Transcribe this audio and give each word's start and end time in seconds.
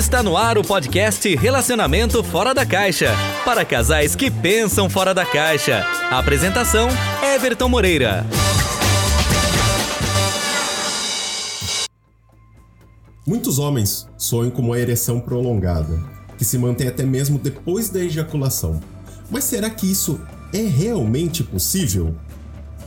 Está 0.00 0.22
no 0.22 0.34
ar 0.34 0.56
o 0.56 0.62
podcast 0.62 1.36
Relacionamento 1.36 2.24
Fora 2.24 2.54
da 2.54 2.64
Caixa 2.64 3.14
para 3.44 3.66
casais 3.66 4.16
que 4.16 4.30
pensam 4.30 4.88
fora 4.88 5.12
da 5.12 5.26
caixa. 5.26 5.84
Apresentação: 6.10 6.88
Everton 7.22 7.68
Moreira. 7.68 8.24
Muitos 13.26 13.58
homens 13.58 14.08
sonham 14.16 14.50
com 14.50 14.62
uma 14.62 14.78
ereção 14.78 15.20
prolongada, 15.20 16.02
que 16.38 16.46
se 16.46 16.56
mantém 16.56 16.88
até 16.88 17.04
mesmo 17.04 17.38
depois 17.38 17.90
da 17.90 18.00
ejaculação. 18.00 18.80
Mas 19.30 19.44
será 19.44 19.68
que 19.68 19.84
isso 19.84 20.18
é 20.50 20.62
realmente 20.62 21.44
possível? 21.44 22.16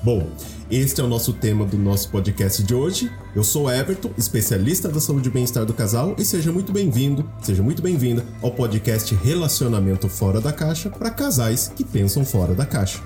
Bom, 0.01 0.31
este 0.69 1.01
é 1.01 1.03
o 1.03 1.07
nosso 1.07 1.33
tema 1.33 1.65
do 1.65 1.77
nosso 1.77 2.09
podcast 2.09 2.63
de 2.63 2.73
hoje. 2.73 3.11
Eu 3.35 3.43
sou 3.43 3.71
Everton, 3.71 4.11
especialista 4.17 4.89
da 4.89 4.99
saúde 4.99 5.29
e 5.29 5.31
bem-estar 5.31 5.65
do 5.65 5.73
casal, 5.73 6.15
e 6.17 6.25
seja 6.25 6.51
muito 6.51 6.71
bem-vindo, 6.71 7.29
seja 7.41 7.61
muito 7.61 7.81
bem-vinda 7.81 8.25
ao 8.41 8.51
podcast 8.51 9.13
Relacionamento 9.15 10.07
Fora 10.09 10.39
da 10.39 10.51
Caixa 10.51 10.89
para 10.89 11.09
casais 11.09 11.71
que 11.75 11.83
pensam 11.83 12.25
fora 12.25 12.53
da 12.53 12.65
caixa. 12.65 12.99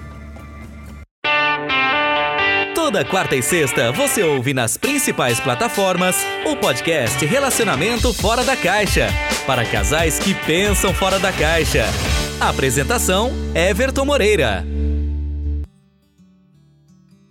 Toda 2.73 3.03
quarta 3.03 3.35
e 3.35 3.43
sexta 3.43 3.91
você 3.91 4.23
ouve 4.23 4.53
nas 4.53 4.77
principais 4.77 5.39
plataformas 5.41 6.15
o 6.45 6.55
podcast 6.55 7.25
Relacionamento 7.25 8.13
Fora 8.13 8.45
da 8.45 8.55
Caixa 8.55 9.09
para 9.45 9.65
casais 9.65 10.19
que 10.19 10.33
pensam 10.33 10.93
fora 10.93 11.19
da 11.19 11.33
caixa. 11.33 11.85
Apresentação: 12.39 13.31
Everton 13.53 14.05
Moreira. 14.05 14.76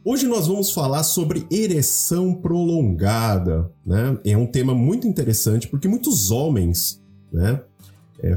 Hoje 0.08 0.24
nós 0.24 0.46
vamos 0.46 0.70
falar 0.70 1.02
sobre 1.02 1.44
ereção 1.50 2.32
prolongada, 2.32 3.68
né? 3.84 4.16
É 4.24 4.36
um 4.36 4.46
tema 4.46 4.72
muito 4.72 5.04
interessante 5.04 5.66
porque 5.66 5.88
muitos 5.88 6.30
homens, 6.30 7.02
né, 7.32 7.60
é, 8.22 8.36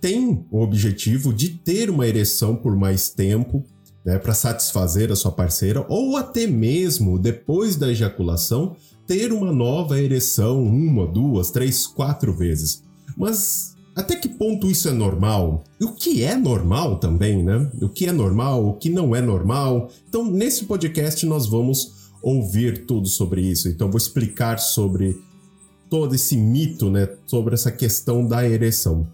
têm 0.00 0.46
o 0.52 0.60
objetivo 0.60 1.34
de 1.34 1.48
ter 1.48 1.90
uma 1.90 2.06
ereção 2.06 2.54
por 2.54 2.76
mais 2.76 3.08
tempo, 3.08 3.64
né, 4.04 4.20
para 4.20 4.32
satisfazer 4.32 5.10
a 5.10 5.16
sua 5.16 5.32
parceira 5.32 5.84
ou 5.88 6.16
até 6.16 6.46
mesmo 6.46 7.18
depois 7.18 7.74
da 7.74 7.90
ejaculação 7.90 8.76
ter 9.04 9.32
uma 9.32 9.50
nova 9.50 10.00
ereção 10.00 10.62
uma, 10.62 11.08
duas, 11.08 11.50
três, 11.50 11.88
quatro 11.88 12.32
vezes. 12.32 12.84
Mas 13.16 13.74
até 14.00 14.16
que 14.16 14.28
ponto 14.28 14.70
isso 14.70 14.88
é 14.88 14.92
normal? 14.92 15.64
E 15.80 15.84
o 15.84 15.92
que 15.92 16.22
é 16.22 16.36
normal 16.36 16.98
também, 16.98 17.42
né? 17.42 17.70
O 17.80 17.88
que 17.88 18.06
é 18.06 18.12
normal, 18.12 18.66
o 18.66 18.74
que 18.74 18.90
não 18.90 19.14
é 19.14 19.20
normal. 19.20 19.90
Então, 20.08 20.24
nesse 20.24 20.64
podcast, 20.64 21.24
nós 21.26 21.46
vamos 21.46 22.10
ouvir 22.22 22.86
tudo 22.86 23.06
sobre 23.08 23.42
isso. 23.42 23.68
Então, 23.68 23.90
vou 23.90 23.98
explicar 23.98 24.58
sobre 24.58 25.16
todo 25.88 26.14
esse 26.14 26.36
mito, 26.36 26.90
né? 26.90 27.08
Sobre 27.26 27.54
essa 27.54 27.70
questão 27.70 28.26
da 28.26 28.48
ereção. 28.48 29.06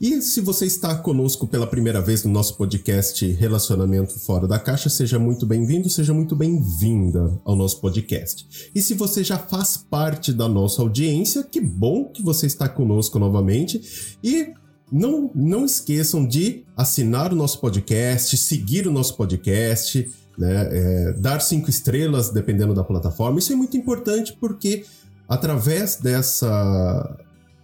E 0.00 0.20
se 0.20 0.42
você 0.42 0.66
está 0.66 0.94
conosco 0.94 1.46
pela 1.46 1.66
primeira 1.66 2.02
vez 2.02 2.22
no 2.22 2.30
nosso 2.30 2.56
podcast 2.56 3.24
Relacionamento 3.32 4.18
Fora 4.18 4.46
da 4.46 4.58
Caixa, 4.58 4.90
seja 4.90 5.18
muito 5.18 5.46
bem-vindo, 5.46 5.88
seja 5.88 6.12
muito 6.12 6.36
bem-vinda 6.36 7.40
ao 7.44 7.56
nosso 7.56 7.80
podcast. 7.80 8.70
E 8.74 8.82
se 8.82 8.92
você 8.92 9.24
já 9.24 9.38
faz 9.38 9.78
parte 9.78 10.34
da 10.34 10.46
nossa 10.48 10.82
audiência, 10.82 11.42
que 11.42 11.60
bom 11.60 12.04
que 12.04 12.22
você 12.22 12.46
está 12.46 12.68
conosco 12.68 13.18
novamente. 13.18 14.18
E 14.22 14.52
não, 14.92 15.30
não 15.34 15.64
esqueçam 15.64 16.26
de 16.26 16.64
assinar 16.76 17.32
o 17.32 17.36
nosso 17.36 17.58
podcast, 17.58 18.36
seguir 18.36 18.86
o 18.86 18.92
nosso 18.92 19.16
podcast, 19.16 20.10
né, 20.36 20.68
é, 20.70 21.12
dar 21.14 21.40
cinco 21.40 21.70
estrelas 21.70 22.28
dependendo 22.28 22.74
da 22.74 22.84
plataforma. 22.84 23.38
Isso 23.38 23.52
é 23.52 23.56
muito 23.56 23.78
importante 23.78 24.36
porque 24.38 24.84
através 25.26 25.96
dessa 25.96 27.16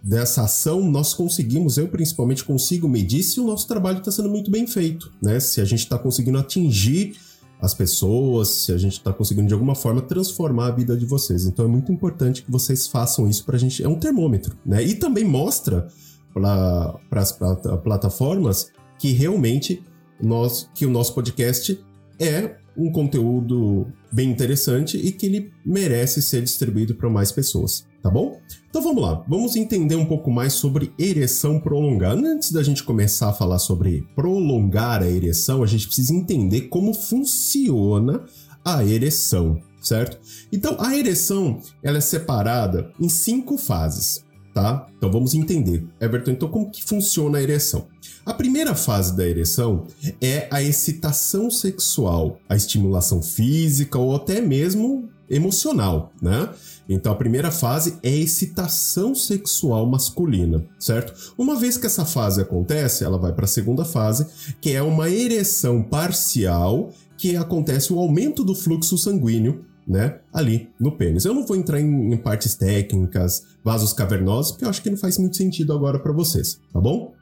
dessa 0.03 0.43
ação, 0.43 0.81
nós 0.81 1.13
conseguimos, 1.13 1.77
eu 1.77 1.87
principalmente 1.87 2.43
consigo 2.43 2.89
medir 2.89 3.23
se 3.23 3.39
o 3.39 3.45
nosso 3.45 3.65
trabalho 3.67 3.99
está 3.99 4.11
sendo 4.11 4.29
muito 4.29 4.51
bem 4.51 4.67
feito, 4.67 5.09
né? 5.21 5.39
Se 5.39 5.61
a 5.61 5.65
gente 5.65 5.79
está 5.79 5.97
conseguindo 5.97 6.37
atingir 6.37 7.15
as 7.61 7.73
pessoas, 7.73 8.49
se 8.49 8.73
a 8.73 8.77
gente 8.77 8.93
está 8.93 9.13
conseguindo 9.13 9.47
de 9.47 9.53
alguma 9.53 9.73
forma 9.73 10.01
transformar 10.01 10.67
a 10.67 10.71
vida 10.71 10.97
de 10.97 11.05
vocês. 11.05 11.45
Então 11.45 11.63
é 11.63 11.67
muito 11.69 11.89
importante 11.93 12.43
que 12.43 12.51
vocês 12.51 12.85
façam 12.85 13.29
isso 13.29 13.45
para 13.45 13.55
a 13.55 13.59
gente. 13.59 13.81
É 13.81 13.87
um 13.87 13.97
termômetro, 13.97 14.57
né? 14.65 14.83
E 14.83 14.95
também 14.95 15.23
mostra 15.23 15.87
para 16.33 16.99
as 17.11 17.31
plataformas 17.31 18.71
que 18.99 19.13
realmente 19.13 19.81
nós, 20.21 20.69
que 20.75 20.85
o 20.85 20.89
nosso 20.89 21.13
podcast 21.13 21.81
é 22.19 22.57
um 22.77 22.91
conteúdo 22.91 23.87
bem 24.11 24.29
interessante 24.29 24.97
e 24.97 25.11
que 25.11 25.25
ele 25.25 25.51
merece 25.65 26.21
ser 26.21 26.41
distribuído 26.41 26.95
para 26.95 27.09
mais 27.09 27.31
pessoas, 27.31 27.85
tá 28.01 28.09
bom? 28.09 28.39
Então 28.69 28.81
vamos 28.81 29.03
lá, 29.03 29.23
vamos 29.27 29.55
entender 29.55 29.95
um 29.95 30.05
pouco 30.05 30.31
mais 30.31 30.53
sobre 30.53 30.91
ereção 30.97 31.59
prolongada. 31.59 32.19
Antes 32.21 32.51
da 32.51 32.63
gente 32.63 32.83
começar 32.83 33.29
a 33.29 33.33
falar 33.33 33.59
sobre 33.59 34.07
prolongar 34.15 35.03
a 35.03 35.09
ereção, 35.09 35.63
a 35.63 35.67
gente 35.67 35.85
precisa 35.85 36.13
entender 36.13 36.61
como 36.63 36.93
funciona 36.93 38.25
a 38.65 38.83
ereção, 38.83 39.61
certo? 39.81 40.19
Então 40.51 40.75
a 40.79 40.95
ereção 40.95 41.59
ela 41.83 41.97
é 41.97 42.01
separada 42.01 42.91
em 42.99 43.09
cinco 43.09 43.57
fases, 43.57 44.25
tá? 44.53 44.87
Então 44.97 45.11
vamos 45.11 45.33
entender. 45.33 45.85
Everton, 45.99 46.31
então 46.31 46.47
como 46.47 46.69
que 46.69 46.83
funciona 46.83 47.37
a 47.37 47.41
ereção? 47.41 47.87
A 48.25 48.33
primeira 48.33 48.75
fase 48.75 49.15
da 49.17 49.27
ereção 49.27 49.85
é 50.21 50.47
a 50.49 50.61
excitação 50.61 51.49
sexual, 51.49 52.37
a 52.47 52.55
estimulação 52.55 53.21
física 53.21 53.97
ou 53.97 54.15
até 54.15 54.39
mesmo 54.39 55.09
emocional, 55.29 56.11
né? 56.21 56.49
Então 56.87 57.11
a 57.11 57.15
primeira 57.15 57.49
fase 57.49 57.97
é 58.03 58.09
a 58.09 58.17
excitação 58.17 59.15
sexual 59.15 59.85
masculina, 59.85 60.65
certo? 60.77 61.33
Uma 61.37 61.55
vez 61.55 61.77
que 61.77 61.85
essa 61.85 62.05
fase 62.05 62.41
acontece, 62.41 63.03
ela 63.03 63.17
vai 63.17 63.33
para 63.33 63.45
a 63.45 63.47
segunda 63.47 63.83
fase, 63.83 64.27
que 64.61 64.71
é 64.71 64.81
uma 64.81 65.09
ereção 65.09 65.81
parcial, 65.81 66.91
que 67.17 67.35
acontece 67.35 67.93
o 67.93 67.99
aumento 67.99 68.43
do 68.43 68.53
fluxo 68.53 68.97
sanguíneo 68.97 69.65
né, 69.87 70.19
ali 70.33 70.69
no 70.79 70.91
pênis. 70.91 71.25
Eu 71.25 71.33
não 71.33 71.45
vou 71.45 71.57
entrar 71.57 71.79
em, 71.79 72.13
em, 72.13 72.17
partes 72.17 72.55
técnicas, 72.55 73.43
vasos 73.63 73.93
cavernosos, 73.93 74.51
porque 74.51 74.65
eu 74.65 74.69
acho 74.69 74.81
que 74.81 74.89
não 74.89 74.97
faz 74.97 75.17
muito 75.17 75.37
sentido 75.37 75.73
agora 75.73 75.99
para 75.99 76.11
vocês, 76.11 76.59
tá 76.71 76.79
bom? 76.79 77.13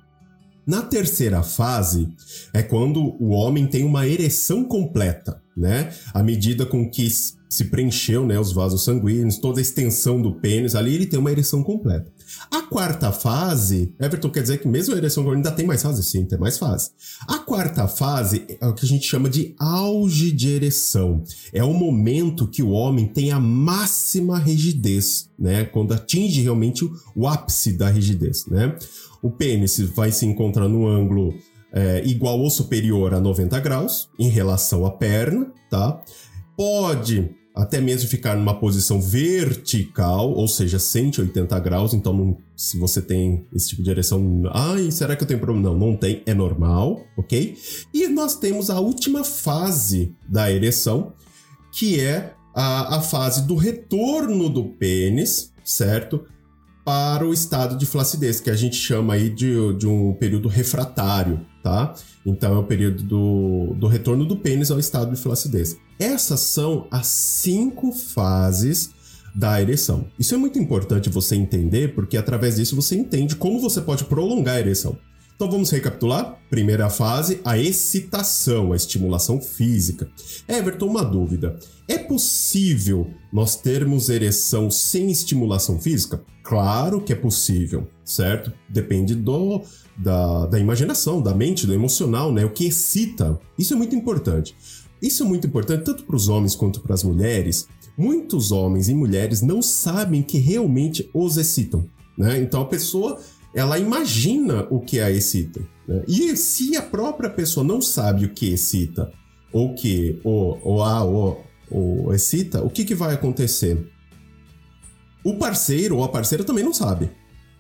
Na 0.66 0.82
terceira 0.84 1.42
fase 1.42 2.08
é 2.54 2.62
quando 2.62 3.16
o 3.20 3.30
homem 3.30 3.66
tem 3.66 3.84
uma 3.84 4.08
ereção 4.08 4.64
completa, 4.64 5.42
né? 5.58 5.92
À 6.14 6.22
medida 6.22 6.66
com 6.66 6.88
que 6.90 7.10
se 7.10 7.66
preencheu, 7.66 8.26
né, 8.26 8.40
os 8.40 8.54
vasos 8.54 8.86
sanguíneos, 8.86 9.38
toda 9.38 9.60
a 9.60 9.62
extensão 9.62 10.22
do 10.22 10.36
pênis, 10.36 10.74
ali 10.74 10.96
ele 10.96 11.06
tem 11.06 11.20
uma 11.20 11.32
ereção 11.32 11.64
completa. 11.64 12.10
A 12.50 12.62
quarta 12.64 13.12
fase, 13.12 13.94
Everton 14.00 14.30
quer 14.30 14.42
dizer 14.42 14.58
que 14.60 14.68
mesmo 14.68 14.94
a 14.94 14.98
ereção 14.98 15.30
ainda 15.32 15.52
tem 15.52 15.66
mais 15.66 15.82
fase? 15.82 16.04
Sim, 16.04 16.26
tem 16.26 16.40
mais 16.40 16.58
fase. 16.58 16.92
A 17.28 17.40
quarta 17.40 17.88
fase 17.88 18.46
é 18.60 18.68
o 18.68 18.74
que 18.74 18.86
a 18.86 18.88
gente 18.88 19.08
chama 19.08 19.30
de 19.30 19.56
auge 19.58 20.32
de 20.32 20.50
ereção. 20.50 21.24
É 21.54 21.64
o 21.64 21.74
momento 21.74 22.48
que 22.48 22.64
o 22.64 22.72
homem 22.72 23.06
tem 23.06 23.32
a 23.32 23.40
máxima 23.40 24.38
rigidez, 24.38 25.30
né? 25.38 25.66
Quando 25.66 25.94
atinge 25.94 26.42
realmente 26.42 26.90
o 27.16 27.28
ápice 27.28 27.74
da 27.74 27.90
rigidez, 27.90 28.46
né? 28.48 28.76
O 29.22 29.30
pênis 29.30 29.80
vai 29.80 30.12
se 30.12 30.26
encontrar 30.26 30.68
no 30.68 30.88
ângulo 30.88 31.34
é, 31.72 32.02
igual 32.06 32.40
ou 32.40 32.50
superior 32.50 33.14
a 33.14 33.20
90 33.20 33.60
graus 33.60 34.10
em 34.20 34.30
relação 34.30 34.86
à 34.86 34.92
perna, 34.92 35.52
tá? 35.70 36.02
Pode 36.58 37.41
até 37.56 37.82
mesmo 37.82 38.10
ficar 38.10 38.36
numa 38.36 38.58
posição 38.58 39.02
vertical, 39.02 40.32
ou 40.32 40.48
seja, 40.48 40.80
180 40.80 41.60
graus. 41.60 41.94
Então, 41.94 42.14
não, 42.14 42.38
se 42.56 42.78
você 42.78 43.02
tem 43.02 43.46
esse 43.54 43.70
tipo 43.70 43.84
de 43.84 43.90
ereção, 43.90 44.44
ai, 44.54 44.90
será 44.92 45.16
que 45.16 45.24
eu 45.24 45.28
tenho 45.28 45.40
problema? 45.40 45.70
Não, 45.70 45.78
não 45.78 45.98
tem, 45.98 46.24
é 46.26 46.34
normal, 46.34 47.02
ok? 47.18 47.58
E 47.94 48.08
nós 48.08 48.36
temos 48.36 48.70
a 48.70 48.80
última 48.80 49.24
fase 49.24 50.16
da 50.28 50.52
ereção, 50.52 51.14
que 51.74 52.00
é 52.00 52.34
a, 52.56 52.98
a 52.98 53.02
fase 53.02 53.46
do 53.46 53.56
retorno 53.56 54.50
do 54.50 54.66
pênis, 54.66 55.52
certo? 55.64 56.26
para 56.84 57.26
o 57.26 57.34
estado 57.34 57.78
de 57.78 57.86
flacidez, 57.86 58.40
que 58.40 58.50
a 58.50 58.56
gente 58.56 58.76
chama 58.76 59.14
aí 59.14 59.30
de, 59.30 59.74
de 59.76 59.88
um 59.88 60.14
período 60.14 60.48
refratário, 60.48 61.42
tá? 61.64 61.94
Então 62.26 62.56
é 62.56 62.58
o 62.58 62.64
período 62.64 63.04
do, 63.04 63.76
do 63.78 63.88
retorno 63.88 64.26
do 64.26 64.36
pênis 64.36 64.72
ao 64.72 64.80
estado 64.80 65.14
de 65.14 65.22
flacidez. 65.22 65.78
Essas 66.02 66.40
são 66.40 66.88
as 66.90 67.06
cinco 67.06 67.92
fases 67.92 68.90
da 69.36 69.62
ereção. 69.62 70.08
Isso 70.18 70.34
é 70.34 70.38
muito 70.38 70.58
importante 70.58 71.12
você 71.12 71.36
entender, 71.36 71.94
porque 71.94 72.18
através 72.18 72.56
disso 72.56 72.76
você 72.76 72.96
entende 72.96 73.36
como 73.36 73.62
você 73.62 73.80
pode 73.80 74.06
prolongar 74.06 74.56
a 74.56 74.60
ereção. 74.60 74.98
Então 75.36 75.50
vamos 75.50 75.70
recapitular? 75.70 76.40
Primeira 76.50 76.90
fase, 76.90 77.40
a 77.46 77.56
excitação, 77.56 78.74
a 78.74 78.76
estimulação 78.76 79.40
física. 79.40 80.10
Everton, 80.48 80.88
uma 80.88 81.04
dúvida. 81.04 81.60
É 81.88 82.00
possível 82.00 83.08
nós 83.32 83.56
termos 83.56 84.10
ereção 84.10 84.72
sem 84.72 85.12
estimulação 85.12 85.80
física? 85.80 86.24
Claro 86.44 87.00
que 87.02 87.14
é 87.14 87.16
possível, 87.16 87.88
certo? 88.04 88.52
Depende 88.68 89.14
do, 89.14 89.62
da, 89.98 90.48
da 90.48 90.60
imaginação, 90.60 91.22
da 91.22 91.34
mente, 91.34 91.68
do 91.68 91.74
emocional, 91.74 92.32
né? 92.32 92.44
O 92.44 92.52
que 92.52 92.66
excita. 92.66 93.40
Isso 93.58 93.74
é 93.74 93.78
muito 93.78 93.96
importante. 93.96 94.56
Isso 95.02 95.24
é 95.24 95.26
muito 95.26 95.48
importante 95.48 95.84
tanto 95.84 96.04
para 96.04 96.16
os 96.16 96.30
homens 96.30 96.56
quanto 96.56 96.82
para 96.82 96.94
as 96.94 97.04
mulheres. 97.04 97.68
Muitos 97.98 98.52
homens 98.52 98.88
e 98.88 98.94
mulheres 98.94 99.42
não 99.42 99.62
sabem 99.62 100.22
que 100.22 100.38
realmente 100.38 101.10
os 101.14 101.38
excitam 101.38 101.88
né? 102.18 102.40
Então 102.40 102.62
a 102.62 102.66
pessoa 102.66 103.20
ela 103.54 103.78
imagina 103.78 104.68
o 104.70 104.80
que 104.80 105.00
a 105.00 105.12
excita. 105.12 105.62
Né? 105.88 106.04
E 106.08 106.36
se 106.38 106.78
a 106.78 106.82
própria 106.82 107.30
pessoa 107.30 107.66
não 107.66 107.82
sabe 107.82 108.26
o 108.26 108.30
que 108.30 108.54
excita, 108.54 109.12
ou 109.52 109.74
que 109.74 110.20
ou, 110.24 110.60
ou 110.64 110.84
a 110.84 111.04
ou, 111.04 111.44
ou 111.70 112.14
excita, 112.14 112.64
o 112.64 112.70
que, 112.70 112.86
que 112.86 112.96
vai 112.96 113.14
acontecer? 113.14 113.92
O 115.24 115.36
parceiro 115.36 115.98
ou 115.98 116.04
a 116.04 116.10
parceira 116.10 116.44
também 116.44 116.64
não 116.64 116.74
sabe. 116.74 117.10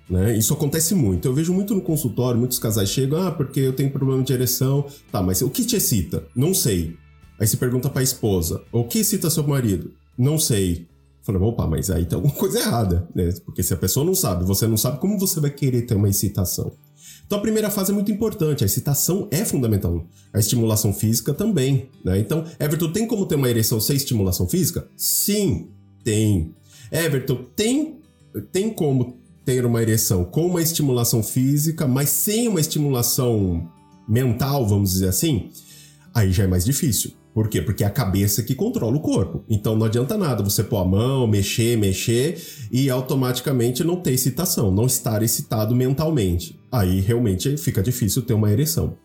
Né? 0.10 0.38
Isso 0.38 0.54
acontece 0.54 0.94
muito. 0.94 1.28
Eu 1.28 1.34
vejo 1.34 1.54
muito 1.54 1.74
no 1.74 1.82
consultório, 1.82 2.40
muitos 2.40 2.60
casais 2.60 2.90
chegam, 2.90 3.22
ah, 3.22 3.32
porque 3.32 3.60
eu 3.60 3.74
tenho 3.74 3.92
problema 3.92 4.24
de 4.24 4.34
ereção. 4.34 4.86
Tá, 5.12 5.22
mas 5.22 5.42
o 5.42 5.50
que 5.50 5.66
te 5.66 5.76
excita? 5.76 6.26
Não 6.36 6.54
sei. 6.54 6.98
Aí 7.42 7.48
se 7.48 7.58
pergunta 7.58 7.90
pra 7.90 8.04
esposa, 8.04 8.62
o 8.72 8.84
que 8.84 9.00
excita 9.00 9.28
seu 9.28 9.42
marido? 9.44 9.92
Não 10.16 10.38
sei. 10.38 10.88
Falei, 11.24 11.42
opa, 11.42 11.66
mas 11.66 11.90
aí 11.90 12.06
tem 12.06 12.16
alguma 12.16 12.34
coisa 12.38 12.60
errada, 12.60 13.10
né? 13.16 13.34
Porque 13.44 13.64
se 13.64 13.74
a 13.74 13.78
pessoa 13.78 14.06
não 14.06 14.14
sabe, 14.14 14.46
você 14.46 14.68
não 14.68 14.78
sabe, 14.78 15.00
como 15.00 15.18
você 15.18 15.40
vai 15.40 15.50
querer 15.50 15.82
ter 15.82 15.96
uma 15.96 16.08
excitação? 16.08 16.72
Então 17.26 17.40
a 17.40 17.42
primeira 17.42 17.72
fase 17.72 17.92
é 17.92 17.96
muito 17.96 18.12
importante, 18.12 18.64
a 18.64 18.68
excitação 18.68 19.28
é 19.32 19.44
fundamental. 19.44 20.06
A 20.32 20.38
estimulação 20.38 20.94
física 20.94 21.34
também, 21.34 21.90
né? 22.06 22.20
Então, 22.20 22.46
Everton, 22.60 22.92
tem 22.92 23.08
como 23.08 23.26
ter 23.26 23.34
uma 23.34 23.50
ereção 23.50 23.82
sem 23.82 23.96
estimulação 23.96 24.48
física? 24.48 24.88
Sim, 24.96 25.70
tem. 26.04 26.54
Everton, 26.92 27.44
tem, 27.56 28.02
tem 28.52 28.72
como 28.72 29.18
ter 29.44 29.66
uma 29.66 29.82
ereção 29.82 30.24
com 30.26 30.46
uma 30.46 30.62
estimulação 30.62 31.24
física, 31.24 31.88
mas 31.88 32.10
sem 32.10 32.48
uma 32.48 32.60
estimulação 32.60 33.68
mental, 34.08 34.68
vamos 34.68 34.92
dizer 34.92 35.08
assim? 35.08 35.50
Aí 36.14 36.32
já 36.32 36.44
é 36.44 36.48
mais 36.48 36.64
difícil. 36.64 37.20
Por 37.34 37.48
quê? 37.48 37.62
Porque 37.62 37.84
é 37.84 37.88
a 37.88 37.92
cabeça 37.92 38.44
que 38.44 38.54
controla 38.54 38.96
o 38.96 39.02
corpo. 39.02 39.44
Então 39.50 39.76
não 39.76 39.86
adianta 39.86 40.18
nada 40.18 40.44
você 40.44 40.64
pôr 40.64 40.78
a 40.78 40.86
mão, 40.86 41.26
mexer, 41.26 41.78
mexer 41.78 42.42
e 42.72 42.90
automaticamente 42.90 43.84
não 43.84 43.96
ter 43.96 44.12
excitação, 44.12 44.72
não 44.72 44.86
estar 44.86 45.24
excitado 45.24 45.74
mentalmente. 45.74 46.60
Aí 46.72 47.00
realmente 47.00 47.58
fica 47.58 47.82
difícil 47.82 48.22
ter 48.24 48.34
uma 48.34 48.52
ereção. 48.52 48.98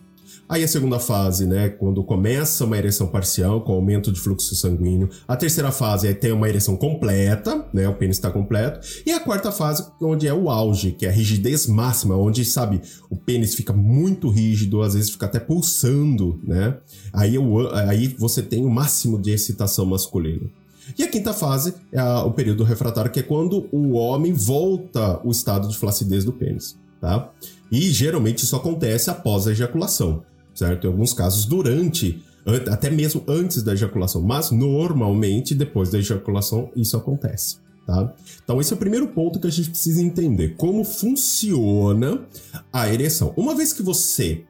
Aí 0.49 0.63
a 0.63 0.69
segunda 0.69 1.01
fase, 1.01 1.45
né, 1.45 1.69
quando 1.69 2.05
começa 2.05 2.65
uma 2.65 2.79
ereção 2.79 3.09
parcial 3.09 3.63
com 3.63 3.73
aumento 3.73 4.13
de 4.13 4.21
fluxo 4.21 4.55
sanguíneo. 4.55 5.11
A 5.27 5.35
terceira 5.35 5.73
fase 5.73 6.07
é 6.07 6.15
ter 6.15 6.33
uma 6.33 6.49
ereção 6.49 6.77
completa, 6.77 7.67
né, 7.75 7.89
o 7.89 7.95
pênis 7.95 8.17
está 8.17 8.31
completo. 8.31 8.79
E 9.05 9.11
a 9.11 9.19
quarta 9.19 9.51
fase, 9.51 9.85
onde 10.01 10.29
é 10.29 10.33
o 10.33 10.49
auge, 10.49 10.93
que 10.93 11.05
é 11.05 11.09
a 11.09 11.13
rigidez 11.13 11.67
máxima, 11.67 12.17
onde, 12.17 12.45
sabe, 12.45 12.81
o 13.11 13.17
pênis 13.17 13.57
fica 13.57 13.73
muito 13.73 14.29
rígido, 14.29 14.83
às 14.83 14.95
vezes 14.95 15.11
fica 15.11 15.27
até 15.27 15.41
pulsando, 15.41 16.41
né? 16.45 16.77
Aí, 17.13 17.35
eu, 17.35 17.69
aí 17.75 18.15
você 18.17 18.41
tem 18.41 18.65
o 18.65 18.71
máximo 18.71 19.21
de 19.21 19.33
excitação 19.33 19.85
masculina. 19.85 20.49
E 20.97 21.03
a 21.03 21.09
quinta 21.09 21.35
fase 21.35 21.75
é 21.91 21.99
a, 21.99 22.23
o 22.23 22.31
período 22.31 22.63
refratário, 22.63 23.11
que 23.11 23.19
é 23.19 23.23
quando 23.25 23.69
o 23.73 23.95
homem 23.95 24.33
volta 24.33 25.21
o 25.25 25.33
estado 25.33 25.67
de 25.67 25.77
flacidez 25.77 26.25
do 26.25 26.33
pênis, 26.33 26.79
tá? 27.01 27.33
E 27.69 27.91
geralmente 27.91 28.45
isso 28.45 28.55
acontece 28.55 29.11
após 29.11 29.49
a 29.49 29.51
ejaculação 29.51 30.23
certo? 30.57 30.87
Em 30.87 30.91
alguns 30.91 31.13
casos, 31.13 31.45
durante, 31.45 32.21
até 32.71 32.91
mesmo 32.91 33.23
antes 33.29 33.63
da 33.63 33.75
ejaculação, 33.75 34.23
mas 34.23 34.51
normalmente 34.51 35.55
depois 35.55 35.91
da 35.91 35.99
ejaculação 35.99 36.71
isso 36.75 36.97
acontece. 36.97 37.59
Tá? 37.87 38.13
Então, 38.43 38.61
esse 38.61 38.73
é 38.73 38.77
o 38.77 38.79
primeiro 38.79 39.07
ponto 39.09 39.39
que 39.39 39.47
a 39.47 39.51
gente 39.51 39.71
precisa 39.71 40.03
entender: 40.03 40.57
como 40.57 40.83
funciona 40.83 42.27
a 42.73 42.93
ereção. 42.93 43.33
Uma 43.37 43.55
vez 43.55 43.73
que 43.73 43.83
você 43.83 44.45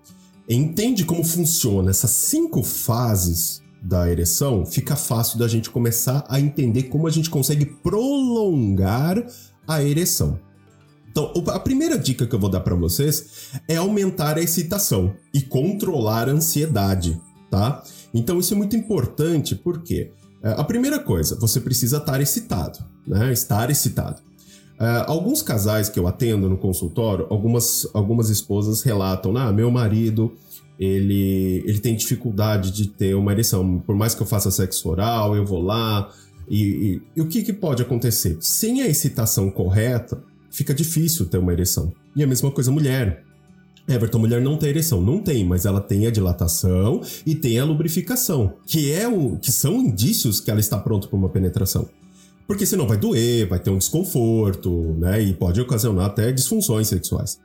entende 0.49 1.05
como 1.05 1.23
funciona 1.23 1.91
essas 1.91 2.13
cinco 2.13 2.63
fases 2.63 3.61
da 3.83 4.11
ereção, 4.11 4.65
fica 4.65 4.97
fácil 4.97 5.39
da 5.39 5.47
gente 5.47 5.69
começar 5.69 6.25
a 6.29 6.41
entender 6.41 6.85
como 6.85 7.07
a 7.07 7.11
gente 7.11 7.29
consegue 7.29 7.67
prolongar 7.67 9.23
a 9.69 9.83
ereção. 9.83 10.39
Então, 11.17 11.33
a 11.47 11.59
primeira 11.59 11.99
dica 11.99 12.27
que 12.27 12.35
eu 12.35 12.39
vou 12.39 12.51
dar 12.51 12.61
para 12.61 12.75
vocês 12.75 13.49
é 13.67 13.77
aumentar 13.77 14.37
a 14.37 14.43
excitação 14.43 15.15
e 15.33 15.41
controlar 15.41 16.29
a 16.29 16.33
ansiedade, 16.33 17.19
tá? 17.51 17.83
Então, 18.13 18.39
isso 18.39 18.53
é 18.53 18.57
muito 18.57 18.77
importante 18.77 19.55
porque 19.55 20.11
é, 20.43 20.51
a 20.51 20.63
primeira 20.63 20.99
coisa, 20.99 21.35
você 21.41 21.59
precisa 21.59 21.97
estar 21.97 22.21
excitado, 22.21 22.81
né? 23.07 23.33
Estar 23.33 23.71
excitado. 23.71 24.21
Uh, 24.79 25.09
alguns 25.09 25.41
casais 25.41 25.89
que 25.89 25.99
eu 25.99 26.07
atendo 26.07 26.51
no 26.51 26.59
consultório, 26.59 27.27
algumas, 27.31 27.89
algumas 27.95 28.29
esposas 28.29 28.83
relatam: 28.83 29.35
ah, 29.39 29.51
meu 29.51 29.71
marido 29.71 30.35
ele, 30.79 31.65
ele 31.65 31.79
tem 31.79 31.97
dificuldade 31.97 32.71
de 32.71 32.89
ter 32.89 33.15
uma 33.15 33.33
ereção. 33.33 33.79
Por 33.87 33.97
mais 33.97 34.15
que 34.15 34.21
eu 34.21 34.27
faça 34.27 34.51
sexo 34.51 34.87
oral, 34.91 35.35
eu 35.35 35.47
vou 35.47 35.63
lá. 35.63 36.13
E, 36.47 36.63
e, 36.63 37.03
e 37.17 37.21
o 37.23 37.27
que, 37.27 37.43
que 37.43 37.55
pode 37.55 37.83
acontecer? 37.83 38.37
Sem 38.39 38.83
a 38.83 38.87
excitação 38.87 39.51
correta, 39.51 40.23
fica 40.57 40.73
difícil 40.73 41.27
ter 41.27 41.37
uma 41.37 41.53
ereção. 41.53 41.93
E 42.17 42.25
a 42.25 42.27
mesma 42.27 42.51
coisa 42.51 42.71
mulher. 42.71 43.23
Everton, 43.87 44.19
mulher 44.19 44.41
não 44.41 44.57
tem 44.57 44.71
ereção. 44.71 45.03
Não 45.03 45.21
tem, 45.21 45.45
mas 45.45 45.67
ela 45.67 45.83
tem 45.83 46.07
a 46.07 46.11
dilatação 46.11 47.03
e 47.27 47.35
tem 47.35 47.59
a 47.59 47.65
lubrificação, 47.65 48.55
que 48.67 48.91
é 48.91 49.07
o 49.07 49.37
que 49.37 49.53
são 49.53 49.75
indícios 49.75 50.41
que 50.41 50.51
ela 50.51 50.59
está 50.59 50.79
pronta 50.79 51.09
para 51.09 51.17
uma 51.17 51.29
penetração. 51.29 51.87
Porque 52.47 52.65
senão 52.65 52.87
vai 52.87 52.97
doer, 52.97 53.49
vai 53.49 53.59
ter 53.59 53.71
um 53.71 53.79
desconforto, 53.79 54.95
né? 54.99 55.23
E 55.23 55.35
pode 55.35 55.61
ocasionar 55.61 56.07
até 56.07 56.31
disfunções 56.31 56.89
sexuais. 56.89 57.39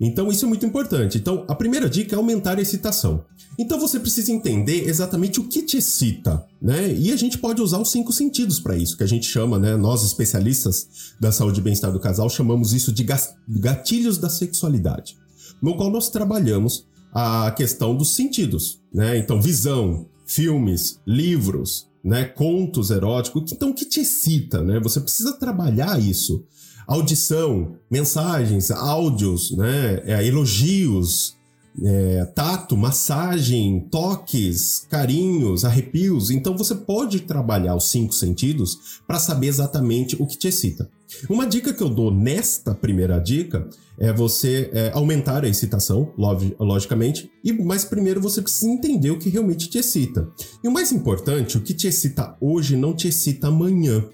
Então 0.00 0.28
isso 0.28 0.44
é 0.44 0.48
muito 0.48 0.64
importante. 0.64 1.18
Então 1.18 1.44
a 1.48 1.54
primeira 1.54 1.88
dica 1.88 2.14
é 2.14 2.18
aumentar 2.18 2.58
a 2.58 2.62
excitação. 2.62 3.24
Então 3.58 3.80
você 3.80 3.98
precisa 3.98 4.30
entender 4.30 4.88
exatamente 4.88 5.40
o 5.40 5.44
que 5.44 5.62
te 5.62 5.78
excita, 5.78 6.44
né? 6.62 6.92
E 6.92 7.10
a 7.10 7.16
gente 7.16 7.38
pode 7.38 7.60
usar 7.60 7.78
os 7.78 7.90
cinco 7.90 8.12
sentidos 8.12 8.60
para 8.60 8.76
isso, 8.76 8.96
que 8.96 9.02
a 9.02 9.08
gente 9.08 9.26
chama, 9.26 9.58
né? 9.58 9.76
Nós 9.76 10.04
especialistas 10.04 11.14
da 11.18 11.32
saúde 11.32 11.58
e 11.58 11.62
bem-estar 11.62 11.92
do 11.92 11.98
casal 11.98 12.30
chamamos 12.30 12.72
isso 12.72 12.92
de 12.92 13.04
gatilhos 13.48 14.18
da 14.18 14.28
sexualidade, 14.28 15.16
no 15.60 15.76
qual 15.76 15.90
nós 15.90 16.08
trabalhamos 16.08 16.86
a 17.12 17.50
questão 17.50 17.96
dos 17.96 18.14
sentidos, 18.14 18.80
né? 18.94 19.18
Então 19.18 19.42
visão, 19.42 20.06
filmes, 20.24 21.00
livros, 21.04 21.88
né? 22.08 22.24
Contos 22.24 22.90
eróticos. 22.90 23.52
Então 23.52 23.70
o 23.70 23.74
que 23.74 23.84
te 23.84 24.00
excita, 24.00 24.62
né? 24.62 24.80
Você 24.80 25.00
precisa 25.00 25.34
trabalhar 25.34 26.00
isso 26.00 26.44
audição, 26.88 27.76
mensagens, 27.90 28.70
áudios, 28.70 29.54
né, 29.54 30.00
é, 30.06 30.26
elogios, 30.26 31.36
é, 31.84 32.24
tato, 32.34 32.76
massagem, 32.76 33.86
toques, 33.90 34.86
carinhos, 34.88 35.64
arrepios. 35.64 36.30
Então 36.30 36.56
você 36.56 36.74
pode 36.74 37.20
trabalhar 37.20 37.74
os 37.74 37.90
cinco 37.90 38.14
sentidos 38.14 39.00
para 39.06 39.18
saber 39.18 39.46
exatamente 39.48 40.16
o 40.20 40.26
que 40.26 40.38
te 40.38 40.48
excita. 40.48 40.88
Uma 41.28 41.46
dica 41.46 41.72
que 41.72 41.82
eu 41.82 41.88
dou 41.88 42.12
nesta 42.12 42.74
primeira 42.74 43.18
dica 43.18 43.66
é 43.98 44.12
você 44.12 44.70
é, 44.72 44.90
aumentar 44.92 45.44
a 45.44 45.48
excitação, 45.48 46.12
logicamente, 46.60 47.30
e 47.42 47.52
mas 47.52 47.84
primeiro 47.84 48.20
você 48.20 48.42
precisa 48.42 48.70
entender 48.70 49.10
o 49.10 49.18
que 49.18 49.28
realmente 49.28 49.68
te 49.68 49.78
excita. 49.78 50.28
E 50.62 50.68
o 50.68 50.70
mais 50.70 50.92
importante, 50.92 51.56
o 51.56 51.60
que 51.60 51.74
te 51.74 51.88
excita 51.88 52.36
hoje 52.40 52.76
não 52.76 52.94
te 52.94 53.08
excita 53.08 53.48
amanhã. 53.48 54.04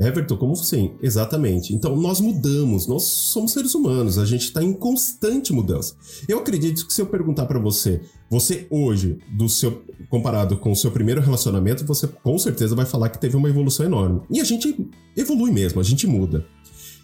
Everton, 0.00 0.36
como 0.38 0.52
assim? 0.52 0.92
Exatamente. 1.02 1.74
Então, 1.74 1.94
nós 1.94 2.20
mudamos, 2.20 2.86
nós 2.86 3.02
somos 3.02 3.52
seres 3.52 3.74
humanos, 3.74 4.18
a 4.18 4.24
gente 4.24 4.44
está 4.44 4.64
em 4.64 4.72
constante 4.72 5.52
mudança. 5.52 5.94
Eu 6.26 6.38
acredito 6.38 6.86
que 6.86 6.92
se 6.92 7.02
eu 7.02 7.06
perguntar 7.06 7.44
para 7.44 7.58
você, 7.58 8.00
você 8.30 8.66
hoje, 8.70 9.18
do 9.36 9.48
seu 9.48 9.82
comparado 10.08 10.56
com 10.56 10.72
o 10.72 10.76
seu 10.76 10.90
primeiro 10.90 11.20
relacionamento, 11.20 11.84
você 11.84 12.08
com 12.08 12.38
certeza 12.38 12.74
vai 12.74 12.86
falar 12.86 13.10
que 13.10 13.20
teve 13.20 13.36
uma 13.36 13.48
evolução 13.48 13.84
enorme. 13.84 14.22
E 14.30 14.40
a 14.40 14.44
gente 14.44 14.88
evolui 15.14 15.50
mesmo, 15.52 15.80
a 15.80 15.84
gente 15.84 16.06
muda. 16.06 16.46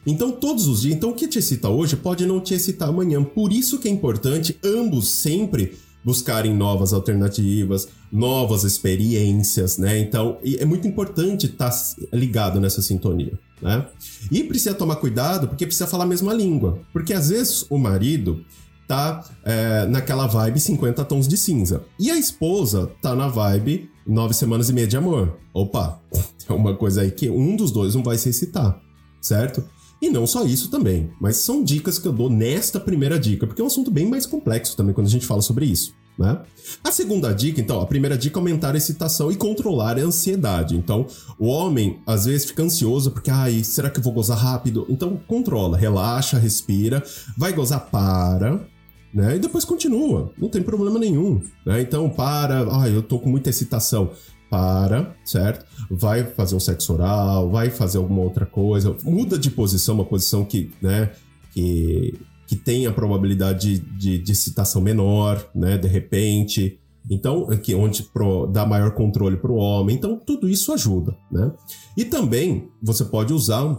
Então, 0.06 0.30
todos 0.30 0.66
os 0.66 0.82
dias, 0.82 0.94
então 0.94 1.10
o 1.10 1.14
que 1.14 1.26
te 1.26 1.38
excita 1.38 1.68
hoje 1.68 1.96
pode 1.96 2.24
não 2.24 2.40
te 2.40 2.54
excitar 2.54 2.88
amanhã. 2.88 3.22
Por 3.22 3.52
isso 3.52 3.78
que 3.78 3.88
é 3.88 3.90
importante 3.90 4.56
ambos 4.64 5.08
sempre 5.08 5.76
buscarem 6.06 6.54
novas 6.54 6.92
alternativas, 6.92 7.88
novas 8.12 8.62
experiências, 8.62 9.76
né? 9.76 9.98
Então, 9.98 10.38
é 10.44 10.64
muito 10.64 10.86
importante 10.86 11.46
estar 11.46 11.68
tá 11.68 11.76
ligado 12.12 12.60
nessa 12.60 12.80
sintonia, 12.80 13.36
né? 13.60 13.84
E 14.30 14.44
precisa 14.44 14.72
tomar 14.72 14.96
cuidado 14.96 15.48
porque 15.48 15.66
precisa 15.66 15.88
falar 15.88 16.04
a 16.04 16.06
mesma 16.06 16.32
língua, 16.32 16.78
porque 16.92 17.12
às 17.12 17.30
vezes 17.30 17.66
o 17.68 17.76
marido 17.76 18.44
tá 18.86 19.28
é, 19.42 19.84
naquela 19.86 20.28
vibe 20.28 20.60
50 20.60 21.04
tons 21.06 21.26
de 21.26 21.36
cinza 21.36 21.82
e 21.98 22.08
a 22.08 22.16
esposa 22.16 22.88
tá 23.02 23.16
na 23.16 23.26
vibe 23.26 23.90
nove 24.06 24.32
semanas 24.32 24.70
e 24.70 24.72
meia 24.72 24.86
de 24.86 24.96
amor. 24.96 25.36
Opa, 25.52 26.00
é 26.48 26.52
uma 26.52 26.76
coisa 26.76 27.00
aí 27.00 27.10
que 27.10 27.28
um 27.28 27.56
dos 27.56 27.72
dois 27.72 27.96
não 27.96 28.04
vai 28.04 28.16
se 28.16 28.28
excitar, 28.28 28.80
certo? 29.20 29.68
E 30.00 30.10
não 30.10 30.26
só 30.26 30.44
isso 30.44 30.70
também, 30.70 31.10
mas 31.20 31.38
são 31.38 31.64
dicas 31.64 31.98
que 31.98 32.06
eu 32.06 32.12
dou 32.12 32.28
nesta 32.28 32.78
primeira 32.78 33.18
dica, 33.18 33.46
porque 33.46 33.60
é 33.60 33.64
um 33.64 33.68
assunto 33.68 33.90
bem 33.90 34.06
mais 34.06 34.26
complexo 34.26 34.76
também 34.76 34.94
quando 34.94 35.06
a 35.06 35.10
gente 35.10 35.26
fala 35.26 35.40
sobre 35.40 35.66
isso. 35.66 35.94
Né? 36.18 36.38
A 36.82 36.90
segunda 36.90 37.32
dica, 37.32 37.60
então, 37.60 37.80
a 37.80 37.86
primeira 37.86 38.16
dica 38.16 38.38
é 38.38 38.40
aumentar 38.40 38.74
a 38.74 38.76
excitação 38.76 39.30
e 39.30 39.36
controlar 39.36 39.98
a 39.98 40.02
ansiedade. 40.02 40.76
Então, 40.76 41.06
o 41.38 41.46
homem 41.46 42.00
às 42.06 42.24
vezes 42.24 42.46
fica 42.46 42.62
ansioso 42.62 43.10
porque, 43.10 43.30
ai, 43.30 43.62
será 43.62 43.90
que 43.90 43.98
eu 43.98 44.02
vou 44.02 44.12
gozar 44.12 44.38
rápido? 44.38 44.86
Então, 44.88 45.20
controla, 45.26 45.76
relaxa, 45.76 46.38
respira, 46.38 47.02
vai 47.36 47.52
gozar, 47.52 47.90
para, 47.90 48.66
né? 49.12 49.36
E 49.36 49.38
depois 49.38 49.64
continua, 49.64 50.32
não 50.38 50.48
tem 50.48 50.62
problema 50.62 50.98
nenhum, 50.98 51.40
né? 51.64 51.80
Então, 51.82 52.08
para, 52.08 52.66
ai, 52.70 52.94
eu 52.94 53.02
tô 53.02 53.18
com 53.18 53.28
muita 53.28 53.50
excitação. 53.50 54.10
Para, 54.50 55.14
certo? 55.24 55.64
Vai 55.90 56.24
fazer 56.24 56.54
um 56.54 56.60
sexo 56.60 56.92
oral, 56.92 57.50
vai 57.50 57.70
fazer 57.70 57.98
alguma 57.98 58.22
outra 58.22 58.46
coisa, 58.46 58.96
muda 59.02 59.38
de 59.38 59.50
posição, 59.50 59.96
uma 59.96 60.04
posição 60.04 60.44
que, 60.44 60.70
né, 60.80 61.10
que, 61.52 62.18
que 62.46 62.56
tem 62.56 62.86
a 62.86 62.92
probabilidade 62.92 63.78
de, 63.78 63.98
de, 63.98 64.18
de 64.18 64.32
excitação 64.32 64.80
menor, 64.80 65.48
né, 65.54 65.76
de 65.76 65.88
repente. 65.88 66.78
Então, 67.10 67.50
aqui 67.50 67.74
onde 67.74 68.02
pro, 68.02 68.46
dá 68.46 68.66
maior 68.66 68.92
controle 68.92 69.36
para 69.36 69.52
o 69.52 69.56
homem. 69.56 69.94
Então, 69.94 70.16
tudo 70.18 70.48
isso 70.48 70.72
ajuda, 70.72 71.16
né? 71.30 71.52
E 71.96 72.04
também 72.04 72.68
você 72.82 73.04
pode 73.04 73.32
usar 73.32 73.64
um, 73.64 73.78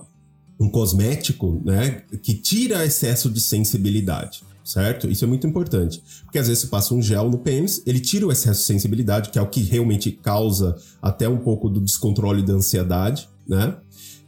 um 0.59 0.69
cosmético, 0.69 1.61
né, 1.65 2.03
que 2.23 2.33
tira 2.33 2.85
excesso 2.85 3.29
de 3.29 3.41
sensibilidade 3.41 4.46
certo? 4.67 5.09
Isso 5.09 5.23
é 5.23 5.27
muito 5.27 5.47
importante. 5.47 6.03
Porque 6.23 6.37
às 6.37 6.47
vezes 6.47 6.63
você 6.63 6.67
passa 6.67 6.93
um 6.93 7.01
gel 7.01 7.29
no 7.29 7.37
pênis, 7.37 7.81
ele 7.85 8.01
tira 8.01 8.27
o 8.27 8.31
excesso 8.31 8.59
de 8.59 8.65
sensibilidade, 8.65 9.29
que 9.29 9.39
é 9.39 9.41
o 9.41 9.47
que 9.47 9.61
realmente 9.61 10.11
causa 10.11 10.75
até 11.01 11.27
um 11.27 11.37
pouco 11.37 11.69
do 11.69 11.79
descontrole 11.79 12.43
da 12.43 12.53
ansiedade, 12.53 13.29
né? 13.47 13.77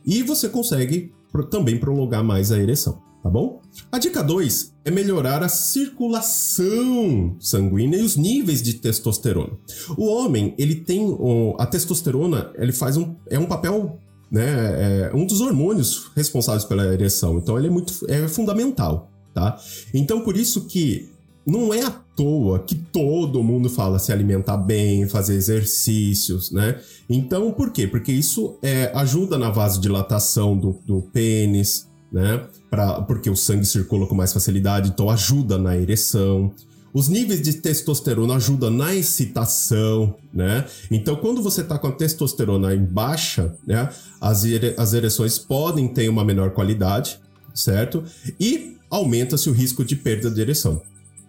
E 0.05 0.24
você 0.24 0.48
consegue 0.48 1.12
também 1.51 1.77
prolongar 1.77 2.24
mais 2.24 2.53
a 2.53 2.58
ereção, 2.58 3.01
tá 3.22 3.29
bom? 3.29 3.62
A 3.91 4.00
dica 4.00 4.24
2 4.24 4.74
é 4.86 4.89
melhorar 4.89 5.43
a 5.43 5.50
circulação 5.50 7.36
sanguínea 7.39 8.00
e 8.00 8.03
os 8.03 8.15
níveis 8.15 8.62
de 8.62 8.75
testosterona. 8.75 9.58
O 9.98 10.05
homem, 10.05 10.55
ele 10.58 10.75
tem 10.75 11.17
a 11.60 11.65
testosterona, 11.65 12.51
ele 12.55 12.72
faz 12.72 12.96
um 12.96 13.13
é 13.29 13.38
um 13.38 13.46
papel 13.46 14.00
né, 14.31 15.10
é 15.10 15.12
um 15.13 15.25
dos 15.25 15.41
hormônios 15.41 16.12
responsáveis 16.15 16.63
pela 16.63 16.93
ereção. 16.93 17.38
Então 17.38 17.58
ele 17.58 17.67
é 17.67 17.69
muito 17.69 17.93
é 18.08 18.27
fundamental 18.27 19.12
tá? 19.33 19.57
Então 19.93 20.21
por 20.21 20.36
isso 20.36 20.65
que 20.65 21.09
não 21.45 21.74
é 21.74 21.83
à 21.83 21.89
toa 21.89 22.59
que 22.59 22.75
todo 22.75 23.43
mundo 23.43 23.69
fala 23.69 23.98
se 23.98 24.12
alimentar 24.12 24.57
bem, 24.57 25.07
fazer 25.07 25.36
exercícios, 25.36 26.51
né? 26.51 26.79
Então 27.09 27.51
por 27.51 27.71
quê? 27.71 27.88
Porque 27.88 28.12
isso 28.12 28.57
é, 28.62 28.91
ajuda 28.93 29.38
na 29.38 29.50
vasodilatação 29.50 30.57
do, 30.57 30.79
do 30.86 31.01
pênis, 31.01 31.88
né? 32.12 32.45
Pra, 32.69 33.01
porque 33.01 33.29
o 33.29 33.36
sangue 33.36 33.65
circula 33.65 34.05
com 34.05 34.15
mais 34.15 34.31
facilidade, 34.33 34.89
então 34.89 35.09
ajuda 35.09 35.57
na 35.57 35.75
ereção. 35.75 36.51
Os 36.93 37.07
níveis 37.07 37.41
de 37.41 37.53
testosterona 37.53 38.36
ajudam 38.36 38.71
na 38.71 38.95
excitação, 38.95 40.15
né? 40.33 40.65
Então, 40.89 41.15
quando 41.15 41.41
você 41.41 41.62
está 41.62 41.77
com 41.77 41.88
a 41.88 41.91
testosterona 41.91 42.74
em 42.74 42.83
baixa, 42.83 43.55
né? 43.65 43.89
As, 44.19 44.43
as 44.77 44.93
ereções 44.93 45.38
podem 45.38 45.88
ter 45.88 46.09
uma 46.09 46.25
menor 46.25 46.51
qualidade, 46.51 47.19
certo? 47.53 48.03
E 48.39 48.78
aumenta-se 48.89 49.50
o 49.50 49.53
risco 49.53 49.84
de 49.84 49.96
perda 49.96 50.29
de 50.29 50.41
ereção, 50.41 50.81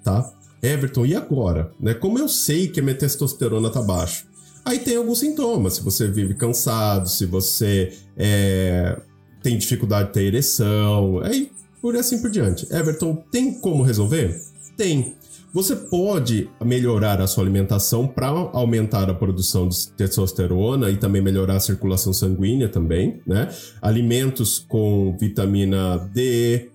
tá? 0.03 0.33
Everton, 0.63 1.07
e 1.07 1.15
agora? 1.15 1.71
Né? 1.81 1.95
Como 1.95 2.19
eu 2.19 2.29
sei 2.29 2.69
que 2.69 2.81
a 2.81 2.83
minha 2.83 2.95
testosterona 2.95 3.71
tá 3.71 3.81
baixa? 3.81 4.25
Aí 4.65 4.79
tem 4.79 4.97
alguns 4.97 5.21
sintomas. 5.21 5.75
Se 5.75 5.83
você 5.83 6.07
vive 6.09 6.35
cansado, 6.35 7.09
se 7.09 7.25
você 7.25 7.93
é, 8.17 9.01
tem 9.43 9.57
dificuldade 9.57 10.09
de 10.09 10.15
ter 10.15 10.25
ereção, 10.25 11.21
aí 11.21 11.51
por 11.81 11.97
assim 11.97 12.21
por 12.21 12.31
diante. 12.31 12.67
Everton, 12.73 13.17
tem 13.31 13.59
como 13.59 13.83
resolver? 13.83 14.39
Tem. 14.77 15.15
Você 15.53 15.75
pode 15.75 16.49
melhorar 16.65 17.21
a 17.21 17.27
sua 17.27 17.43
alimentação 17.43 18.07
para 18.07 18.29
aumentar 18.29 19.11
a 19.11 19.15
produção 19.15 19.69
de 19.69 19.89
testosterona 19.89 20.91
e 20.91 20.97
também 20.97 21.21
melhorar 21.21 21.57
a 21.57 21.61
circulação 21.61 22.13
sanguínea 22.13 22.69
também, 22.69 23.21
né? 23.27 23.49
Alimentos 23.83 24.65
com 24.69 25.17
vitamina 25.19 25.99
D, 26.13 26.71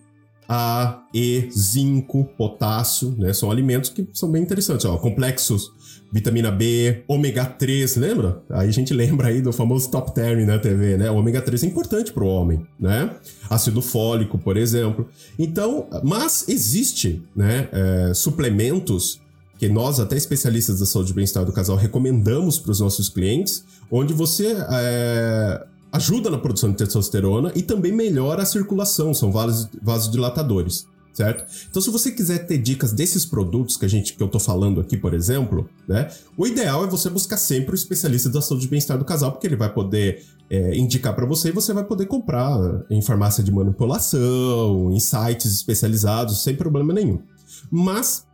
a, 0.48 1.04
E, 1.14 1.50
zinco, 1.52 2.26
potássio, 2.38 3.16
né? 3.18 3.34
São 3.34 3.50
alimentos 3.50 3.90
que 3.90 4.08
são 4.14 4.32
bem 4.32 4.44
interessantes. 4.44 4.86
Ó, 4.86 4.98
complexos, 4.98 5.72
vitamina 6.12 6.52
B, 6.52 7.04
ômega 7.08 7.46
3, 7.46 7.96
lembra? 7.98 8.42
Aí 8.50 8.70
a 8.70 8.72
gente 8.72 8.94
lembra 8.96 9.28
aí 9.28 9.42
do 9.42 9.52
famoso 9.52 9.90
top 9.90 10.14
term 10.14 10.46
na 10.46 10.60
TV, 10.60 10.98
né? 10.98 11.10
O 11.10 11.16
ômega 11.16 11.42
3 11.42 11.64
é 11.64 11.68
importante 11.68 12.12
para 12.12 12.24
o 12.24 12.28
homem, 12.28 12.66
né? 12.80 13.16
Ácido 13.50 13.82
fólico, 13.82 14.38
por 14.38 14.58
exemplo. 14.58 15.08
Então, 15.38 15.88
mas 16.04 16.48
existe, 16.48 17.22
né? 17.36 17.70
É, 17.72 18.14
suplementos 18.14 19.20
que 19.58 19.70
nós, 19.70 20.00
até 20.00 20.18
especialistas 20.18 20.80
da 20.80 20.86
saúde 20.86 21.12
e 21.12 21.16
bem-estar 21.16 21.46
do 21.46 21.52
casal, 21.52 21.78
recomendamos 21.78 22.60
para 22.60 22.72
os 22.72 22.80
nossos 22.82 23.08
clientes, 23.08 23.64
onde 23.90 24.14
você 24.14 24.56
é, 24.70 25.66
ajuda 25.96 26.30
na 26.30 26.38
produção 26.38 26.72
de 26.72 26.78
testosterona 26.78 27.52
e 27.56 27.62
também 27.62 27.92
melhora 27.92 28.44
a 28.44 28.46
circulação, 28.46 29.14
são 29.14 29.32
vasodilatadores, 29.82 30.88
certo? 31.14 31.46
Então, 31.70 31.82
se 31.82 31.90
você 31.90 32.12
quiser 32.12 32.46
ter 32.46 32.58
dicas 32.58 32.92
desses 32.92 33.26
produtos 33.26 33.78
que 33.78 33.86
a 33.86 33.88
gente 33.88 34.14
que 34.14 34.22
eu 34.22 34.28
tô 34.28 34.40
falando 34.40 34.82
aqui, 34.82 34.98
por 34.98 35.14
exemplo, 35.14 35.70
né? 35.88 36.10
O 36.38 36.46
ideal 36.46 36.84
é 36.84 36.88
você 36.88 37.10
buscar 37.10 37.38
sempre 37.38 37.72
o 37.72 37.76
especialista 37.76 38.30
da 38.30 38.42
saúde 38.42 38.66
e 38.66 38.70
bem-estar 38.70 38.98
do 38.98 39.06
casal, 39.06 39.32
porque 39.32 39.48
ele 39.48 39.56
vai 39.56 39.74
poder 39.74 40.24
é, 40.50 40.76
indicar 40.76 41.16
para 41.16 41.26
você 41.26 41.50
e 41.50 41.52
você 41.52 41.74
vai 41.74 41.84
poder 41.84 42.06
comprar 42.08 42.60
em 42.90 43.02
farmácia 43.02 43.44
de 43.44 43.52
manipulação, 43.52 44.92
em 44.92 45.00
sites 45.00 45.52
especializados, 45.54 46.44
sem 46.44 46.56
problema 46.56 46.94
nenhum. 46.94 47.20
Mas 47.72 48.26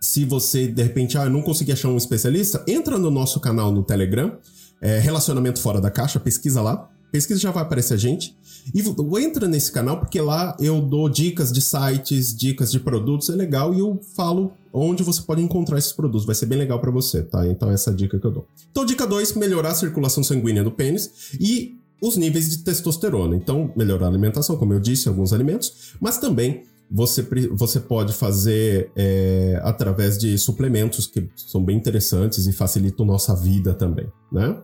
se 0.00 0.24
você 0.24 0.66
de 0.66 0.82
repente 0.82 1.16
ah, 1.16 1.28
não 1.28 1.40
conseguir 1.40 1.72
achar 1.72 1.88
um 1.88 1.96
especialista, 1.96 2.64
entra 2.66 2.98
no 2.98 3.10
nosso 3.10 3.40
canal 3.40 3.72
no 3.72 3.82
Telegram, 3.82 4.36
é, 4.80 4.98
Relacionamento 4.98 5.60
Fora 5.60 5.80
da 5.80 5.90
Caixa, 5.90 6.20
pesquisa 6.20 6.60
lá 6.60 6.90
pesquisa 7.16 7.40
já 7.40 7.50
vai 7.50 7.62
aparecer 7.62 7.94
a 7.94 7.96
gente. 7.96 8.36
E 8.74 8.82
entra 9.18 9.48
nesse 9.48 9.72
canal 9.72 9.98
porque 9.98 10.20
lá 10.20 10.54
eu 10.60 10.80
dou 10.82 11.08
dicas 11.08 11.50
de 11.50 11.62
sites, 11.62 12.36
dicas 12.36 12.70
de 12.70 12.78
produtos, 12.78 13.30
é 13.30 13.32
legal 13.32 13.72
e 13.74 13.78
eu 13.78 13.98
falo 14.14 14.52
onde 14.72 15.02
você 15.02 15.22
pode 15.22 15.40
encontrar 15.40 15.78
esses 15.78 15.92
produtos. 15.92 16.26
Vai 16.26 16.34
ser 16.34 16.46
bem 16.46 16.58
legal 16.58 16.78
para 16.78 16.90
você, 16.90 17.22
tá? 17.22 17.46
Então 17.46 17.70
essa 17.70 17.90
é 17.90 17.92
a 17.92 17.96
dica 17.96 18.18
que 18.18 18.26
eu 18.26 18.30
dou. 18.30 18.46
Então 18.70 18.84
dica 18.84 19.06
2, 19.06 19.34
melhorar 19.34 19.70
a 19.70 19.74
circulação 19.74 20.22
sanguínea 20.22 20.62
do 20.62 20.70
pênis 20.70 21.32
e 21.40 21.78
os 22.02 22.16
níveis 22.16 22.50
de 22.50 22.58
testosterona. 22.58 23.34
Então 23.34 23.72
melhorar 23.74 24.06
a 24.06 24.08
alimentação, 24.10 24.56
como 24.56 24.74
eu 24.74 24.80
disse, 24.80 25.08
alguns 25.08 25.32
alimentos, 25.32 25.94
mas 25.98 26.18
também 26.18 26.64
você, 26.90 27.26
você 27.52 27.80
pode 27.80 28.12
fazer 28.12 28.90
é, 28.94 29.58
através 29.64 30.18
de 30.18 30.36
suplementos 30.36 31.06
que 31.06 31.28
são 31.34 31.64
bem 31.64 31.76
interessantes 31.76 32.46
e 32.46 32.52
facilitam 32.52 33.06
nossa 33.06 33.34
vida 33.34 33.72
também, 33.72 34.06
né? 34.30 34.56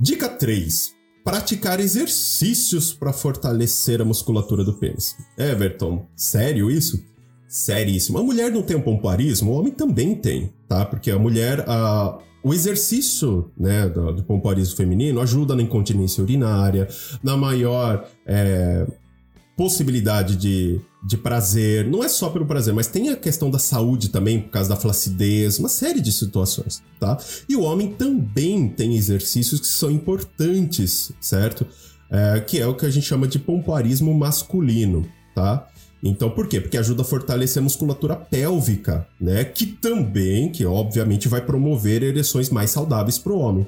Dica 0.00 0.28
3 0.28 0.97
praticar 1.28 1.78
exercícios 1.78 2.94
para 2.94 3.12
fortalecer 3.12 4.00
a 4.00 4.04
musculatura 4.04 4.64
do 4.64 4.72
pênis. 4.72 5.14
Everton, 5.36 6.06
sério 6.16 6.70
isso? 6.70 7.04
Seríssimo. 7.46 8.16
A 8.16 8.22
mulher 8.22 8.50
não 8.50 8.62
tem 8.62 8.78
um 8.78 8.80
pompoarismo, 8.80 9.52
o 9.52 9.54
homem 9.58 9.70
também 9.70 10.14
tem, 10.14 10.50
tá? 10.66 10.86
Porque 10.86 11.10
a 11.10 11.18
mulher, 11.18 11.64
a, 11.68 12.18
o 12.42 12.54
exercício 12.54 13.50
né, 13.58 13.90
do, 13.90 14.10
do 14.14 14.24
pompoarismo 14.24 14.74
feminino 14.74 15.20
ajuda 15.20 15.54
na 15.54 15.60
incontinência 15.60 16.22
urinária, 16.22 16.88
na 17.22 17.36
maior 17.36 18.08
é, 18.24 18.86
possibilidade 19.58 20.36
de, 20.36 20.80
de 21.04 21.18
prazer. 21.18 21.84
Não 21.84 22.04
é 22.04 22.08
só 22.08 22.30
pelo 22.30 22.46
prazer, 22.46 22.72
mas 22.72 22.86
tem 22.86 23.08
a 23.08 23.16
questão 23.16 23.50
da 23.50 23.58
saúde 23.58 24.08
também, 24.08 24.40
por 24.40 24.50
causa 24.50 24.68
da 24.68 24.76
flacidez, 24.76 25.58
uma 25.58 25.68
série 25.68 26.00
de 26.00 26.12
situações, 26.12 26.80
tá? 27.00 27.18
E 27.48 27.56
o 27.56 27.62
homem 27.62 27.90
também 27.90 28.68
tem 28.68 28.94
exercícios 28.94 29.58
que 29.60 29.66
são 29.66 29.90
importantes, 29.90 31.10
certo? 31.20 31.66
É, 32.08 32.40
que 32.40 32.60
é 32.60 32.66
o 32.68 32.74
que 32.74 32.86
a 32.86 32.90
gente 32.90 33.04
chama 33.04 33.26
de 33.26 33.40
pompoarismo 33.40 34.14
masculino, 34.14 35.04
tá? 35.34 35.66
Então, 36.00 36.30
por 36.30 36.46
quê? 36.46 36.60
Porque 36.60 36.78
ajuda 36.78 37.02
a 37.02 37.04
fortalecer 37.04 37.60
a 37.60 37.64
musculatura 37.64 38.14
pélvica, 38.14 39.08
né? 39.20 39.42
Que 39.42 39.66
também, 39.66 40.52
que 40.52 40.64
obviamente 40.64 41.26
vai 41.26 41.44
promover 41.44 42.04
ereções 42.04 42.48
mais 42.48 42.70
saudáveis 42.70 43.18
para 43.18 43.32
o 43.32 43.40
homem. 43.40 43.66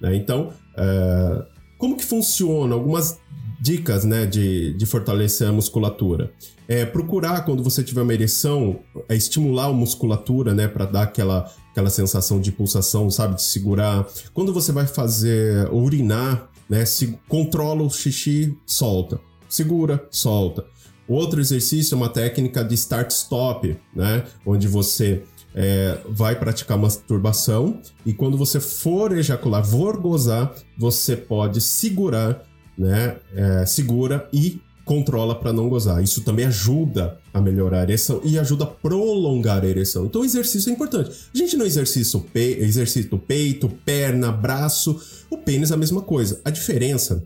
Né? 0.00 0.16
Então, 0.16 0.52
é... 0.76 1.44
como 1.78 1.96
que 1.96 2.04
funciona? 2.04 2.74
Algumas 2.74 3.18
dicas 3.60 4.04
né, 4.04 4.24
de, 4.26 4.72
de 4.74 4.86
fortalecer 4.86 5.48
a 5.48 5.52
musculatura. 5.52 6.32
É, 6.66 6.84
procurar, 6.84 7.44
quando 7.44 7.62
você 7.62 7.82
tiver 7.82 8.02
uma 8.02 8.14
ereção, 8.14 8.80
é 9.08 9.16
estimular 9.16 9.66
a 9.66 9.72
musculatura, 9.72 10.54
né, 10.54 10.68
para 10.68 10.84
dar 10.84 11.02
aquela, 11.02 11.50
aquela 11.70 11.90
sensação 11.90 12.40
de 12.40 12.52
pulsação, 12.52 13.10
sabe, 13.10 13.36
de 13.36 13.42
segurar. 13.42 14.06
Quando 14.32 14.52
você 14.52 14.70
vai 14.70 14.86
fazer 14.86 15.68
urinar, 15.72 16.48
né, 16.68 16.84
se 16.84 17.18
controla 17.28 17.82
o 17.82 17.90
xixi, 17.90 18.56
solta. 18.66 19.20
Segura, 19.48 20.06
solta. 20.10 20.66
Outro 21.08 21.40
exercício 21.40 21.94
é 21.94 21.96
uma 21.96 22.10
técnica 22.10 22.62
de 22.62 22.74
start-stop, 22.74 23.76
né, 23.96 24.24
onde 24.44 24.68
você 24.68 25.22
é, 25.54 25.98
vai 26.06 26.38
praticar 26.38 26.76
masturbação 26.78 27.80
e 28.04 28.12
quando 28.12 28.36
você 28.36 28.60
for 28.60 29.16
ejacular, 29.16 29.64
for 29.64 29.98
gozar, 29.98 30.54
você 30.78 31.16
pode 31.16 31.60
segurar 31.60 32.47
né, 32.78 33.16
é, 33.34 33.66
segura 33.66 34.28
e 34.32 34.60
controla 34.88 35.34
para 35.34 35.52
não 35.52 35.68
gozar. 35.68 36.02
Isso 36.02 36.22
também 36.22 36.46
ajuda 36.46 37.18
a 37.34 37.40
melhorar 37.40 37.80
a 37.80 37.82
ereção 37.82 38.22
e 38.24 38.38
ajuda 38.38 38.64
a 38.64 38.66
prolongar 38.66 39.62
a 39.62 39.68
ereção. 39.68 40.06
Então, 40.06 40.22
o 40.22 40.24
exercício 40.24 40.70
é 40.70 40.72
importante. 40.72 41.10
A 41.34 41.36
gente 41.36 41.58
não 41.58 41.66
exercita 41.66 42.16
o, 42.16 42.20
pe 42.22 42.56
exercita 42.58 43.14
o 43.14 43.18
peito, 43.18 43.68
perna, 43.84 44.32
braço. 44.32 44.98
O 45.28 45.36
pênis 45.36 45.70
é 45.70 45.74
a 45.74 45.76
mesma 45.76 46.00
coisa. 46.00 46.40
A 46.42 46.48
diferença 46.48 47.22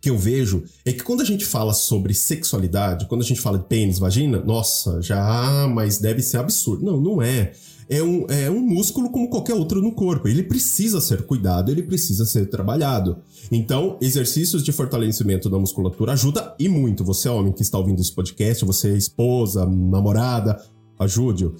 que 0.00 0.10
eu 0.10 0.18
vejo 0.18 0.64
é 0.84 0.92
que 0.92 1.04
quando 1.04 1.20
a 1.20 1.24
gente 1.24 1.44
fala 1.44 1.74
sobre 1.74 2.12
sexualidade, 2.12 3.06
quando 3.06 3.20
a 3.20 3.24
gente 3.24 3.40
fala 3.40 3.58
de 3.58 3.66
pênis, 3.66 3.98
vagina, 3.98 4.40
nossa, 4.40 5.00
já, 5.00 5.68
mas 5.72 5.98
deve 5.98 6.22
ser 6.22 6.38
absurdo. 6.38 6.84
Não, 6.84 7.00
não 7.00 7.22
é. 7.22 7.52
É 7.92 8.00
um, 8.00 8.24
é 8.28 8.48
um 8.48 8.60
músculo 8.60 9.10
como 9.10 9.28
qualquer 9.28 9.54
outro 9.54 9.82
no 9.82 9.90
corpo. 9.90 10.28
Ele 10.28 10.44
precisa 10.44 11.00
ser 11.00 11.26
cuidado, 11.26 11.72
ele 11.72 11.82
precisa 11.82 12.24
ser 12.24 12.46
trabalhado. 12.46 13.18
Então, 13.50 13.98
exercícios 14.00 14.62
de 14.62 14.70
fortalecimento 14.70 15.50
da 15.50 15.58
musculatura 15.58 16.12
ajuda 16.12 16.54
e 16.56 16.68
muito. 16.68 17.04
Você, 17.04 17.28
homem 17.28 17.52
que 17.52 17.62
está 17.62 17.76
ouvindo 17.76 18.00
esse 18.00 18.12
podcast, 18.12 18.64
você, 18.64 18.96
esposa, 18.96 19.66
namorada, 19.66 20.62
ajude-o. 21.00 21.56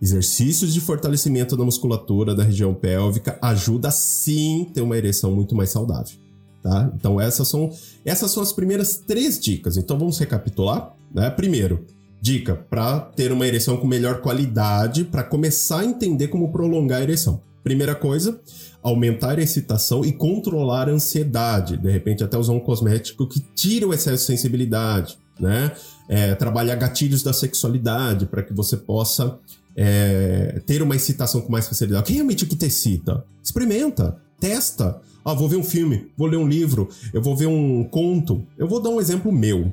Exercícios 0.00 0.72
de 0.72 0.80
fortalecimento 0.80 1.56
da 1.56 1.64
musculatura 1.64 2.32
da 2.32 2.44
região 2.44 2.72
pélvica 2.72 3.36
ajuda 3.42 3.90
sim 3.90 4.70
ter 4.72 4.82
uma 4.82 4.96
ereção 4.96 5.32
muito 5.32 5.56
mais 5.56 5.70
saudável. 5.70 6.16
Tá? 6.62 6.92
Então 6.94 7.20
essas 7.20 7.48
são, 7.48 7.70
essas 8.04 8.30
são 8.30 8.42
as 8.42 8.52
primeiras 8.52 8.98
três 8.98 9.40
dicas. 9.40 9.76
Então 9.76 9.98
vamos 9.98 10.18
recapitular. 10.18 10.94
Né? 11.12 11.30
Primeiro, 11.30 11.86
dica 12.20 12.54
para 12.54 13.00
ter 13.00 13.32
uma 13.32 13.46
ereção 13.46 13.76
com 13.76 13.86
melhor 13.86 14.20
qualidade, 14.20 15.04
para 15.04 15.22
começar 15.22 15.80
a 15.80 15.84
entender 15.84 16.28
como 16.28 16.50
prolongar 16.50 17.00
a 17.00 17.02
ereção. 17.02 17.40
Primeira 17.62 17.94
coisa, 17.94 18.40
aumentar 18.82 19.38
a 19.38 19.42
excitação 19.42 20.04
e 20.04 20.12
controlar 20.12 20.88
a 20.88 20.92
ansiedade. 20.92 21.76
De 21.76 21.90
repente, 21.90 22.22
até 22.22 22.38
usar 22.38 22.52
um 22.52 22.60
cosmético 22.60 23.26
que 23.26 23.40
tira 23.54 23.86
o 23.86 23.92
excesso 23.92 24.18
de 24.18 24.22
sensibilidade, 24.22 25.18
né? 25.40 25.72
É, 26.08 26.34
trabalhar 26.36 26.76
gatilhos 26.76 27.22
da 27.22 27.32
sexualidade 27.32 28.26
para 28.26 28.42
que 28.44 28.54
você 28.54 28.76
possa 28.76 29.38
é, 29.76 30.60
ter 30.64 30.80
uma 30.82 30.94
excitação 30.94 31.40
com 31.40 31.50
mais 31.50 31.66
facilidade. 31.68 32.04
O 32.04 32.06
que 32.06 32.12
realmente 32.12 32.44
o 32.44 32.46
que 32.46 32.54
te 32.54 32.66
excita? 32.66 33.24
Experimenta, 33.42 34.16
testa. 34.38 35.00
Ah, 35.24 35.34
vou 35.34 35.48
ver 35.48 35.56
um 35.56 35.64
filme, 35.64 36.06
vou 36.16 36.28
ler 36.28 36.36
um 36.36 36.46
livro, 36.46 36.88
eu 37.12 37.20
vou 37.20 37.36
ver 37.36 37.46
um 37.46 37.82
conto. 37.82 38.46
Eu 38.56 38.68
vou 38.68 38.80
dar 38.80 38.90
um 38.90 39.00
exemplo 39.00 39.32
meu. 39.32 39.72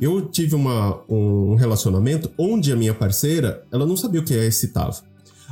Eu 0.00 0.28
tive 0.28 0.54
uma, 0.54 1.00
um 1.08 1.54
relacionamento 1.54 2.30
onde 2.36 2.72
a 2.72 2.76
minha 2.76 2.94
parceira, 2.94 3.64
ela 3.72 3.86
não 3.86 3.96
sabia 3.96 4.20
o 4.20 4.24
que 4.24 4.34
é 4.34 4.44
excitava. 4.44 4.96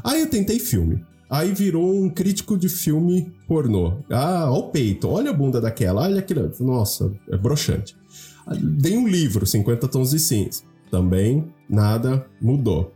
Aí 0.02 0.20
eu 0.20 0.28
tentei 0.28 0.58
filme. 0.58 1.04
Aí 1.30 1.52
virou 1.52 1.94
um 1.94 2.11
crítico 2.11 2.58
de 2.58 2.68
filme 2.68 3.32
pornô. 3.49 3.99
Ah, 4.11 4.50
olha 4.50 4.58
o 4.58 4.68
peito, 4.70 5.08
olha 5.08 5.30
a 5.30 5.32
bunda 5.32 5.61
daquela, 5.61 6.02
olha 6.02 6.18
aquilo. 6.18 6.52
Nossa, 6.61 7.11
é 7.30 7.37
broxante. 7.37 7.96
Dei 8.61 8.96
um 8.96 9.08
livro, 9.08 9.46
50 9.46 9.88
tons 9.88 10.11
de 10.11 10.18
cinza. 10.18 10.62
Também 10.90 11.50
nada 11.68 12.26
mudou. 12.40 12.92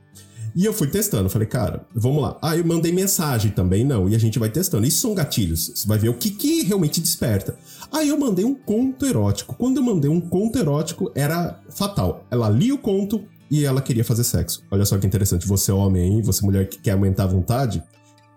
E 0.54 0.64
eu 0.64 0.72
fui 0.72 0.88
testando, 0.88 1.28
falei, 1.28 1.46
cara, 1.46 1.86
vamos 1.94 2.22
lá. 2.22 2.38
Ah, 2.40 2.56
eu 2.56 2.64
mandei 2.64 2.90
mensagem 2.90 3.50
também, 3.50 3.84
não. 3.84 4.08
E 4.08 4.14
a 4.14 4.18
gente 4.18 4.38
vai 4.38 4.48
testando. 4.48 4.86
Isso 4.86 5.00
são 5.00 5.14
gatilhos. 5.14 5.70
Você 5.74 5.86
vai 5.86 5.98
ver 5.98 6.08
o 6.08 6.14
que, 6.14 6.30
que 6.30 6.62
realmente 6.62 6.98
desperta. 6.98 7.56
Aí 7.92 8.08
eu 8.08 8.18
mandei 8.18 8.44
um 8.44 8.54
conto 8.54 9.06
erótico. 9.06 9.54
Quando 9.56 9.78
eu 9.78 9.82
mandei 9.82 10.10
um 10.10 10.20
conto 10.20 10.58
erótico, 10.58 11.10
era 11.14 11.60
fatal. 11.70 12.24
Ela 12.30 12.48
lia 12.48 12.74
o 12.74 12.78
conto 12.78 13.24
e 13.50 13.64
ela 13.64 13.80
queria 13.80 14.04
fazer 14.04 14.24
sexo. 14.24 14.62
Olha 14.70 14.84
só 14.84 14.98
que 14.98 15.06
interessante. 15.06 15.46
Você, 15.46 15.70
homem, 15.72 16.02
hein? 16.02 16.22
Você, 16.22 16.44
mulher 16.44 16.68
que 16.68 16.78
quer 16.78 16.92
aumentar 16.92 17.24
a 17.24 17.28
vontade. 17.28 17.82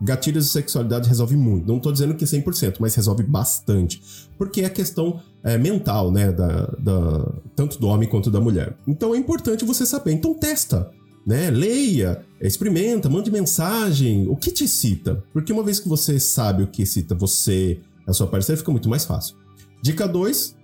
Gatilhos 0.02 0.46
de 0.46 0.52
sexualidade 0.52 1.10
resolve 1.10 1.36
muito. 1.36 1.68
Não 1.68 1.80
tô 1.80 1.92
dizendo 1.92 2.16
que 2.16 2.24
100%, 2.24 2.78
mas 2.80 2.96
resolve 2.96 3.24
bastante. 3.24 4.02
Porque 4.38 4.62
é 4.62 4.70
questão 4.70 5.20
é, 5.44 5.58
mental, 5.58 6.12
né? 6.12 6.32
Da, 6.32 6.66
da, 6.80 7.34
tanto 7.56 7.80
do 7.80 7.88
homem 7.88 8.08
quanto 8.08 8.32
da 8.32 8.40
mulher. 8.40 8.78
Então 8.88 9.14
é 9.14 9.18
importante 9.18 9.66
você 9.66 9.86
saber. 9.86 10.14
Então 10.14 10.34
testa 10.34 10.90
né? 11.30 11.52
Leia, 11.52 12.26
experimenta, 12.42 13.08
mande 13.08 13.30
mensagem, 13.30 14.28
o 14.28 14.36
que 14.36 14.52
te 14.52 14.64
excita. 14.64 15.24
Porque 15.32 15.54
uma 15.54 15.64
vez 15.64 15.80
que 15.80 15.88
você 15.88 16.20
sabe 16.20 16.64
o 16.64 16.68
que 16.68 16.82
excita 16.82 17.14
você, 17.14 17.80
a 18.10 18.14
sua 18.14 18.28
parceira, 18.28 18.58
fica 18.58 18.72
muito 18.72 18.90
mais 18.90 19.06
fácil. 19.06 19.36
Dica 19.82 20.08
2, 20.08 20.56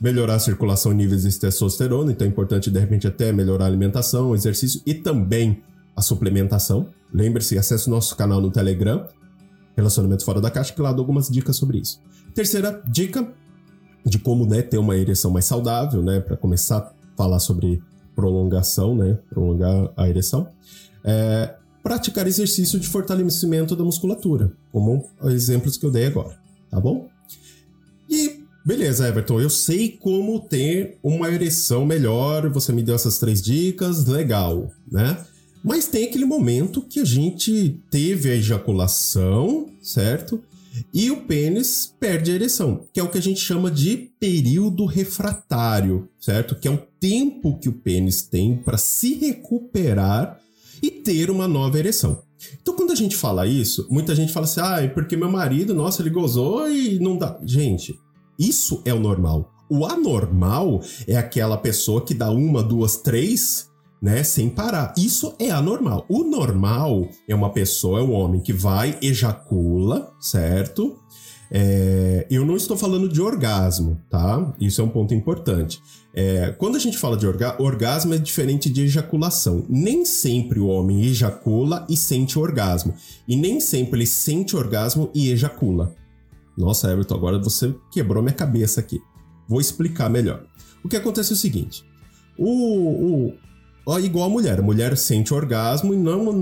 melhorar 0.00 0.34
a 0.34 0.38
circulação 0.38 0.92
e 0.92 0.94
níveis 0.94 1.22
de 1.22 1.38
testosterona, 1.38 2.12
então 2.12 2.26
é 2.26 2.30
importante 2.30 2.70
de 2.70 2.78
repente 2.78 3.06
até 3.06 3.32
melhorar 3.32 3.64
a 3.64 3.68
alimentação, 3.68 4.34
exercício 4.34 4.80
e 4.86 4.94
também 4.94 5.62
a 5.96 6.02
suplementação. 6.02 6.88
Lembre-se, 7.12 7.56
acesse 7.56 7.88
o 7.88 7.90
nosso 7.90 8.16
canal 8.16 8.40
no 8.40 8.50
Telegram, 8.50 9.06
Relacionamento 9.76 10.24
Fora 10.24 10.40
da 10.40 10.50
Caixa, 10.50 10.72
que 10.72 10.80
lá 10.80 10.92
dou 10.92 11.02
algumas 11.02 11.28
dicas 11.28 11.56
sobre 11.56 11.78
isso. 11.78 12.00
Terceira 12.34 12.82
dica 12.88 13.26
de 14.04 14.18
como 14.18 14.44
né, 14.46 14.62
ter 14.62 14.78
uma 14.78 14.96
ereção 14.96 15.30
mais 15.30 15.46
saudável, 15.46 16.02
né, 16.02 16.20
para 16.20 16.36
começar 16.36 16.78
a 16.78 16.92
falar 17.16 17.38
sobre 17.38 17.82
prolongação, 18.14 18.94
né? 18.94 19.18
Prolongar 19.28 19.90
a 19.96 20.08
ereção. 20.08 20.48
É, 21.04 21.54
praticar 21.82 22.26
exercício 22.26 22.78
de 22.80 22.88
fortalecimento 22.88 23.76
da 23.76 23.84
musculatura, 23.84 24.52
como 24.72 25.04
os 25.20 25.32
exemplos 25.32 25.76
que 25.76 25.84
eu 25.84 25.90
dei 25.90 26.06
agora, 26.06 26.34
tá 26.74 26.80
bom? 26.80 27.08
E 28.10 28.40
beleza, 28.66 29.06
Everton, 29.06 29.40
eu 29.40 29.48
sei 29.48 29.90
como 29.90 30.40
ter 30.40 30.98
uma 31.02 31.30
ereção 31.30 31.86
melhor, 31.86 32.50
você 32.50 32.72
me 32.72 32.82
deu 32.82 32.96
essas 32.96 33.18
três 33.18 33.40
dicas, 33.40 34.06
legal, 34.06 34.72
né? 34.90 35.24
Mas 35.62 35.86
tem 35.86 36.04
aquele 36.04 36.24
momento 36.24 36.82
que 36.82 37.00
a 37.00 37.04
gente 37.04 37.80
teve 37.90 38.30
a 38.30 38.34
ejaculação, 38.34 39.68
certo? 39.80 40.42
E 40.92 41.10
o 41.12 41.18
pênis 41.18 41.94
perde 42.00 42.32
a 42.32 42.34
ereção, 42.34 42.84
que 42.92 42.98
é 42.98 43.02
o 43.02 43.08
que 43.08 43.18
a 43.18 43.22
gente 43.22 43.40
chama 43.40 43.70
de 43.70 44.10
período 44.18 44.84
refratário, 44.84 46.08
certo? 46.20 46.56
Que 46.56 46.66
é 46.66 46.70
um 46.70 46.80
tempo 46.98 47.56
que 47.58 47.68
o 47.68 47.72
pênis 47.72 48.22
tem 48.22 48.56
para 48.56 48.76
se 48.76 49.14
recuperar 49.14 50.40
e 50.82 50.90
ter 50.90 51.30
uma 51.30 51.46
nova 51.46 51.78
ereção. 51.78 52.22
Então, 52.60 52.74
quando 52.74 52.92
a 52.92 52.94
gente 52.94 53.16
fala 53.16 53.46
isso, 53.46 53.86
muita 53.90 54.14
gente 54.14 54.32
fala 54.32 54.44
assim: 54.44 54.60
ah, 54.60 54.82
é 54.82 54.88
porque 54.88 55.16
meu 55.16 55.30
marido, 55.30 55.74
nossa, 55.74 56.02
ele 56.02 56.10
gozou 56.10 56.68
e 56.70 56.98
não 56.98 57.16
dá. 57.16 57.38
Gente, 57.44 57.98
isso 58.38 58.82
é 58.84 58.92
o 58.92 59.00
normal. 59.00 59.50
O 59.68 59.86
anormal 59.86 60.80
é 61.06 61.16
aquela 61.16 61.56
pessoa 61.56 62.04
que 62.04 62.14
dá 62.14 62.30
uma, 62.30 62.62
duas, 62.62 62.96
três 62.96 63.70
né, 64.04 64.22
sem 64.22 64.50
parar. 64.50 64.92
Isso 64.98 65.34
é 65.38 65.50
anormal. 65.50 66.04
O 66.10 66.24
normal 66.24 67.08
é 67.26 67.34
uma 67.34 67.50
pessoa, 67.50 68.00
é 68.00 68.02
um 68.02 68.12
homem 68.12 68.38
que 68.38 68.52
vai, 68.52 68.98
ejacula, 69.00 70.12
certo? 70.20 70.98
É, 71.56 72.26
eu 72.28 72.44
não 72.44 72.56
estou 72.56 72.76
falando 72.76 73.08
de 73.08 73.22
orgasmo, 73.22 74.02
tá? 74.10 74.52
Isso 74.60 74.80
é 74.80 74.84
um 74.84 74.88
ponto 74.88 75.14
importante. 75.14 75.80
É, 76.12 76.52
quando 76.58 76.74
a 76.74 76.80
gente 76.80 76.98
fala 76.98 77.16
de 77.16 77.28
orga 77.28 77.62
orgasmo, 77.62 78.12
é 78.12 78.18
diferente 78.18 78.68
de 78.68 78.82
ejaculação. 78.82 79.64
Nem 79.68 80.04
sempre 80.04 80.58
o 80.58 80.66
homem 80.66 81.04
ejacula 81.04 81.86
e 81.88 81.96
sente 81.96 82.36
orgasmo. 82.40 82.92
E 83.28 83.36
nem 83.36 83.60
sempre 83.60 84.00
ele 84.00 84.06
sente 84.06 84.56
orgasmo 84.56 85.12
e 85.14 85.30
ejacula. 85.30 85.94
Nossa, 86.58 86.90
Everton, 86.90 87.14
agora 87.14 87.38
você 87.38 87.72
quebrou 87.92 88.20
minha 88.20 88.34
cabeça 88.34 88.80
aqui. 88.80 89.00
Vou 89.48 89.60
explicar 89.60 90.10
melhor. 90.10 90.42
O 90.82 90.88
que 90.88 90.96
acontece 90.96 91.30
é 91.30 91.34
o 91.34 91.38
seguinte: 91.38 91.84
o, 92.36 93.32
o, 93.86 93.98
igual 94.00 94.26
a 94.26 94.30
mulher. 94.30 94.58
A 94.58 94.62
mulher 94.62 94.96
sente 94.96 95.32
orgasmo 95.32 95.94
e 95.94 95.96
não 95.96 96.32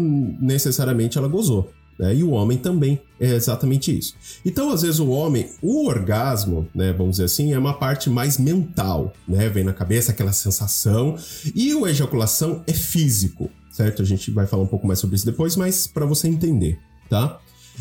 necessariamente 0.41 1.19
ela 1.19 1.29
gozou. 1.29 1.71
Né? 1.99 2.17
E 2.17 2.25
o 2.25 2.31
homem 2.31 2.59
também 2.59 3.01
é 3.21 3.35
exatamente 3.35 3.97
isso. 3.97 4.15
Então, 4.45 4.71
às 4.71 4.83
vezes, 4.83 4.99
o 4.99 5.09
homem, 5.09 5.49
o 5.63 5.87
orgasmo, 5.87 6.69
né, 6.75 6.93
vamos 6.93 7.13
dizer 7.13 7.25
assim, 7.25 7.53
é 7.53 7.59
uma 7.59 7.75
parte 7.75 8.11
mais 8.11 8.39
mental, 8.39 9.13
né? 9.29 9.49
Vem 9.49 9.65
na 9.65 9.73
cabeça 9.73 10.13
aquela 10.13 10.33
sensação. 10.33 11.17
E 11.55 11.75
o 11.75 11.87
ejaculação 11.87 12.63
é 12.67 12.73
físico, 12.73 13.51
certo? 13.71 14.03
A 14.03 14.05
gente 14.05 14.31
vai 14.31 14.47
falar 14.47 14.63
um 14.63 14.69
pouco 14.69 14.87
mais 14.87 14.99
sobre 14.99 15.17
isso 15.17 15.27
depois, 15.27 15.57
mas 15.57 15.87
para 15.87 16.07
você 16.07 16.29
entender, 16.29 16.79
tá? 17.09 17.39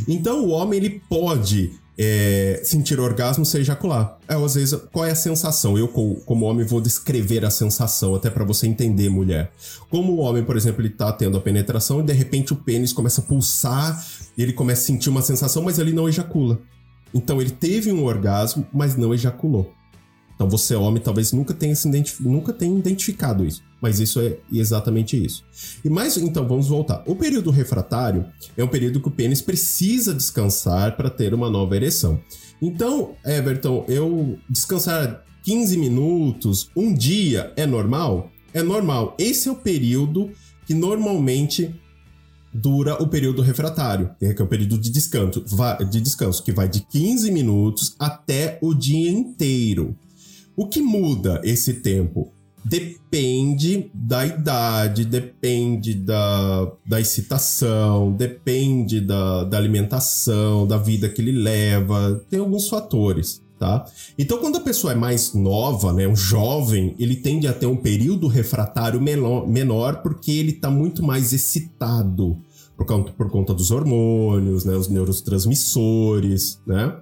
Então, 0.07 0.45
o 0.45 0.49
homem 0.49 0.79
ele 0.79 1.01
pode 1.09 1.71
é, 1.97 2.61
sentir 2.63 2.99
orgasmo 2.99 3.45
sem 3.45 3.61
ejacular. 3.61 4.17
É, 4.27 4.33
às 4.33 4.55
vezes, 4.55 4.79
qual 4.91 5.05
é 5.05 5.11
a 5.11 5.15
sensação? 5.15 5.77
Eu, 5.77 5.87
como 5.87 6.45
homem, 6.45 6.65
vou 6.65 6.81
descrever 6.81 7.45
a 7.45 7.49
sensação, 7.49 8.15
até 8.15 8.29
para 8.29 8.43
você 8.43 8.67
entender, 8.67 9.09
mulher. 9.09 9.51
Como 9.89 10.13
o 10.13 10.17
homem, 10.17 10.43
por 10.43 10.55
exemplo, 10.57 10.81
ele 10.81 10.89
tá 10.89 11.11
tendo 11.11 11.37
a 11.37 11.41
penetração 11.41 11.99
e 11.99 12.03
de 12.03 12.13
repente 12.13 12.53
o 12.53 12.55
pênis 12.55 12.93
começa 12.93 13.21
a 13.21 13.23
pulsar, 13.23 14.03
ele 14.37 14.53
começa 14.53 14.81
a 14.81 14.85
sentir 14.85 15.09
uma 15.09 15.21
sensação, 15.21 15.63
mas 15.63 15.79
ele 15.79 15.93
não 15.93 16.07
ejacula. 16.07 16.59
Então 17.13 17.41
ele 17.41 17.51
teve 17.51 17.91
um 17.91 18.05
orgasmo, 18.05 18.65
mas 18.73 18.95
não 18.95 19.13
ejaculou. 19.13 19.73
Então 20.33 20.49
você, 20.49 20.75
homem, 20.75 21.01
talvez 21.01 21.31
nunca 21.33 21.53
tenha, 21.53 21.75
se 21.75 21.87
nunca 22.21 22.51
tenha 22.51 22.77
identificado 22.77 23.45
isso. 23.45 23.61
Mas 23.81 23.99
isso 23.99 24.21
é 24.21 24.37
exatamente 24.53 25.21
isso. 25.21 25.43
E 25.83 25.89
mais, 25.89 26.15
então, 26.15 26.47
vamos 26.47 26.67
voltar. 26.67 27.03
O 27.07 27.15
período 27.15 27.49
refratário 27.49 28.25
é 28.55 28.63
um 28.63 28.67
período 28.67 29.01
que 29.01 29.07
o 29.07 29.11
pênis 29.11 29.41
precisa 29.41 30.13
descansar 30.13 30.95
para 30.95 31.09
ter 31.09 31.33
uma 31.33 31.49
nova 31.49 31.75
ereção. 31.75 32.21
Então, 32.61 33.15
Everton, 33.25 33.83
eu 33.87 34.37
descansar 34.47 35.25
15 35.43 35.77
minutos, 35.77 36.69
um 36.75 36.93
dia, 36.93 37.51
é 37.55 37.65
normal? 37.65 38.31
É 38.53 38.61
normal. 38.61 39.15
Esse 39.17 39.49
é 39.49 39.51
o 39.51 39.55
período 39.55 40.29
que 40.67 40.73
normalmente 40.75 41.73
dura 42.53 43.01
o 43.01 43.07
período 43.07 43.41
refratário, 43.41 44.11
que 44.19 44.25
é 44.25 44.43
o 44.43 44.47
período 44.47 44.77
de 44.77 44.91
descanso, 44.91 45.43
de 45.89 46.01
descanso, 46.01 46.43
que 46.43 46.51
vai 46.51 46.67
de 46.67 46.81
15 46.81 47.31
minutos 47.31 47.95
até 47.97 48.59
o 48.61 48.73
dia 48.73 49.09
inteiro. 49.09 49.95
O 50.55 50.67
que 50.67 50.81
muda 50.81 51.41
esse 51.43 51.75
tempo? 51.75 52.31
Depende 52.63 53.89
da 53.93 54.25
idade, 54.25 55.03
depende 55.03 55.95
da, 55.95 56.71
da 56.85 57.01
excitação, 57.01 58.13
depende 58.13 59.01
da, 59.01 59.43
da 59.43 59.57
alimentação, 59.57 60.67
da 60.67 60.77
vida 60.77 61.09
que 61.09 61.21
ele 61.21 61.31
leva, 61.31 62.23
tem 62.29 62.39
alguns 62.39 62.69
fatores, 62.69 63.41
tá? 63.57 63.85
Então, 64.17 64.37
quando 64.37 64.57
a 64.57 64.61
pessoa 64.61 64.93
é 64.93 64.95
mais 64.95 65.33
nova, 65.33 65.91
né, 65.91 66.07
um 66.07 66.15
jovem, 66.15 66.95
ele 66.99 67.15
tende 67.15 67.47
a 67.47 67.53
ter 67.53 67.65
um 67.65 67.75
período 67.75 68.27
refratário 68.27 69.01
menor, 69.01 70.03
porque 70.03 70.31
ele 70.31 70.51
está 70.51 70.69
muito 70.69 71.03
mais 71.03 71.33
excitado 71.33 72.37
por 72.81 72.85
conta, 72.85 73.11
por 73.11 73.29
conta 73.29 73.53
dos 73.53 73.69
hormônios, 73.71 74.65
né, 74.65 74.75
os 74.75 74.87
neurotransmissores, 74.87 76.59
né? 76.65 76.95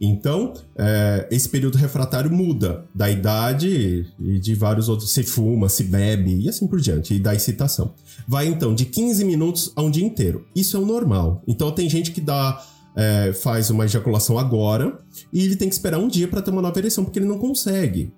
Então, 0.00 0.54
é, 0.76 1.28
esse 1.30 1.48
período 1.48 1.76
refratário 1.76 2.30
muda 2.30 2.86
da 2.94 3.10
idade 3.10 4.06
e 4.18 4.38
de 4.38 4.54
vários 4.54 4.88
outros. 4.88 5.10
Se 5.10 5.22
fuma, 5.22 5.68
se 5.68 5.84
bebe 5.84 6.40
e 6.40 6.48
assim 6.48 6.66
por 6.66 6.80
diante, 6.80 7.14
e 7.14 7.18
da 7.18 7.34
excitação. 7.34 7.94
Vai 8.26 8.46
então 8.46 8.74
de 8.74 8.86
15 8.86 9.24
minutos 9.24 9.72
a 9.76 9.82
um 9.82 9.90
dia 9.90 10.04
inteiro. 10.04 10.46
Isso 10.56 10.76
é 10.76 10.80
o 10.80 10.86
normal. 10.86 11.42
Então, 11.46 11.70
tem 11.70 11.88
gente 11.88 12.12
que 12.12 12.20
dá. 12.20 12.64
É, 12.96 13.32
faz 13.32 13.70
uma 13.70 13.84
ejaculação 13.84 14.36
agora 14.36 14.98
e 15.32 15.44
ele 15.44 15.54
tem 15.54 15.68
que 15.68 15.74
esperar 15.76 16.00
um 16.00 16.08
dia 16.08 16.26
para 16.26 16.42
ter 16.42 16.50
uma 16.50 16.60
nova 16.60 16.76
ereção, 16.76 17.04
porque 17.04 17.20
ele 17.20 17.28
não 17.28 17.38
consegue. 17.38 18.12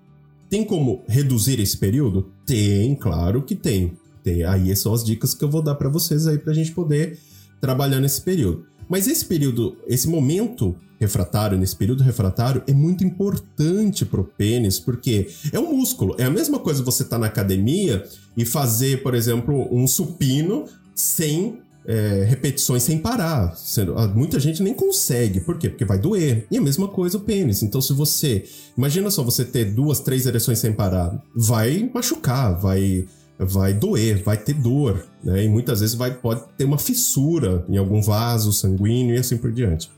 Tem 0.48 0.64
como 0.64 1.02
reduzir 1.06 1.60
esse 1.60 1.76
período? 1.76 2.32
Tem, 2.46 2.94
claro 2.94 3.42
que 3.42 3.54
tem. 3.54 3.92
tem. 4.24 4.44
Aí 4.44 4.74
são 4.74 4.94
as 4.94 5.04
dicas 5.04 5.34
que 5.34 5.44
eu 5.44 5.50
vou 5.50 5.62
dar 5.62 5.74
para 5.74 5.90
vocês 5.90 6.26
aí 6.26 6.38
pra 6.38 6.54
gente 6.54 6.72
poder 6.72 7.18
trabalhar 7.60 8.00
nesse 8.00 8.20
período. 8.20 8.66
Mas 8.92 9.08
esse 9.08 9.24
período, 9.24 9.74
esse 9.86 10.06
momento 10.06 10.76
refratário, 11.00 11.56
nesse 11.56 11.74
período 11.74 12.02
refratário, 12.02 12.62
é 12.66 12.74
muito 12.74 13.02
importante 13.02 14.04
pro 14.04 14.22
pênis, 14.22 14.78
porque 14.78 15.28
é 15.50 15.58
um 15.58 15.74
músculo. 15.74 16.14
É 16.18 16.24
a 16.24 16.30
mesma 16.30 16.58
coisa 16.58 16.82
você 16.82 17.02
estar 17.02 17.16
tá 17.16 17.20
na 17.20 17.26
academia 17.26 18.04
e 18.36 18.44
fazer, 18.44 19.02
por 19.02 19.14
exemplo, 19.14 19.66
um 19.74 19.86
supino 19.86 20.66
sem 20.94 21.58
é, 21.86 22.26
repetições 22.28 22.82
sem 22.82 22.98
parar. 22.98 23.56
Muita 24.14 24.38
gente 24.38 24.62
nem 24.62 24.74
consegue. 24.74 25.40
Por 25.40 25.56
quê? 25.56 25.70
Porque 25.70 25.86
vai 25.86 25.98
doer. 25.98 26.46
E 26.50 26.58
a 26.58 26.60
mesma 26.60 26.86
coisa 26.86 27.16
o 27.16 27.20
pênis. 27.20 27.62
Então, 27.62 27.80
se 27.80 27.94
você. 27.94 28.44
Imagina 28.76 29.10
só 29.10 29.22
você 29.22 29.42
ter 29.42 29.72
duas, 29.72 30.00
três 30.00 30.26
ereções 30.26 30.58
sem 30.58 30.70
parar. 30.70 31.18
Vai 31.34 31.90
machucar, 31.94 32.60
vai 32.60 33.06
vai 33.38 33.72
doer, 33.72 34.22
vai 34.22 34.36
ter 34.36 34.54
dor, 34.54 35.04
né? 35.22 35.44
E 35.44 35.48
muitas 35.48 35.80
vezes 35.80 35.94
vai, 35.94 36.14
pode 36.14 36.42
ter 36.56 36.64
uma 36.64 36.78
fissura 36.78 37.64
em 37.68 37.76
algum 37.76 38.00
vaso 38.00 38.52
sanguíneo 38.52 39.16
e 39.16 39.18
assim 39.18 39.36
por 39.36 39.50
diante. 39.52 39.90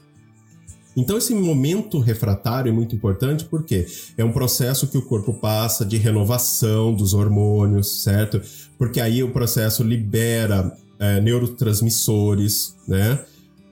Então, 0.97 1.18
esse 1.18 1.35
momento 1.35 1.99
refratário 1.99 2.70
é 2.70 2.73
muito 2.73 2.94
importante 2.94 3.44
porque 3.44 3.87
é 4.16 4.25
um 4.25 4.33
processo 4.33 4.87
que 4.87 4.97
o 4.97 5.03
corpo 5.03 5.35
passa 5.35 5.85
de 5.85 5.97
renovação 5.97 6.94
dos 6.94 7.14
hormônios, 7.14 8.03
certo? 8.03 8.40
Porque 8.79 9.01
aí 9.01 9.23
o 9.23 9.31
processo 9.31 9.83
libera 9.83 10.73
é, 10.99 11.20
neurotransmissores, 11.20 12.77
né? 12.87 13.18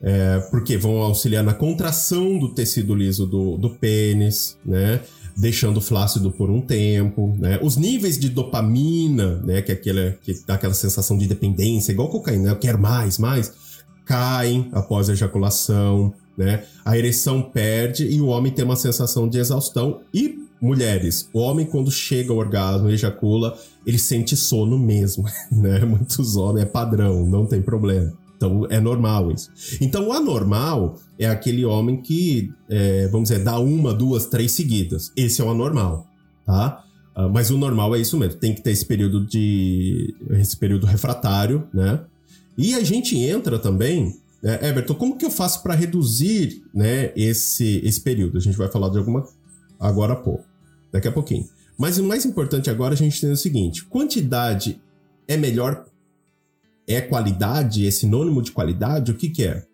É, 0.04 0.40
porque 0.50 0.76
vão 0.76 0.96
auxiliar 1.00 1.44
na 1.44 1.54
contração 1.54 2.36
do 2.36 2.48
tecido 2.48 2.92
liso 2.92 3.24
do, 3.24 3.56
do 3.56 3.70
pênis, 3.70 4.58
né? 4.66 5.00
Deixando 5.36 5.80
flácido 5.80 6.30
por 6.30 6.50
um 6.50 6.60
tempo, 6.60 7.34
né? 7.38 7.58
Os 7.62 7.76
níveis 7.76 8.18
de 8.18 8.28
dopamina, 8.28 9.36
né, 9.44 9.62
que 9.62 9.72
é 9.72 9.74
aquela 9.74 10.16
que 10.22 10.40
dá 10.46 10.54
aquela 10.54 10.74
sensação 10.74 11.16
de 11.16 11.26
dependência, 11.26 11.92
igual 11.92 12.08
cocaína, 12.08 12.44
né? 12.44 12.50
eu 12.50 12.58
quero 12.58 12.78
mais, 12.78 13.18
mais, 13.18 13.52
caem 14.04 14.68
após 14.72 15.08
a 15.08 15.12
ejaculação, 15.12 16.12
né? 16.36 16.64
A 16.84 16.96
ereção 16.96 17.42
perde 17.42 18.06
e 18.06 18.20
o 18.20 18.26
homem 18.26 18.52
tem 18.52 18.64
uma 18.64 18.76
sensação 18.76 19.28
de 19.28 19.38
exaustão 19.38 20.00
e 20.12 20.42
mulheres, 20.60 21.28
o 21.32 21.40
homem 21.40 21.66
quando 21.66 21.90
chega 21.90 22.32
ao 22.32 22.38
orgasmo 22.38 22.88
e 22.88 22.94
ejacula, 22.94 23.58
ele 23.84 23.98
sente 23.98 24.36
sono 24.36 24.78
mesmo, 24.78 25.24
né? 25.50 25.84
Muitos 25.84 26.36
homens 26.36 26.62
é 26.62 26.66
padrão, 26.66 27.26
não 27.26 27.46
tem 27.46 27.60
problema. 27.60 28.12
Então 28.42 28.66
é 28.68 28.80
normal 28.80 29.30
isso. 29.30 29.50
Então 29.80 30.08
o 30.08 30.12
anormal 30.12 30.96
é 31.16 31.26
aquele 31.26 31.64
homem 31.64 31.96
que, 32.02 32.52
é, 32.68 33.06
vamos 33.06 33.28
dizer, 33.28 33.44
dá 33.44 33.58
uma, 33.60 33.94
duas, 33.94 34.26
três 34.26 34.50
seguidas. 34.50 35.12
Esse 35.16 35.40
é 35.40 35.44
o 35.44 35.50
anormal, 35.50 36.08
tá? 36.44 36.84
Uh, 37.16 37.28
mas 37.28 37.50
o 37.50 37.58
normal 37.58 37.94
é 37.94 38.00
isso 38.00 38.18
mesmo. 38.18 38.40
Tem 38.40 38.52
que 38.52 38.60
ter 38.60 38.72
esse 38.72 38.84
período 38.84 39.24
de. 39.24 40.14
esse 40.30 40.56
período 40.56 40.86
refratário, 40.86 41.68
né? 41.72 42.00
E 42.58 42.74
a 42.74 42.82
gente 42.82 43.16
entra 43.16 43.58
também. 43.58 44.20
É, 44.42 44.70
Everton, 44.70 44.94
como 44.94 45.16
que 45.16 45.24
eu 45.24 45.30
faço 45.30 45.62
para 45.62 45.72
reduzir 45.72 46.64
né, 46.74 47.12
esse, 47.14 47.80
esse 47.84 48.00
período? 48.00 48.38
A 48.38 48.40
gente 48.40 48.58
vai 48.58 48.68
falar 48.68 48.88
de 48.88 48.98
alguma 48.98 49.24
agora 49.78 50.16
pouco, 50.16 50.44
daqui 50.90 51.06
a 51.06 51.12
pouquinho. 51.12 51.48
Mas 51.78 51.96
o 51.96 52.02
mais 52.02 52.24
importante 52.24 52.68
agora 52.68 52.94
a 52.94 52.96
gente 52.96 53.20
tem 53.20 53.30
o 53.30 53.36
seguinte: 53.36 53.84
quantidade 53.84 54.80
é 55.28 55.36
melhor 55.36 55.84
é 56.86 57.00
qualidade, 57.00 57.86
é 57.86 57.90
sinônimo 57.90 58.42
de 58.42 58.52
qualidade? 58.52 59.10
O 59.10 59.14
que, 59.14 59.28
que 59.28 59.44
é? 59.44 59.64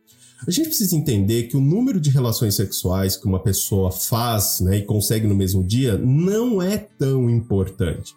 A 0.46 0.50
gente 0.50 0.68
precisa 0.68 0.94
entender 0.94 1.44
que 1.44 1.56
o 1.56 1.60
número 1.60 2.00
de 2.00 2.10
relações 2.10 2.54
sexuais 2.54 3.16
que 3.16 3.26
uma 3.26 3.42
pessoa 3.42 3.90
faz 3.90 4.60
né, 4.60 4.78
e 4.78 4.82
consegue 4.84 5.26
no 5.26 5.34
mesmo 5.34 5.64
dia 5.64 5.98
não 5.98 6.62
é 6.62 6.78
tão 6.78 7.28
importante. 7.28 8.14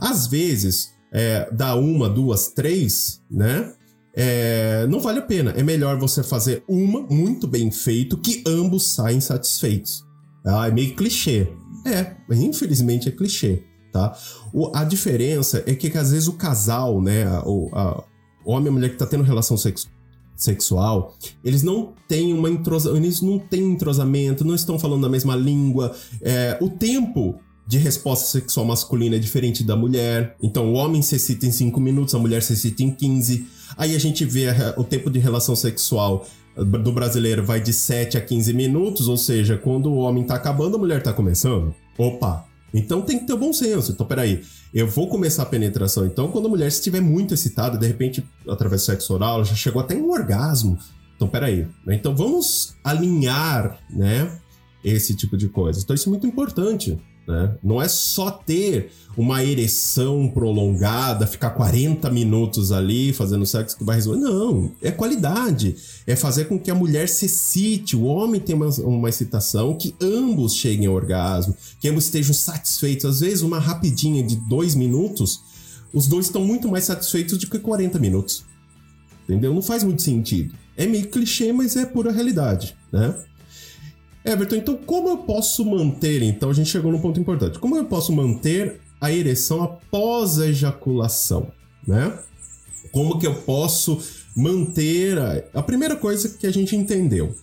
Às 0.00 0.26
vezes, 0.26 0.90
é, 1.12 1.48
dá 1.50 1.74
uma, 1.74 2.08
duas, 2.08 2.48
três, 2.48 3.20
né? 3.30 3.72
É, 4.14 4.86
não 4.88 5.00
vale 5.00 5.20
a 5.20 5.22
pena. 5.22 5.52
É 5.52 5.62
melhor 5.62 5.98
você 5.98 6.22
fazer 6.22 6.62
uma 6.68 7.00
muito 7.02 7.46
bem 7.46 7.70
feito 7.70 8.18
que 8.18 8.42
ambos 8.46 8.90
saem 8.90 9.20
satisfeitos. 9.20 10.04
Ah, 10.44 10.68
é 10.68 10.70
meio 10.70 10.94
clichê. 10.94 11.48
É, 11.86 12.16
infelizmente 12.32 13.08
é 13.08 13.12
clichê, 13.12 13.62
tá? 13.92 14.16
O, 14.52 14.70
a 14.74 14.84
diferença 14.84 15.62
é 15.66 15.74
que, 15.74 15.88
que, 15.88 15.98
às 15.98 16.10
vezes 16.10 16.28
o 16.28 16.34
casal, 16.34 17.00
né, 17.00 17.24
a, 17.24 17.42
a, 17.72 18.04
homem 18.52 18.68
e 18.68 18.70
mulher 18.70 18.90
que 18.90 18.96
tá 18.96 19.06
tendo 19.06 19.22
relação 19.22 19.56
sexual 19.56 19.92
sexual, 20.36 21.16
eles 21.44 21.64
não 21.64 21.94
têm 22.06 22.32
uma 22.32 22.48
entrosa, 22.48 22.96
eles 22.96 23.20
não 23.20 23.40
têm 23.40 23.72
entrosamento, 23.72 24.44
não 24.44 24.54
estão 24.54 24.78
falando 24.78 25.04
a 25.04 25.08
mesma 25.08 25.34
língua. 25.34 25.92
É, 26.22 26.56
o 26.60 26.70
tempo 26.70 27.40
de 27.66 27.76
resposta 27.76 28.26
sexual 28.26 28.64
masculina 28.64 29.16
é 29.16 29.18
diferente 29.18 29.64
da 29.64 29.74
mulher. 29.74 30.36
Então, 30.40 30.72
o 30.72 30.74
homem 30.74 31.02
se 31.02 31.16
excita 31.16 31.44
em 31.44 31.50
5 31.50 31.80
minutos, 31.80 32.14
a 32.14 32.18
mulher 32.20 32.40
se 32.42 32.52
excita 32.52 32.84
em 32.84 32.90
15. 32.92 33.46
Aí 33.76 33.96
a 33.96 33.98
gente 33.98 34.24
vê 34.24 34.46
o 34.76 34.84
tempo 34.84 35.10
de 35.10 35.18
relação 35.18 35.56
sexual 35.56 36.24
do 36.56 36.92
brasileiro 36.92 37.44
vai 37.44 37.60
de 37.60 37.72
7 37.72 38.16
a 38.16 38.20
15 38.20 38.52
minutos, 38.52 39.06
ou 39.06 39.16
seja, 39.16 39.56
quando 39.56 39.90
o 39.90 39.98
homem 39.98 40.24
tá 40.24 40.34
acabando, 40.34 40.76
a 40.76 40.78
mulher 40.78 41.02
tá 41.02 41.12
começando. 41.12 41.74
Opa, 41.96 42.44
então 42.72 43.02
tem 43.02 43.18
que 43.18 43.26
ter 43.26 43.36
bom 43.36 43.52
senso. 43.52 43.92
Então, 43.92 44.06
peraí, 44.06 44.42
eu 44.72 44.86
vou 44.86 45.08
começar 45.08 45.42
a 45.42 45.46
penetração. 45.46 46.06
Então, 46.06 46.30
quando 46.30 46.46
a 46.46 46.48
mulher 46.48 46.68
estiver 46.68 47.00
muito 47.00 47.34
excitada, 47.34 47.78
de 47.78 47.86
repente, 47.86 48.24
através 48.48 48.82
do 48.82 48.84
sexo 48.84 49.14
oral, 49.14 49.36
ela 49.36 49.44
já 49.44 49.54
chegou 49.54 49.80
até 49.80 49.94
um 49.94 50.10
orgasmo. 50.10 50.78
Então, 51.16 51.28
peraí. 51.28 51.66
Né? 51.84 51.94
Então, 51.94 52.14
vamos 52.14 52.76
alinhar, 52.84 53.78
né? 53.90 54.38
Esse 54.84 55.16
tipo 55.16 55.36
de 55.36 55.48
coisa. 55.48 55.80
Então, 55.80 55.94
isso 55.94 56.08
é 56.08 56.10
muito 56.10 56.26
importante. 56.26 56.98
Né? 57.28 57.54
Não 57.62 57.80
é 57.80 57.86
só 57.86 58.30
ter 58.30 58.90
uma 59.14 59.44
ereção 59.44 60.30
prolongada, 60.32 61.26
ficar 61.26 61.50
40 61.50 62.08
minutos 62.10 62.72
ali 62.72 63.12
fazendo 63.12 63.44
sexo 63.44 63.76
que 63.76 63.84
vai 63.84 63.96
resolver. 63.96 64.18
Não, 64.18 64.72
é 64.80 64.90
qualidade. 64.90 65.76
É 66.06 66.16
fazer 66.16 66.46
com 66.46 66.58
que 66.58 66.70
a 66.70 66.74
mulher 66.74 67.06
se 67.06 67.26
excite, 67.26 67.94
o 67.94 68.04
homem 68.04 68.40
tenha 68.40 68.56
uma, 68.56 68.70
uma 68.78 69.08
excitação, 69.10 69.76
que 69.76 69.94
ambos 70.00 70.54
cheguem 70.54 70.86
ao 70.86 70.94
orgasmo, 70.94 71.54
que 71.78 71.86
ambos 71.86 72.04
estejam 72.04 72.32
satisfeitos. 72.32 73.04
Às 73.04 73.20
vezes, 73.20 73.42
uma 73.42 73.58
rapidinha 73.58 74.22
de 74.22 74.36
dois 74.48 74.74
minutos, 74.74 75.42
os 75.92 76.06
dois 76.06 76.26
estão 76.26 76.42
muito 76.42 76.66
mais 76.66 76.84
satisfeitos 76.84 77.36
do 77.36 77.46
que 77.46 77.58
40 77.58 77.98
minutos. 77.98 78.42
Entendeu? 79.24 79.52
Não 79.52 79.60
faz 79.60 79.84
muito 79.84 80.00
sentido. 80.00 80.54
É 80.74 80.86
meio 80.86 81.08
clichê, 81.08 81.52
mas 81.52 81.76
é 81.76 81.84
pura 81.84 82.10
realidade, 82.10 82.74
né? 82.90 83.14
Everton, 84.28 84.56
então 84.56 84.76
como 84.76 85.08
eu 85.08 85.18
posso 85.18 85.64
manter? 85.64 86.22
Então 86.22 86.50
a 86.50 86.52
gente 86.52 86.68
chegou 86.68 86.92
num 86.92 87.00
ponto 87.00 87.18
importante. 87.18 87.58
Como 87.58 87.76
eu 87.76 87.84
posso 87.86 88.12
manter 88.12 88.80
a 89.00 89.10
ereção 89.10 89.62
após 89.62 90.38
a 90.38 90.48
ejaculação, 90.48 91.50
né? 91.86 92.18
Como 92.92 93.18
que 93.18 93.26
eu 93.26 93.34
posso 93.34 94.00
manter 94.36 95.18
a, 95.18 95.42
a 95.54 95.62
primeira 95.62 95.96
coisa 95.96 96.28
que 96.28 96.46
a 96.46 96.50
gente 96.50 96.76
entendeu? 96.76 97.34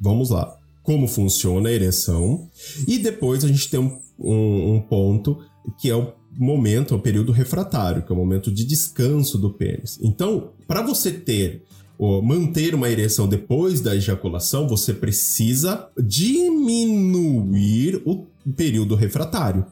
Vamos 0.00 0.30
lá. 0.30 0.56
Como 0.82 1.06
funciona 1.06 1.68
a 1.68 1.72
ereção 1.72 2.48
e 2.86 2.98
depois 2.98 3.44
a 3.44 3.48
gente 3.48 3.70
tem 3.70 3.80
um, 3.80 3.98
um, 4.18 4.74
um 4.74 4.80
ponto 4.80 5.38
que 5.78 5.88
é 5.88 5.94
o 5.94 6.12
momento, 6.36 6.94
é 6.94 6.96
o 6.96 7.00
período 7.00 7.32
refratário, 7.32 8.02
que 8.02 8.12
é 8.12 8.14
o 8.14 8.18
momento 8.18 8.50
de 8.50 8.64
descanso 8.64 9.38
do 9.38 9.50
pênis. 9.50 9.98
Então, 10.02 10.50
para 10.66 10.82
você 10.82 11.12
ter 11.12 11.62
manter 11.98 12.74
uma 12.74 12.90
ereção 12.90 13.28
depois 13.28 13.80
da 13.80 13.94
ejaculação, 13.94 14.66
você 14.66 14.92
precisa 14.92 15.88
diminuir 15.96 18.02
o 18.04 18.26
período 18.56 18.94
refratário. 18.94 19.64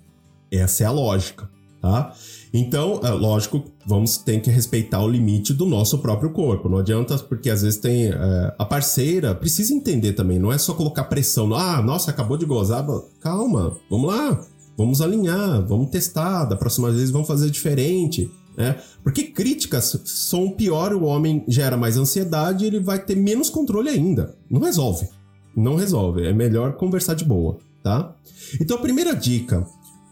Essa 0.51 0.85
é 0.85 0.87
a 0.87 0.91
lógica, 0.91 1.51
tá? 1.81 2.15
Então, 2.53 3.01
é 3.03 3.11
lógico, 3.11 3.65
vamos 3.87 4.19
ter 4.19 4.41
que 4.41 4.51
respeitar 4.51 5.03
o 5.03 5.09
limite 5.09 5.55
do 5.55 5.65
nosso 5.65 5.99
próprio 5.99 6.31
corpo. 6.31 6.69
Não 6.69 6.79
adianta, 6.79 7.17
porque 7.19 7.49
às 7.49 7.63
vezes 7.63 7.81
tem. 7.81 8.09
É, 8.09 8.55
a 8.59 8.65
parceira 8.65 9.35
precisa 9.35 9.73
entender 9.73 10.13
também, 10.13 10.39
não 10.39 10.53
é 10.53 10.59
só 10.59 10.75
colocar 10.75 11.05
pressão. 11.05 11.53
Ah, 11.55 11.83
nossa, 11.83 12.11
acabou 12.11 12.37
de 12.37 12.45
gozar. 12.45 12.87
Calma, 13.21 13.75
vamos 13.91 14.15
lá, 14.15 14.45
vamos 14.77 15.01
alinhar, 15.01 15.67
vamos 15.67 15.91
testar. 15.91 16.45
Da 16.45 16.57
próxima 16.57 16.91
vez 16.91 17.11
vamos 17.11 17.27
fazer 17.27 17.51
diferente. 17.51 18.31
Né? 18.57 18.77
Porque 19.03 19.25
críticas 19.25 20.01
são 20.05 20.51
pior, 20.51 20.93
o 20.93 21.05
homem 21.05 21.45
gera 21.49 21.77
mais 21.77 21.97
ansiedade 21.97 22.67
ele 22.67 22.81
vai 22.81 22.99
ter 22.99 23.17
menos 23.17 23.49
controle 23.49 23.89
ainda. 23.89 24.35
Não 24.51 24.61
resolve. 24.61 25.09
Não 25.57 25.77
resolve. 25.77 26.27
É 26.27 26.33
melhor 26.33 26.75
conversar 26.75 27.15
de 27.15 27.25
boa. 27.25 27.59
tá? 27.83 28.15
Então 28.61 28.77
a 28.77 28.81
primeira 28.81 29.15
dica 29.15 29.67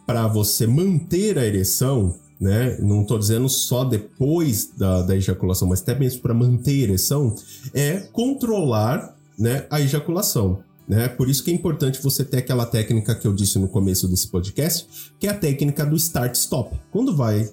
para 0.07 0.27
você 0.27 0.67
manter 0.67 1.39
a 1.39 1.47
ereção, 1.47 2.15
né? 2.41 2.79
Não 2.81 3.03
estou 3.03 3.19
dizendo 3.19 3.49
só 3.49 3.85
depois 3.85 4.71
da, 4.77 5.03
da 5.03 5.17
ejaculação, 5.17 5.69
mas 5.69 5.83
até 5.83 5.95
mesmo 5.95 6.21
para 6.21 6.35
manter 6.35 6.73
a 6.73 6.85
ereção, 6.85 7.35
é 7.73 8.01
controlar 8.13 9.15
né, 9.39 9.67
a 9.71 9.81
ejaculação. 9.81 10.59
Né? 10.89 11.07
Por 11.07 11.29
isso 11.29 11.45
que 11.45 11.53
é 11.53 11.55
importante 11.55 12.03
você 12.03 12.25
ter 12.25 12.39
aquela 12.39 12.67
técnica 12.67 13.15
que 13.15 13.25
eu 13.25 13.33
disse 13.33 13.59
no 13.61 13.69
começo 13.69 14.09
desse 14.09 14.27
podcast, 14.27 15.13
que 15.21 15.29
é 15.29 15.31
a 15.31 15.35
técnica 15.35 15.87
do 15.87 15.95
start-stop. 15.95 16.77
Quando 16.91 17.15
vai 17.15 17.49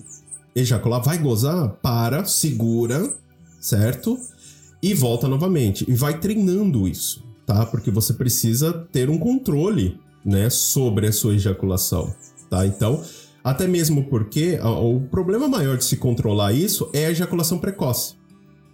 ejacular, 0.59 1.01
vai 1.01 1.17
gozar, 1.17 1.69
para, 1.81 2.25
segura, 2.25 3.13
certo? 3.59 4.17
E 4.81 4.93
volta 4.93 5.27
novamente. 5.27 5.85
E 5.87 5.93
vai 5.93 6.19
treinando 6.19 6.87
isso, 6.87 7.23
tá? 7.45 7.65
Porque 7.65 7.91
você 7.91 8.13
precisa 8.13 8.73
ter 8.91 9.09
um 9.09 9.17
controle, 9.17 9.99
né, 10.25 10.49
sobre 10.49 11.07
a 11.07 11.11
sua 11.11 11.35
ejaculação, 11.35 12.13
tá? 12.49 12.65
Então, 12.65 13.01
até 13.43 13.65
mesmo 13.65 14.03
porque 14.05 14.59
o 14.61 14.99
problema 14.99 15.47
maior 15.47 15.77
de 15.77 15.85
se 15.85 15.95
controlar 15.95 16.51
isso 16.51 16.89
é 16.91 17.05
a 17.05 17.11
ejaculação 17.11 17.59
precoce. 17.59 18.15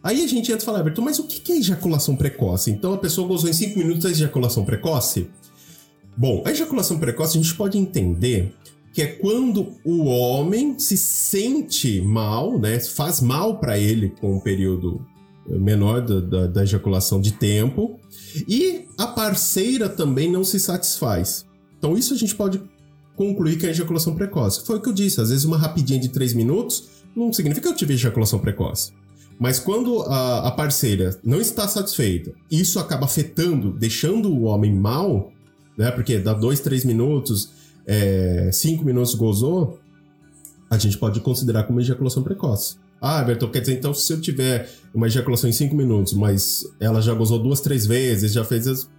Aí 0.02 0.24
a 0.24 0.28
gente 0.28 0.52
entra 0.52 0.64
e 0.64 0.66
fala, 0.66 0.80
Everton, 0.80 1.04
mas 1.04 1.20
o 1.20 1.28
que 1.28 1.52
é 1.52 1.58
ejaculação 1.58 2.16
precoce? 2.16 2.72
Então 2.72 2.94
a 2.94 2.98
pessoa 2.98 3.28
gozou 3.28 3.50
em 3.50 3.54
5 3.54 3.78
minutos 3.78 4.06
a 4.06 4.10
ejaculação 4.10 4.66
precoce? 4.66 5.30
Bom, 6.18 6.44
a 6.46 6.52
ejaculação 6.52 7.00
precoce 7.00 7.38
a 7.38 7.42
gente 7.42 7.56
pode 7.56 7.78
entender 7.78 8.54
que 8.94 9.02
é 9.02 9.08
quando 9.08 9.74
o 9.84 10.06
homem 10.06 10.78
se 10.78 10.96
sente 10.96 12.00
mal, 12.00 12.60
né? 12.60 12.80
Faz 12.80 13.20
mal 13.20 13.58
para 13.58 13.78
ele 13.78 14.14
com 14.22 14.36
um 14.36 14.40
período 14.40 15.04
menor 15.48 16.02
da, 16.02 16.20
da, 16.22 16.48
da, 16.48 16.64
ejaculação 16.64 17.20
de 17.20 17.34
tempo 17.34 18.00
e 18.48 18.86
a 18.98 19.08
parceira 19.08 19.90
também 19.90 20.32
não 20.32 20.44
se 20.44 20.60
satisfaz. 20.60 21.46
Então 21.78 21.98
isso 21.98 22.14
a 22.14 22.18
gente 22.18 22.36
pode 22.36 22.62
concluir 23.18 23.58
que 23.58 23.66
é 23.66 23.72
ejaculação 23.72 24.16
precoce. 24.16 24.64
Foi 24.64 24.78
o 24.78 24.82
que 24.82 24.90
eu 24.90 24.94
disse, 24.94 25.20
às 25.20 25.30
vezes 25.30 25.44
uma 25.44 25.58
rapidinha 25.58 26.00
de 26.00 26.10
3 26.10 26.34
minutos 26.34 26.88
não 27.16 27.34
significa 27.34 27.68
que 27.68 27.74
eu 27.74 27.76
tive 27.76 27.96
ejaculação 27.96 28.40
precoce. 28.40 28.92
Mas 29.40 29.60
quando 29.60 30.04
a, 30.04 30.48
a 30.48 30.52
parceira 30.52 31.20
não 31.24 31.42
está 31.42 31.68
satisfeita, 31.68 32.32
isso 32.50 32.80
acaba 32.80 33.06
afetando, 33.06 33.72
deixando 33.72 34.32
o 34.32 34.44
homem 34.44 34.74
mal, 34.74 35.32
né? 35.76 35.90
Porque 35.92 36.20
dá 36.20 36.34
dois, 36.34 36.60
três 36.60 36.86
minutos, 36.86 37.50
é, 37.86 38.50
cinco 38.52 38.84
minutos 38.84 39.16
gozou, 39.16 39.80
a 40.70 40.78
gente 40.78 40.98
pode 40.98 41.20
considerar 41.20 41.64
como 41.64 41.80
ejaculação 41.80 42.24
precoce. 42.24 42.76
Ah, 43.00 43.22
Bertol, 43.24 43.50
quer 43.50 43.60
dizer, 43.60 43.78
então 43.78 43.94
se 43.94 44.12
eu 44.14 44.22
tiver 44.22 44.70
uma 44.94 45.08
ejaculação 45.08 45.50
em 45.50 45.54
cinco 45.54 45.76
minutos, 45.76 46.14
mas 46.14 46.66
ela 46.80 47.02
já 47.02 47.14
gozou 47.14 47.38
duas, 47.38 47.60
três 47.60 47.86
vezes, 47.86 48.32
já 48.32 48.46
fez 48.46 48.68
as... 48.68 48.90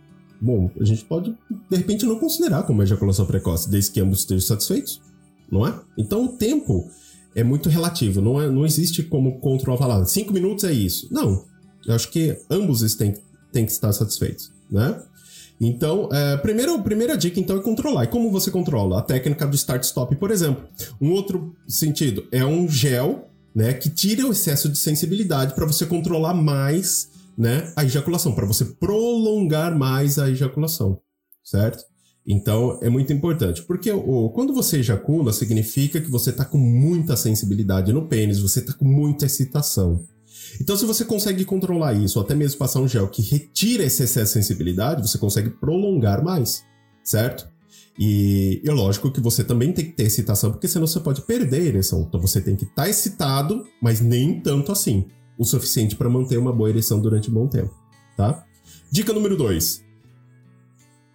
Bom, 0.40 0.70
a 0.78 0.84
gente 0.84 1.04
pode, 1.04 1.34
de 1.70 1.76
repente, 1.76 2.04
não 2.04 2.18
considerar 2.18 2.64
como 2.64 2.82
ejaculação 2.82 3.24
precoce, 3.24 3.70
desde 3.70 3.92
que 3.92 4.00
ambos 4.00 4.20
estejam 4.20 4.46
satisfeitos, 4.46 5.00
não 5.50 5.66
é? 5.66 5.74
Então 5.96 6.26
o 6.26 6.28
tempo 6.28 6.86
é 7.34 7.42
muito 7.42 7.68
relativo. 7.68 8.20
Não, 8.20 8.40
é, 8.40 8.50
não 8.50 8.66
existe 8.66 9.02
como 9.02 9.40
controlar 9.40 10.04
cinco 10.04 10.32
minutos 10.32 10.64
é 10.64 10.72
isso. 10.72 11.08
Não. 11.10 11.44
Eu 11.86 11.94
acho 11.94 12.10
que 12.10 12.38
ambos 12.50 12.94
têm, 12.94 13.14
têm 13.52 13.64
que 13.64 13.72
estar 13.72 13.92
satisfeitos, 13.92 14.52
né? 14.70 15.02
Então, 15.60 16.08
é, 16.12 16.36
primeiro, 16.38 16.74
a 16.74 16.82
primeira 16.82 17.16
dica 17.16 17.38
então 17.38 17.56
é 17.56 17.60
controlar. 17.60 18.04
E 18.04 18.08
como 18.08 18.30
você 18.30 18.50
controla? 18.50 18.98
A 18.98 19.02
técnica 19.02 19.46
do 19.46 19.54
start-stop, 19.54 20.16
por 20.16 20.30
exemplo. 20.30 20.64
Um 21.00 21.12
outro 21.12 21.54
sentido 21.66 22.26
é 22.32 22.44
um 22.44 22.68
gel, 22.68 23.28
né, 23.54 23.72
que 23.72 23.88
tira 23.88 24.26
o 24.26 24.32
excesso 24.32 24.68
de 24.68 24.76
sensibilidade 24.76 25.54
para 25.54 25.66
você 25.66 25.86
controlar 25.86 26.34
mais, 26.34 27.08
né, 27.38 27.72
a 27.76 27.84
ejaculação, 27.84 28.34
para 28.34 28.46
você 28.46 28.64
prolongar 28.64 29.76
mais 29.76 30.18
a 30.18 30.28
ejaculação, 30.28 31.00
certo? 31.42 31.84
Então 32.26 32.78
é 32.82 32.88
muito 32.88 33.12
importante, 33.12 33.62
porque 33.62 33.92
o, 33.92 34.30
quando 34.30 34.54
você 34.54 34.78
ejacula, 34.78 35.32
significa 35.32 36.00
que 36.00 36.10
você 36.10 36.30
está 36.30 36.44
com 36.44 36.58
muita 36.58 37.16
sensibilidade 37.16 37.92
no 37.92 38.08
pênis, 38.08 38.40
você 38.40 38.60
está 38.60 38.72
com 38.72 38.86
muita 38.86 39.26
excitação. 39.26 40.02
Então, 40.60 40.76
se 40.76 40.84
você 40.84 41.04
consegue 41.04 41.44
controlar 41.44 41.94
isso, 41.94 42.20
até 42.20 42.34
mesmo 42.34 42.58
passar 42.58 42.80
um 42.80 42.88
gel 42.88 43.08
que 43.08 43.22
retira 43.22 43.84
esse 43.84 44.02
excesso 44.02 44.38
de 44.38 44.44
sensibilidade, 44.44 45.02
você 45.08 45.18
consegue 45.18 45.50
prolongar 45.50 46.22
mais, 46.22 46.64
certo? 47.02 47.48
E 47.98 48.60
é 48.64 48.72
lógico 48.72 49.10
que 49.10 49.20
você 49.20 49.44
também 49.44 49.72
tem 49.72 49.84
que 49.84 49.92
ter 49.92 50.04
excitação, 50.04 50.50
porque 50.50 50.66
senão 50.66 50.86
você 50.86 50.98
pode 51.00 51.22
perder 51.22 51.60
a 51.60 51.64
ereção. 51.64 52.04
Então 52.08 52.20
você 52.20 52.40
tem 52.40 52.56
que 52.56 52.64
estar 52.64 52.84
tá 52.84 52.88
excitado, 52.88 53.64
mas 53.80 54.00
nem 54.00 54.40
tanto 54.40 54.72
assim. 54.72 55.06
O 55.38 55.44
suficiente 55.44 55.96
para 55.96 56.08
manter 56.08 56.38
uma 56.38 56.52
boa 56.52 56.68
ereção 56.68 57.00
durante 57.00 57.30
um 57.30 57.34
bom 57.34 57.48
tempo, 57.48 57.74
tá? 58.16 58.44
Dica 58.90 59.12
número 59.12 59.36
2 59.36 59.84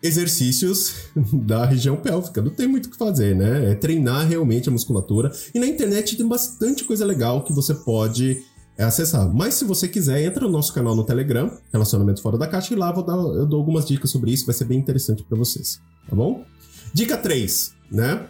exercícios 0.02 0.94
da 1.46 1.66
região 1.66 1.98
pélvica. 1.98 2.42
Não 2.42 2.52
tem 2.52 2.68
muito 2.68 2.86
o 2.86 2.90
que 2.90 2.98
fazer, 2.98 3.36
né? 3.36 3.72
É 3.72 3.76
treinar 3.76 4.28
realmente 4.28 4.70
a 4.70 4.72
musculatura. 4.72 5.32
E 5.54 5.60
na 5.60 5.68
internet 5.68 6.16
tem 6.16 6.28
bastante 6.28 6.84
coisa 6.84 7.06
legal 7.06 7.44
que 7.44 7.54
você 7.54 7.74
pode 7.74 8.42
é, 8.80 8.86
acessar. 8.86 9.30
Mas 9.34 9.56
se 9.56 9.66
você 9.66 9.90
quiser, 9.90 10.24
entra 10.24 10.46
no 10.46 10.52
nosso 10.52 10.74
canal 10.74 10.96
no 10.96 11.04
Telegram, 11.04 11.52
Relacionamento 11.72 12.22
Fora 12.22 12.38
da 12.38 12.48
Caixa, 12.48 12.74
e 12.74 12.78
lá 12.78 12.94
dar, 12.94 13.18
eu 13.18 13.46
dou 13.46 13.60
algumas 13.60 13.86
dicas 13.86 14.10
sobre 14.10 14.32
isso, 14.32 14.46
vai 14.46 14.56
ser 14.56 14.64
bem 14.64 14.80
interessante 14.80 15.22
para 15.22 15.38
vocês, 15.38 15.82
tá 16.10 16.16
bom? 16.16 16.46
Dica 16.94 17.18
3, 17.18 17.74
né? 17.92 18.26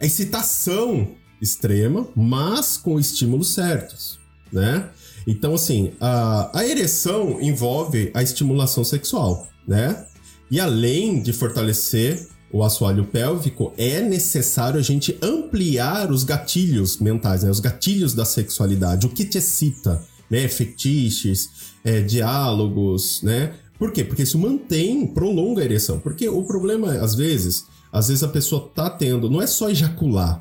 A 0.00 0.06
excitação 0.06 1.16
extrema, 1.42 2.06
mas 2.14 2.76
com 2.76 2.98
estímulos 2.98 3.48
certos, 3.52 4.20
né? 4.52 4.88
Então, 5.26 5.54
assim, 5.54 5.94
a, 6.00 6.60
a 6.60 6.64
ereção 6.64 7.40
envolve 7.40 8.12
a 8.14 8.22
estimulação 8.22 8.84
sexual, 8.84 9.48
né? 9.66 10.06
E 10.48 10.60
além 10.60 11.20
de 11.20 11.32
fortalecer 11.32 12.28
o 12.54 12.62
assoalho 12.62 13.04
pélvico, 13.04 13.72
é 13.76 14.00
necessário 14.00 14.78
a 14.78 14.82
gente 14.82 15.18
ampliar 15.20 16.12
os 16.12 16.22
gatilhos 16.22 16.98
mentais, 16.98 17.42
né? 17.42 17.50
os 17.50 17.58
gatilhos 17.58 18.14
da 18.14 18.24
sexualidade, 18.24 19.08
o 19.08 19.10
que 19.10 19.24
te 19.24 19.38
excita, 19.38 20.00
né? 20.30 20.46
Fetiches, 20.46 21.50
é, 21.84 22.00
diálogos, 22.00 23.20
né? 23.24 23.54
Por 23.76 23.90
quê? 23.90 24.04
Porque 24.04 24.22
isso 24.22 24.38
mantém, 24.38 25.04
prolonga 25.04 25.62
a 25.62 25.64
ereção. 25.64 25.98
Porque 25.98 26.28
o 26.28 26.44
problema, 26.44 26.92
às 26.92 27.16
vezes, 27.16 27.64
às 27.90 28.06
vezes 28.06 28.22
a 28.22 28.28
pessoa 28.28 28.70
tá 28.72 28.88
tendo, 28.88 29.28
não 29.28 29.42
é 29.42 29.48
só 29.48 29.68
ejacular, 29.68 30.40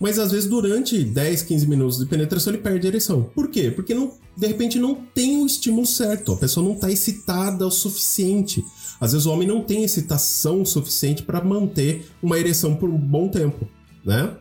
mas 0.00 0.18
às 0.18 0.32
vezes 0.32 0.48
durante 0.48 1.04
10, 1.04 1.42
15 1.42 1.66
minutos 1.66 1.98
de 1.98 2.06
penetração 2.06 2.52
ele 2.52 2.62
perde 2.62 2.86
a 2.86 2.90
ereção. 2.90 3.22
Por 3.34 3.48
quê? 3.48 3.70
Porque 3.70 3.94
não, 3.94 4.14
de 4.34 4.46
repente 4.46 4.78
não 4.78 4.94
tem 4.94 5.42
o 5.42 5.46
estímulo 5.46 5.86
certo, 5.86 6.32
a 6.32 6.36
pessoa 6.36 6.66
não 6.66 6.74
está 6.74 6.90
excitada 6.90 7.66
o 7.66 7.70
suficiente. 7.70 8.64
Às 8.98 9.12
vezes 9.12 9.26
o 9.26 9.30
homem 9.30 9.46
não 9.46 9.62
tem 9.62 9.84
excitação 9.84 10.64
suficiente 10.64 11.22
para 11.22 11.44
manter 11.44 12.06
uma 12.22 12.38
ereção 12.38 12.74
por 12.74 12.88
um 12.88 12.98
bom 12.98 13.28
tempo, 13.28 13.68
né? 14.04 14.34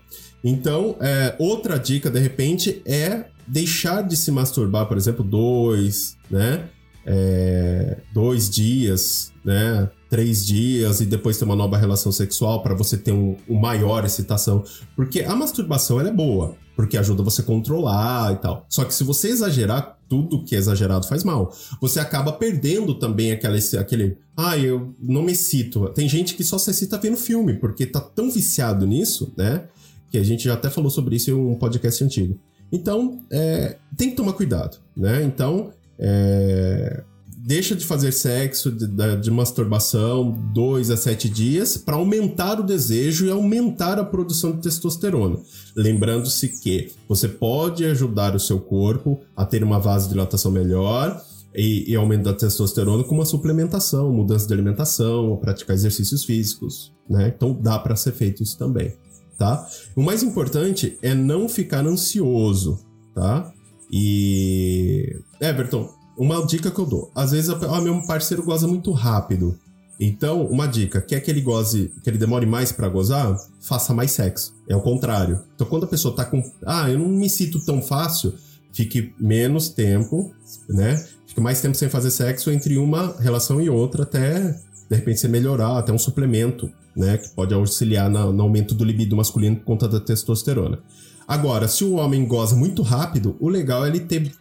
Então, 0.43 0.95
é, 1.02 1.36
outra 1.38 1.78
dica, 1.78 2.10
de 2.10 2.19
repente, 2.19 2.82
é 2.86 3.26
deixar 3.45 4.02
de 4.02 4.15
se 4.15 4.32
masturbar, 4.32 4.88
por 4.88 4.95
exemplo, 4.95 5.24
dois, 5.24 6.17
né? 6.32 6.69
É, 7.06 7.98
dois 8.13 8.50
dias, 8.50 9.34
né? 9.43 9.89
Três 10.10 10.45
dias 10.45 11.02
e 11.02 11.06
depois 11.06 11.38
ter 11.38 11.45
uma 11.45 11.56
nova 11.56 11.78
relação 11.78 12.12
sexual 12.12 12.63
para 12.63 12.74
você 12.74 12.98
ter 12.98 13.12
um, 13.12 13.36
um, 13.48 13.60
maior 13.60 14.04
excitação. 14.04 14.63
Porque 14.95 15.22
a 15.22 15.36
masturbação 15.36 16.02
é 16.02 16.12
boa, 16.12 16.56
porque 16.76 16.98
ajuda 16.98 17.22
você 17.22 17.41
a 17.41 17.45
controlar 17.45 18.34
e 18.34 18.38
tal. 18.38 18.65
Só 18.67 18.84
que 18.84 18.93
se 18.93 19.04
você 19.04 19.30
exagerar, 19.30 20.00
tudo 20.10 20.43
que 20.43 20.56
é 20.56 20.58
exagerado 20.58 21.08
faz 21.08 21.24
mal. 21.24 21.54
Você 21.80 22.00
acaba 22.00 22.34
perdendo 22.34 22.95
também 22.95 23.32
aquele, 23.32 23.60
aquele. 23.78 24.17
Ah, 24.36 24.58
eu 24.58 24.95
não 25.00 25.22
me 25.22 25.34
excito. 25.34 25.88
Tem 25.89 26.10
gente 26.10 26.34
que 26.34 26.43
só 26.43 26.58
se 26.58 26.72
excita 26.72 26.98
vendo 26.98 27.15
filme, 27.15 27.54
porque 27.54 27.86
tá 27.86 28.02
tão 28.02 28.32
viciado 28.32 28.88
nisso, 28.88 29.32
né? 29.38 29.65
Que 30.10 30.17
a 30.17 30.24
gente 30.24 30.45
já 30.45 30.56
até 30.56 30.69
falou 30.69 30.89
sobre 30.89 31.15
isso 31.15 31.30
em 31.30 31.34
um 31.34 31.54
podcast 31.54 32.04
antigo. 32.04 32.39
Então, 32.72 33.24
é, 33.32 33.78
tem 33.95 34.10
que 34.10 34.15
tomar 34.15 34.34
cuidado, 34.34 34.78
né? 34.98 35.24
Então, 35.24 35.72
é, 35.98 37.04
deixa 37.49 37.75
de 37.75 37.83
fazer 37.83 38.12
sexo, 38.12 38.71
de, 38.71 38.85
de 39.19 39.31
masturbação, 39.31 40.29
dois 40.53 40.91
a 40.91 40.95
sete 40.95 41.27
dias, 41.27 41.77
para 41.77 41.95
aumentar 41.95 42.59
o 42.59 42.63
desejo 42.63 43.25
e 43.25 43.31
aumentar 43.31 43.97
a 43.97 44.05
produção 44.05 44.51
de 44.51 44.62
testosterona. 44.62 45.39
Lembrando-se 45.75 46.49
que 46.62 46.91
você 47.07 47.27
pode 47.27 47.83
ajudar 47.85 48.35
o 48.35 48.39
seu 48.39 48.59
corpo 48.59 49.19
a 49.35 49.43
ter 49.45 49.63
uma 49.63 49.79
vasodilatação 49.79 50.51
melhor 50.51 51.19
e, 51.55 51.91
e 51.91 51.95
aumentar 51.95 52.29
a 52.29 52.33
testosterona 52.35 53.03
com 53.03 53.15
uma 53.15 53.25
suplementação, 53.25 54.13
mudança 54.13 54.45
de 54.45 54.53
alimentação, 54.53 55.35
praticar 55.38 55.75
exercícios 55.75 56.23
físicos, 56.23 56.93
né? 57.09 57.33
Então 57.35 57.57
dá 57.59 57.79
para 57.79 57.95
ser 57.95 58.12
feito 58.12 58.43
isso 58.43 58.59
também, 58.59 58.93
tá? 59.39 59.67
O 59.95 60.03
mais 60.03 60.21
importante 60.21 60.99
é 61.01 61.15
não 61.15 61.49
ficar 61.49 61.83
ansioso, 61.83 62.77
tá? 63.15 63.51
E 63.91 65.19
Everton, 65.41 65.97
uma 66.19 66.45
dica 66.45 66.69
que 66.69 66.77
eu 66.77 66.86
dou. 66.86 67.10
Às 67.15 67.32
vezes, 67.32 67.49
ah, 67.49 67.82
meu 67.82 68.01
parceiro 68.05 68.43
goza 68.43 68.67
muito 68.67 68.91
rápido. 68.91 69.58
Então, 69.97 70.45
uma 70.45 70.65
dica, 70.65 71.01
quer 71.01 71.21
que 71.21 71.32
ele 71.32 71.39
goze, 71.39 71.91
que 72.03 72.10
ele 72.10 72.17
demore 72.17 72.45
mais 72.45 72.73
para 72.73 72.89
gozar? 72.89 73.38
Faça 73.62 73.93
mais 73.93 74.12
sexo. 74.12 74.53
É 74.67 74.75
o 74.75 74.82
contrário. 74.82 75.41
Então, 75.55 75.65
quando 75.65 75.86
a 75.86 75.88
pessoa 75.88 76.13
tá 76.13 76.25
com, 76.25 76.43
ah, 76.65 76.89
eu 76.89 76.99
não 76.99 77.08
me 77.08 77.29
sinto 77.29 77.63
tão 77.65 77.82
fácil, 77.82 78.34
fique 78.73 79.13
menos 79.17 79.69
tempo, 79.69 80.34
né? 80.69 80.97
Fique 81.25 81.39
mais 81.39 81.62
tempo 81.62 81.75
sem 81.75 81.89
fazer 81.89 82.12
sexo 82.12 82.51
entre 82.51 82.77
uma 82.77 83.15
relação 83.19 83.62
e 83.62 83.69
outra 83.69 84.03
até 84.03 84.60
de 84.89 84.95
repente 84.95 85.19
você 85.19 85.27
melhorar, 85.27 85.77
até 85.77 85.93
um 85.93 85.97
suplemento, 85.97 86.69
né? 86.95 87.17
Que 87.17 87.29
pode 87.29 87.53
auxiliar 87.53 88.10
no, 88.10 88.34
no 88.34 88.43
aumento 88.43 88.73
do 88.73 88.84
libido 88.84 89.15
masculino 89.15 89.58
por 89.58 89.65
conta 89.65 89.88
da 89.88 89.99
testosterona. 89.99 90.79
Agora, 91.27 91.67
se 91.67 91.84
o 91.84 91.93
homem 91.93 92.25
goza 92.25 92.55
muito 92.55 92.82
rápido, 92.82 93.38
o 93.39 93.47
legal 93.47 93.86
é 93.86 93.89
ele 93.89 93.99
ter 93.99 94.34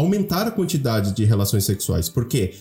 aumentar 0.00 0.46
a 0.46 0.50
quantidade 0.50 1.12
de 1.12 1.24
relações 1.24 1.64
sexuais. 1.64 2.08
Por 2.08 2.26
quê? 2.26 2.54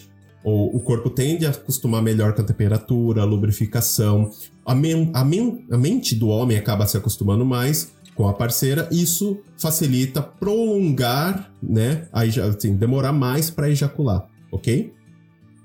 O, 0.43 0.79
corpo 0.79 1.09
tende 1.09 1.45
a 1.45 1.49
acostumar 1.49 2.01
melhor 2.01 2.33
com 2.33 2.41
a 2.41 2.45
temperatura, 2.45 3.21
a 3.21 3.25
lubrificação. 3.25 4.31
A, 4.65 4.73
men, 4.73 5.11
a, 5.13 5.23
men, 5.23 5.65
a 5.69 5.77
mente 5.77 6.15
do 6.15 6.29
homem 6.29 6.57
acaba 6.57 6.87
se 6.87 6.95
acostumando 6.95 7.45
mais 7.45 7.91
com 8.15 8.27
a 8.27 8.33
parceira. 8.33 8.87
Isso 8.89 9.39
facilita 9.57 10.21
prolongar, 10.21 11.51
né? 11.61 12.07
Aí, 12.13 12.29
assim, 12.39 12.75
demorar 12.75 13.11
mais 13.11 13.49
para 13.49 13.69
ejacular, 13.69 14.27
ok? 14.49 14.93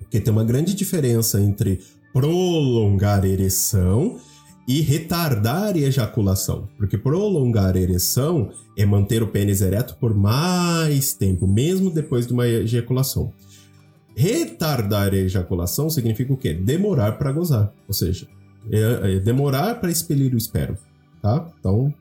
Porque 0.01 0.21
tem 0.21 0.33
uma 0.33 0.45
grande 0.45 0.75
diferença 0.75 1.41
entre 1.41 1.81
prolongar 2.13 3.23
a 3.23 3.29
ereção 3.29 4.19
e 4.67 4.81
retardar 4.81 5.75
a 5.75 5.79
ejaculação. 5.79 6.69
Porque 6.77 6.97
prolongar 6.97 7.77
a 7.77 7.81
ereção 7.81 8.51
é 8.77 8.85
manter 8.85 9.23
o 9.23 9.29
pênis 9.29 9.61
ereto 9.61 9.97
por 9.97 10.15
mais 10.15 11.13
tempo, 11.13 11.47
mesmo 11.47 11.91
depois 11.91 12.27
de 12.27 12.33
uma 12.33 12.47
ejaculação. 12.47 13.33
Retardar 14.17 15.13
a 15.13 15.17
ejaculação 15.17 15.91
significa 15.91 16.33
o 16.33 16.37
quê? 16.37 16.55
Demorar 16.55 17.13
para 17.19 17.33
gozar. 17.33 17.73
Ou 17.87 17.95
seja, 17.95 18.27
é, 18.71 19.17
é 19.17 19.19
demorar 19.19 19.81
para 19.81 19.91
expelir 19.91 20.33
o 20.35 20.39
esperma. 20.39 20.79
Tá? 21.21 21.47
Então, 21.59 21.93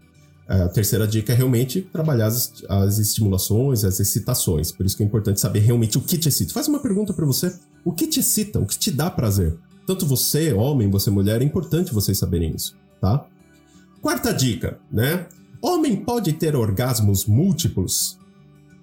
a 0.48 0.68
terceira 0.68 1.08
dica 1.08 1.34
é 1.34 1.36
realmente 1.36 1.82
trabalhar 1.82 2.28
as, 2.28 2.64
as, 2.70 3.00
estimulações, 3.00 3.84
as 3.84 4.00
excitações. 4.00 4.72
Por 4.72 4.86
isso 4.86 4.96
que 4.96 5.04
é 5.04 5.06
importante 5.06 5.40
saber 5.40 5.60
realmente 5.60 5.98
o 5.98 6.02
que 6.02 6.18
te 6.18 6.28
excita. 6.28 6.54
Faz 6.54 6.68
uma 6.68 6.80
pergunta 6.80 7.14
para 7.14 7.26
você: 7.26 7.54
o 7.84 7.92
que 7.92 8.08
te 8.08 8.20
excita? 8.20 8.60
O 8.60 8.66
que 8.66 8.78
te 8.78 8.92
dá 8.92 9.10
prazer? 9.10 9.56
Tanto 9.86 10.06
você, 10.06 10.54
homem, 10.54 10.90
você, 10.90 11.10
mulher, 11.10 11.42
é 11.42 11.46
importante 11.46 11.94
vocês 11.94 12.18
saberem 12.18 12.56
isso, 12.56 12.76
tá? 13.02 13.26
Quarta 14.02 14.34
dica, 14.34 14.80
né? 14.92 15.28
Homem 15.62 15.96
pode 15.96 16.34
ter 16.34 16.56
orgasmos 16.56 17.26
múltiplos? 17.26 18.18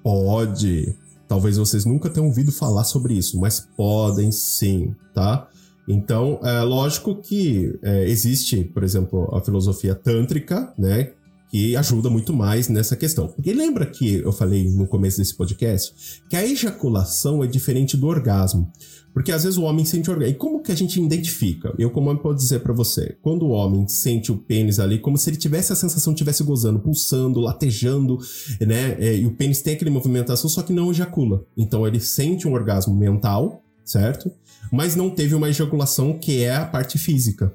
Pode. 0.03 0.97
Talvez 1.29 1.57
vocês 1.57 1.85
nunca 1.85 2.09
tenham 2.09 2.27
ouvido 2.27 2.51
falar 2.51 2.85
sobre 2.85 3.15
isso, 3.15 3.39
mas 3.39 3.61
podem 3.77 4.33
sim, 4.33 4.95
tá? 5.15 5.49
Então, 5.87 6.41
é 6.43 6.61
lógico 6.63 7.17
que 7.17 7.79
é, 7.83 8.09
existe, 8.09 8.65
por 8.65 8.83
exemplo, 8.83 9.29
a 9.35 9.41
filosofia 9.41 9.95
tântrica, 9.95 10.73
né? 10.79 11.13
Que 11.51 11.75
ajuda 11.75 12.09
muito 12.09 12.33
mais 12.33 12.69
nessa 12.69 12.95
questão. 12.95 13.27
Porque 13.27 13.53
lembra 13.53 13.85
que 13.85 14.17
eu 14.17 14.31
falei 14.31 14.71
no 14.71 14.87
começo 14.87 15.19
desse 15.19 15.35
podcast 15.35 16.23
que 16.29 16.37
a 16.37 16.47
ejaculação 16.47 17.43
é 17.43 17.47
diferente 17.47 17.97
do 17.97 18.07
orgasmo. 18.07 18.71
Porque 19.13 19.33
às 19.33 19.43
vezes 19.43 19.59
o 19.59 19.63
homem 19.63 19.85
sente 19.85 20.09
orgasmo. 20.09 20.33
E 20.33 20.39
como 20.39 20.63
que 20.63 20.71
a 20.71 20.77
gente 20.77 21.01
identifica? 21.01 21.75
Eu, 21.77 21.91
como 21.91 22.09
homem, 22.09 22.23
posso 22.23 22.37
dizer 22.37 22.61
para 22.61 22.73
você: 22.73 23.17
quando 23.21 23.45
o 23.45 23.51
homem 23.51 23.87
sente 23.89 24.31
o 24.31 24.37
pênis 24.37 24.79
ali, 24.79 24.99
como 24.99 25.19
se 25.19 25.29
ele 25.29 25.37
tivesse 25.37 25.73
a 25.73 25.77
sensação 25.77 26.15
de 26.15 26.25
gozando, 26.45 26.79
pulsando, 26.79 27.41
latejando, 27.41 28.19
né? 28.61 28.97
É, 29.01 29.17
e 29.17 29.27
o 29.27 29.33
pênis 29.33 29.61
tem 29.61 29.75
aquele 29.75 29.91
movimentação, 29.91 30.49
só 30.49 30.63
que 30.63 30.73
não 30.73 30.91
ejacula. 30.91 31.45
Então 31.57 31.87
ele 31.87 31.99
sente 31.99 32.47
um 32.47 32.53
orgasmo 32.53 32.95
mental, 32.95 33.61
certo? 33.85 34.31
Mas 34.71 34.95
não 34.95 35.11
teve 35.11 35.35
uma 35.35 35.49
ejaculação 35.49 36.17
que 36.17 36.43
é 36.45 36.55
a 36.55 36.65
parte 36.65 36.97
física. 36.97 37.53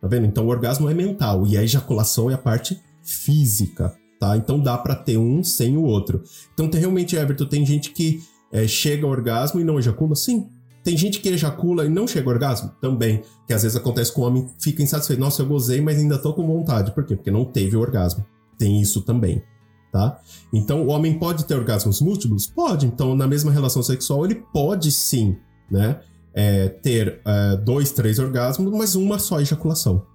Tá 0.00 0.08
vendo? 0.08 0.26
Então 0.26 0.46
o 0.46 0.50
orgasmo 0.50 0.88
é 0.88 0.94
mental 0.94 1.46
e 1.46 1.56
a 1.56 1.62
ejaculação 1.62 2.30
é 2.30 2.34
a 2.34 2.38
parte 2.38 2.80
física, 3.02 3.94
tá? 4.18 4.36
Então 4.36 4.60
dá 4.60 4.76
para 4.78 4.94
ter 4.94 5.18
um 5.18 5.42
sem 5.42 5.76
o 5.76 5.82
outro. 5.82 6.22
Então 6.54 6.68
tem, 6.68 6.80
realmente, 6.80 7.16
Everton, 7.16 7.46
tem 7.46 7.64
gente 7.66 7.90
que 7.90 8.22
é, 8.52 8.66
chega 8.66 9.04
ao 9.06 9.10
orgasmo 9.10 9.60
e 9.60 9.64
não 9.64 9.78
ejacula? 9.78 10.14
Sim, 10.14 10.48
tem 10.84 10.96
gente 10.96 11.20
que 11.20 11.28
ejacula 11.28 11.86
e 11.86 11.88
não 11.88 12.06
chega 12.06 12.28
ao 12.28 12.32
orgasmo? 12.32 12.70
Também. 12.80 13.22
Que 13.46 13.54
às 13.54 13.62
vezes 13.62 13.76
acontece 13.76 14.12
com 14.12 14.22
o 14.22 14.24
homem 14.24 14.48
fica 14.60 14.82
insatisfeito. 14.82 15.20
Nossa, 15.20 15.42
eu 15.42 15.46
gozei, 15.46 15.80
mas 15.80 15.98
ainda 15.98 16.18
tô 16.18 16.34
com 16.34 16.46
vontade. 16.46 16.92
Por 16.92 17.04
quê? 17.04 17.14
Porque 17.14 17.30
não 17.30 17.44
teve 17.44 17.76
o 17.76 17.80
orgasmo. 17.80 18.24
Tem 18.58 18.80
isso 18.80 19.00
também. 19.02 19.42
Tá? 19.92 20.18
Então, 20.52 20.86
o 20.86 20.88
homem 20.88 21.18
pode 21.18 21.44
ter 21.44 21.54
orgasmos 21.54 22.00
múltiplos? 22.00 22.46
Pode. 22.46 22.86
Então, 22.86 23.14
na 23.14 23.26
mesma 23.26 23.52
relação 23.52 23.82
sexual, 23.82 24.24
ele 24.24 24.36
pode 24.52 24.90
sim, 24.90 25.36
né? 25.70 26.00
É, 26.34 26.68
ter 26.68 27.20
é, 27.26 27.56
dois, 27.58 27.92
três 27.92 28.18
orgasmos, 28.18 28.72
mas 28.72 28.94
uma 28.94 29.18
só 29.18 29.38
ejaculação. 29.38 30.06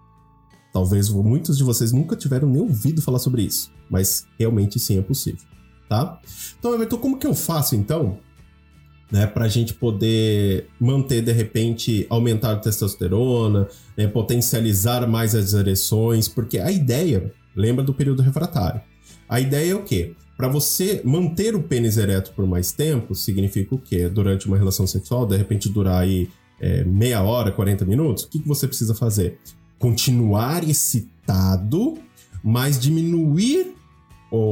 Talvez 0.77 1.09
muitos 1.09 1.57
de 1.57 1.63
vocês 1.63 1.91
nunca 1.91 2.15
tiveram 2.15 2.47
nem 2.47 2.61
ouvido 2.61 3.01
falar 3.01 3.17
sobre 3.17 3.41
isso, 3.41 3.71
mas 3.89 4.27
realmente 4.37 4.79
sim 4.79 4.99
é 4.99 5.01
possível, 5.01 5.41
tá? 5.89 6.21
Então, 6.59 6.71
Everton, 6.75 6.99
como 6.99 7.17
que 7.17 7.25
eu 7.25 7.33
faço 7.33 7.75
então 7.75 8.19
né, 9.11 9.25
para 9.25 9.45
a 9.45 9.47
gente 9.47 9.73
poder 9.73 10.67
manter, 10.79 11.23
de 11.23 11.31
repente, 11.31 12.05
aumentar 12.11 12.51
a 12.51 12.55
testosterona, 12.57 13.67
né, 13.97 14.05
potencializar 14.05 15.07
mais 15.07 15.33
as 15.33 15.55
ereções, 15.55 16.27
porque 16.27 16.59
a 16.59 16.71
ideia, 16.71 17.33
lembra 17.55 17.83
do 17.83 17.91
período 17.91 18.21
refratário, 18.21 18.79
a 19.27 19.39
ideia 19.39 19.71
é 19.71 19.75
o 19.75 19.83
quê? 19.83 20.13
Para 20.37 20.47
você 20.47 21.01
manter 21.03 21.55
o 21.55 21.63
pênis 21.63 21.97
ereto 21.97 22.33
por 22.35 22.45
mais 22.45 22.71
tempo, 22.71 23.15
significa 23.15 23.73
o 23.73 23.79
quê? 23.79 24.07
Durante 24.09 24.45
uma 24.45 24.57
relação 24.59 24.85
sexual, 24.85 25.25
de 25.25 25.37
repente 25.37 25.69
durar 25.69 26.03
aí 26.03 26.29
é, 26.61 26.83
meia 26.83 27.23
hora, 27.23 27.51
40 27.51 27.83
minutos, 27.83 28.25
o 28.25 28.29
que, 28.29 28.37
que 28.37 28.47
você 28.47 28.67
precisa 28.67 28.93
fazer? 28.93 29.39
Continuar 29.79 30.67
excitado, 30.67 31.97
mas 32.43 32.79
diminuir 32.79 33.75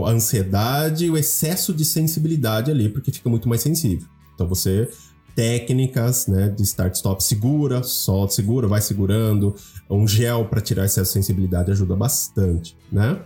a 0.05 0.09
ansiedade, 0.09 1.09
o 1.09 1.17
excesso 1.17 1.73
de 1.73 1.83
sensibilidade 1.83 2.71
ali, 2.71 2.89
porque 2.89 3.11
fica 3.11 3.29
muito 3.29 3.49
mais 3.49 3.61
sensível. 3.61 4.07
Então 4.33 4.47
você 4.47 4.89
técnicas, 5.35 6.27
né, 6.27 6.47
de 6.47 6.63
start 6.63 6.95
stop 6.95 7.21
segura, 7.21 7.83
solta, 7.83 8.33
segura, 8.33 8.67
vai 8.67 8.81
segurando. 8.81 9.53
Um 9.89 10.07
gel 10.07 10.45
para 10.45 10.61
tirar 10.61 10.85
essa 10.85 11.03
sensibilidade 11.03 11.71
ajuda 11.71 11.95
bastante, 11.95 12.75
né? 12.91 13.19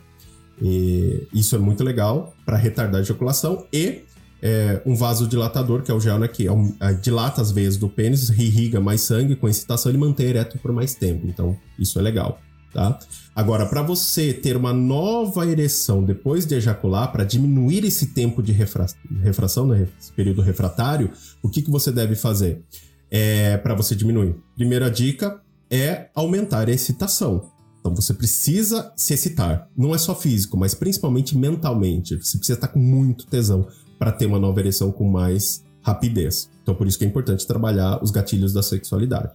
E 0.61 1.27
isso 1.33 1.55
é 1.55 1.59
muito 1.59 1.83
legal 1.83 2.33
para 2.45 2.57
retardar 2.57 2.99
a 2.99 3.03
ejaculação 3.03 3.65
e 3.71 4.01
é, 4.41 4.81
um 4.85 4.95
vasodilatador, 4.95 5.83
que 5.83 5.91
é 5.91 5.93
o 5.93 5.99
gel 5.99 6.19
né, 6.19 6.27
que 6.27 6.47
é 6.47 6.51
um, 6.51 6.73
é, 6.79 6.93
dilata 6.93 7.41
as 7.41 7.51
veias 7.51 7.77
do 7.77 7.89
pênis, 7.89 8.29
irriga 8.29 8.79
mais 8.79 9.01
sangue 9.01 9.35
com 9.35 9.47
excitação 9.47 9.91
e 9.91 9.97
mantém 9.97 10.27
ereto 10.27 10.57
por 10.59 10.71
mais 10.71 10.93
tempo. 10.95 11.27
Então, 11.27 11.57
isso 11.77 11.99
é 11.99 12.01
legal 12.01 12.39
tá? 12.73 12.99
Agora, 13.35 13.65
para 13.65 13.81
você 13.81 14.33
ter 14.33 14.55
uma 14.55 14.73
nova 14.73 15.45
ereção 15.45 16.03
depois 16.03 16.45
de 16.45 16.55
ejacular, 16.55 17.11
para 17.11 17.23
diminuir 17.23 17.85
esse 17.85 18.07
tempo 18.07 18.41
de 18.41 18.51
refra 18.51 18.85
refração, 19.21 19.67
né, 19.67 19.87
esse 19.99 20.11
período 20.11 20.41
refratário, 20.41 21.11
o 21.41 21.49
que, 21.49 21.61
que 21.61 21.71
você 21.71 21.91
deve 21.91 22.15
fazer 22.15 22.63
é, 23.09 23.57
para 23.57 23.73
você 23.73 23.95
diminuir? 23.95 24.35
Primeira 24.55 24.89
dica 24.89 25.41
é 25.69 26.09
aumentar 26.15 26.67
a 26.67 26.71
excitação. 26.71 27.49
Então 27.79 27.95
você 27.95 28.13
precisa 28.13 28.91
se 28.95 29.13
excitar. 29.13 29.69
Não 29.75 29.95
é 29.95 29.97
só 29.97 30.13
físico, 30.13 30.57
mas 30.57 30.73
principalmente 30.73 31.37
mentalmente. 31.37 32.17
Você 32.17 32.37
precisa 32.37 32.57
estar 32.57 32.67
com 32.67 32.79
muito 32.79 33.25
tesão 33.25 33.67
para 33.99 34.11
ter 34.11 34.25
uma 34.25 34.39
nova 34.39 34.59
ereção 34.59 34.91
com 34.91 35.03
mais 35.03 35.63
rapidez. 35.81 36.49
Então 36.63 36.73
por 36.73 36.87
isso 36.87 36.97
que 36.97 37.05
é 37.05 37.07
importante 37.07 37.45
trabalhar 37.45 38.01
os 38.01 38.09
gatilhos 38.09 38.53
da 38.53 38.63
sexualidade. 38.63 39.33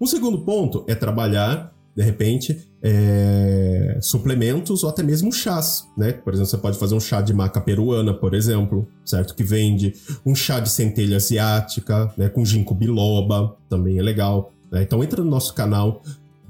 Um 0.00 0.06
segundo 0.06 0.42
ponto 0.44 0.84
é 0.86 0.94
trabalhar 0.94 1.72
de 1.94 2.02
repente, 2.02 2.58
é, 2.82 3.98
suplementos 4.00 4.82
ou 4.82 4.88
até 4.88 5.02
mesmo 5.02 5.30
chás, 5.30 5.86
né? 5.96 6.12
Por 6.12 6.32
exemplo, 6.32 6.50
você 6.50 6.56
pode 6.56 6.78
fazer 6.78 6.94
um 6.94 7.00
chá 7.00 7.20
de 7.20 7.34
maca 7.34 7.60
peruana, 7.60 8.14
por 8.14 8.34
exemplo, 8.34 8.88
certo? 9.04 9.34
Que 9.34 9.44
vende. 9.44 9.94
Um 10.24 10.34
chá 10.34 10.58
de 10.58 10.70
centelha 10.70 11.18
asiática, 11.18 12.10
né? 12.16 12.28
Com 12.30 12.44
ginkgo 12.44 12.74
biloba, 12.74 13.56
também 13.68 13.98
é 13.98 14.02
legal. 14.02 14.52
Né? 14.70 14.82
Então 14.82 15.04
entra 15.04 15.22
no 15.22 15.30
nosso 15.30 15.52
canal 15.52 16.02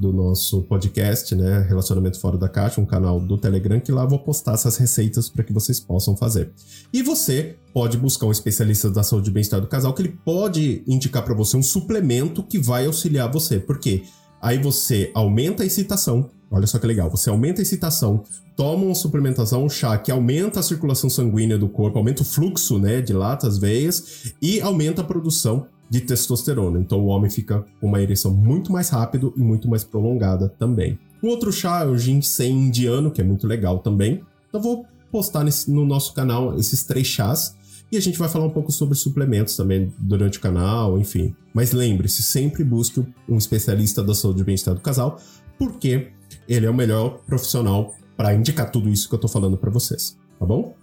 do 0.02 0.12
nosso 0.12 0.62
podcast, 0.62 1.32
né? 1.36 1.64
Relacionamento 1.68 2.18
Fora 2.18 2.36
da 2.36 2.48
Caixa, 2.48 2.80
um 2.80 2.84
canal 2.84 3.20
do 3.20 3.38
Telegram, 3.38 3.78
que 3.78 3.92
lá 3.92 4.02
eu 4.02 4.08
vou 4.08 4.18
postar 4.18 4.54
essas 4.54 4.76
receitas 4.76 5.28
para 5.28 5.44
que 5.44 5.52
vocês 5.52 5.78
possam 5.78 6.16
fazer. 6.16 6.50
E 6.92 7.04
você 7.04 7.54
pode 7.72 7.96
buscar 7.96 8.26
um 8.26 8.32
especialista 8.32 8.90
da 8.90 9.04
saúde 9.04 9.30
e 9.30 9.32
bem-estar 9.32 9.60
do 9.60 9.68
casal, 9.68 9.94
que 9.94 10.02
ele 10.02 10.18
pode 10.24 10.82
indicar 10.88 11.22
para 11.22 11.34
você 11.34 11.56
um 11.56 11.62
suplemento 11.62 12.42
que 12.42 12.58
vai 12.58 12.86
auxiliar 12.86 13.30
você. 13.30 13.60
Por 13.60 13.78
quê? 13.78 14.02
Aí 14.40 14.58
você 14.58 15.12
aumenta 15.14 15.62
a 15.62 15.66
excitação. 15.66 16.28
Olha 16.50 16.66
só 16.66 16.80
que 16.80 16.86
legal. 16.86 17.08
Você 17.08 17.30
aumenta 17.30 17.60
a 17.60 17.62
excitação, 17.62 18.24
toma 18.56 18.86
uma 18.86 18.94
suplementação, 18.96 19.64
um 19.64 19.70
chá 19.70 19.96
que 19.96 20.10
aumenta 20.10 20.58
a 20.58 20.64
circulação 20.64 21.08
sanguínea 21.08 21.56
do 21.56 21.68
corpo, 21.68 21.96
aumenta 21.96 22.22
o 22.22 22.24
fluxo, 22.24 22.76
né? 22.76 23.00
Dilata 23.00 23.46
as 23.46 23.56
veias 23.56 24.32
e 24.42 24.60
aumenta 24.60 25.00
a 25.00 25.04
produção 25.04 25.68
de 25.92 26.00
testosterona. 26.00 26.80
Então 26.80 27.00
o 27.00 27.08
homem 27.08 27.30
fica 27.30 27.66
com 27.78 27.86
uma 27.86 28.00
ereção 28.00 28.32
muito 28.32 28.72
mais 28.72 28.88
rápido 28.88 29.34
e 29.36 29.40
muito 29.42 29.68
mais 29.68 29.84
prolongada 29.84 30.48
também. 30.48 30.98
Um 31.22 31.28
outro 31.28 31.52
chá 31.52 31.82
é 31.82 31.86
o 31.86 31.98
ginseng 31.98 32.50
indiano, 32.50 33.10
que 33.10 33.20
é 33.20 33.24
muito 33.24 33.46
legal 33.46 33.78
também. 33.78 34.22
Então 34.48 34.62
vou 34.62 34.86
postar 35.10 35.44
nesse, 35.44 35.70
no 35.70 35.84
nosso 35.84 36.14
canal 36.14 36.58
esses 36.58 36.82
três 36.84 37.06
chás 37.06 37.54
e 37.92 37.98
a 37.98 38.00
gente 38.00 38.18
vai 38.18 38.26
falar 38.26 38.46
um 38.46 38.50
pouco 38.50 38.72
sobre 38.72 38.94
suplementos 38.94 39.54
também 39.54 39.92
durante 39.98 40.38
o 40.38 40.40
canal, 40.40 40.98
enfim. 40.98 41.36
Mas 41.52 41.72
lembre-se, 41.72 42.22
sempre 42.22 42.64
busque 42.64 43.04
um 43.28 43.36
especialista 43.36 44.02
da 44.02 44.14
saúde 44.14 44.40
e 44.40 44.44
bem-estar 44.44 44.74
do 44.74 44.80
casal, 44.80 45.20
porque 45.58 46.08
ele 46.48 46.64
é 46.64 46.70
o 46.70 46.74
melhor 46.74 47.18
profissional 47.26 47.94
para 48.16 48.32
indicar 48.32 48.70
tudo 48.70 48.88
isso 48.88 49.10
que 49.10 49.14
eu 49.14 49.18
tô 49.18 49.28
falando 49.28 49.58
para 49.58 49.70
vocês, 49.70 50.16
tá 50.38 50.46
bom? 50.46 50.74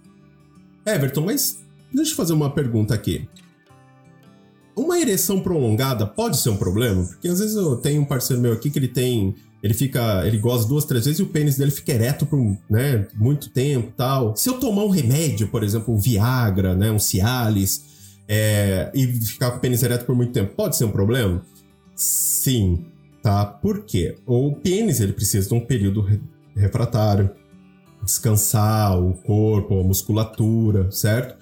Everton, 0.86 1.22
mas 1.22 1.58
deixa 1.92 2.12
eu 2.12 2.16
fazer 2.16 2.32
uma 2.32 2.50
pergunta 2.50 2.94
aqui. 2.94 3.28
Uma 4.80 4.98
ereção 4.98 5.40
prolongada 5.40 6.06
pode 6.06 6.36
ser 6.38 6.50
um 6.50 6.56
problema? 6.56 7.04
Porque 7.04 7.28
às 7.28 7.38
vezes 7.38 7.56
eu 7.56 7.76
tenho 7.76 8.02
um 8.02 8.04
parceiro 8.04 8.40
meu 8.40 8.52
aqui 8.52 8.70
que 8.70 8.78
ele 8.78 8.88
tem. 8.88 9.34
Ele 9.62 9.74
fica. 9.74 10.26
Ele 10.26 10.38
goza 10.38 10.66
duas, 10.66 10.84
três 10.84 11.04
vezes 11.04 11.20
e 11.20 11.22
o 11.22 11.26
pênis 11.26 11.56
dele 11.56 11.70
fica 11.70 11.92
ereto 11.92 12.24
por 12.24 12.38
né, 12.68 13.06
muito 13.14 13.50
tempo 13.50 13.92
tal. 13.96 14.34
Se 14.34 14.48
eu 14.48 14.54
tomar 14.54 14.84
um 14.84 14.90
remédio, 14.90 15.48
por 15.48 15.62
exemplo, 15.62 15.94
um 15.94 15.98
Viagra, 15.98 16.74
né? 16.74 16.90
Um 16.90 16.98
Cialis, 16.98 17.84
é, 18.26 18.90
e 18.94 19.06
ficar 19.06 19.50
com 19.50 19.58
o 19.58 19.60
pênis 19.60 19.82
ereto 19.82 20.04
por 20.04 20.14
muito 20.14 20.32
tempo, 20.32 20.54
pode 20.54 20.76
ser 20.76 20.84
um 20.84 20.90
problema? 20.90 21.42
Sim. 21.94 22.86
Tá? 23.22 23.44
Por 23.44 23.84
quê? 23.84 24.16
O 24.24 24.52
pênis 24.54 25.00
ele 25.00 25.12
precisa 25.12 25.48
de 25.48 25.54
um 25.54 25.60
período 25.60 26.06
refratário, 26.56 27.30
descansar 28.02 28.98
o 28.98 29.12
corpo, 29.12 29.78
a 29.78 29.84
musculatura, 29.84 30.90
certo? 30.90 31.36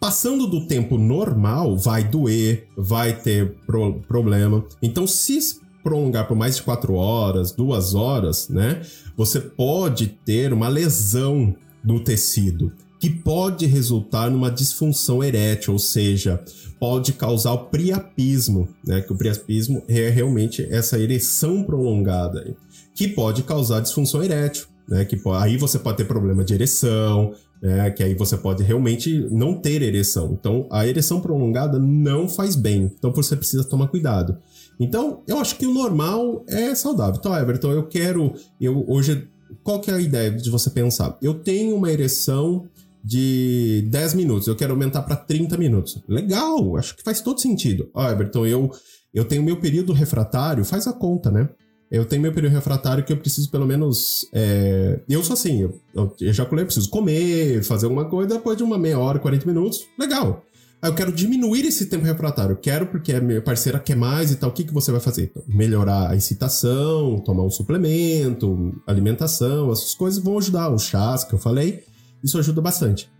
Passando 0.00 0.46
do 0.46 0.66
tempo 0.66 0.96
normal, 0.96 1.76
vai 1.76 2.04
doer, 2.04 2.68
vai 2.76 3.20
ter 3.20 3.54
pro 3.66 4.00
problema. 4.06 4.64
Então, 4.80 5.06
se 5.06 5.38
prolongar 5.82 6.28
por 6.28 6.36
mais 6.36 6.56
de 6.56 6.62
quatro 6.62 6.94
horas, 6.94 7.50
duas 7.52 7.94
horas, 7.94 8.48
né? 8.48 8.82
Você 9.16 9.40
pode 9.40 10.06
ter 10.06 10.52
uma 10.52 10.68
lesão 10.68 11.54
no 11.82 12.00
tecido 12.00 12.72
que 13.00 13.08
pode 13.08 13.64
resultar 13.64 14.30
numa 14.30 14.50
disfunção 14.50 15.22
erétil, 15.22 15.72
ou 15.72 15.78
seja, 15.78 16.42
pode 16.80 17.12
causar 17.12 17.52
o 17.52 17.66
priapismo, 17.66 18.68
né? 18.84 19.00
Que 19.00 19.12
o 19.12 19.16
priapismo 19.16 19.82
é 19.88 20.08
realmente 20.08 20.66
essa 20.70 20.98
ereção 20.98 21.62
prolongada, 21.62 22.56
que 22.94 23.08
pode 23.08 23.42
causar 23.44 23.80
disfunção 23.80 24.22
erétil, 24.22 24.66
né? 24.88 25.04
Que 25.04 25.16
aí 25.34 25.56
você 25.56 25.78
pode 25.78 25.98
ter 25.98 26.04
problema 26.04 26.44
de 26.44 26.54
ereção, 26.54 27.34
né? 27.60 27.90
Que 27.90 28.02
aí 28.02 28.14
você 28.14 28.36
pode 28.36 28.62
realmente 28.62 29.26
não 29.30 29.54
ter 29.54 29.82
ereção. 29.82 30.36
Então, 30.38 30.66
a 30.70 30.86
ereção 30.86 31.20
prolongada 31.20 31.78
não 31.78 32.28
faz 32.28 32.56
bem. 32.56 32.92
Então, 32.98 33.12
você 33.12 33.36
precisa 33.36 33.64
tomar 33.64 33.88
cuidado. 33.88 34.38
Então, 34.78 35.22
eu 35.26 35.38
acho 35.38 35.56
que 35.56 35.66
o 35.66 35.74
normal 35.74 36.44
é 36.48 36.74
saudável. 36.74 37.16
Então, 37.18 37.36
Everton, 37.36 37.72
eu 37.72 37.86
quero. 37.86 38.32
Eu 38.60 38.84
hoje. 38.88 39.28
Qual 39.64 39.80
que 39.80 39.90
é 39.90 39.94
a 39.94 40.00
ideia 40.00 40.30
de 40.30 40.50
você 40.50 40.68
pensar? 40.68 41.16
Eu 41.22 41.34
tenho 41.34 41.74
uma 41.74 41.90
ereção 41.90 42.68
de 43.02 43.88
10 43.90 44.14
minutos, 44.14 44.46
eu 44.46 44.56
quero 44.56 44.72
aumentar 44.72 45.02
para 45.02 45.16
30 45.16 45.56
minutos. 45.56 46.02
Legal, 46.06 46.76
acho 46.76 46.94
que 46.94 47.02
faz 47.02 47.20
todo 47.22 47.40
sentido. 47.40 47.88
Ó, 47.94 48.06
Everton, 48.10 48.46
eu, 48.46 48.70
eu 49.14 49.24
tenho 49.24 49.42
meu 49.42 49.58
período 49.58 49.94
refratário, 49.94 50.64
faz 50.64 50.86
a 50.86 50.92
conta, 50.92 51.30
né? 51.30 51.48
Eu 51.90 52.04
tenho 52.04 52.20
meu 52.20 52.32
período 52.32 52.52
refratário 52.52 53.02
que 53.02 53.12
eu 53.12 53.16
preciso 53.16 53.50
pelo 53.50 53.66
menos. 53.66 54.26
É... 54.32 55.00
Eu 55.08 55.24
sou 55.24 55.34
assim, 55.34 55.62
eu, 55.62 55.80
eu 55.94 56.14
ejaculei, 56.20 56.62
eu 56.62 56.66
preciso 56.66 56.90
comer, 56.90 57.62
fazer 57.62 57.86
alguma 57.86 58.04
coisa, 58.04 58.34
depois 58.34 58.56
de 58.56 58.62
uma 58.62 58.76
meia 58.76 58.98
hora, 58.98 59.18
40 59.18 59.46
minutos, 59.46 59.86
legal. 59.98 60.44
Aí 60.80 60.90
eu 60.90 60.94
quero 60.94 61.10
diminuir 61.10 61.64
esse 61.66 61.86
tempo 61.86 62.04
refratário. 62.04 62.56
quero 62.56 62.86
porque 62.86 63.12
a 63.12 63.20
minha 63.20 63.42
parceira 63.42 63.80
quer 63.80 63.96
mais 63.96 64.30
e 64.30 64.36
tal. 64.36 64.50
O 64.50 64.52
que, 64.52 64.62
que 64.62 64.72
você 64.72 64.92
vai 64.92 65.00
fazer? 65.00 65.32
Melhorar 65.48 66.10
a 66.10 66.16
excitação, 66.16 67.18
tomar 67.18 67.42
um 67.42 67.50
suplemento, 67.50 68.80
alimentação, 68.86 69.72
essas 69.72 69.94
coisas 69.94 70.22
vão 70.22 70.38
ajudar. 70.38 70.72
Os 70.72 70.84
chás 70.84 71.24
que 71.24 71.34
eu 71.34 71.38
falei, 71.38 71.84
isso 72.22 72.38
ajuda 72.38 72.60
bastante. 72.60 73.10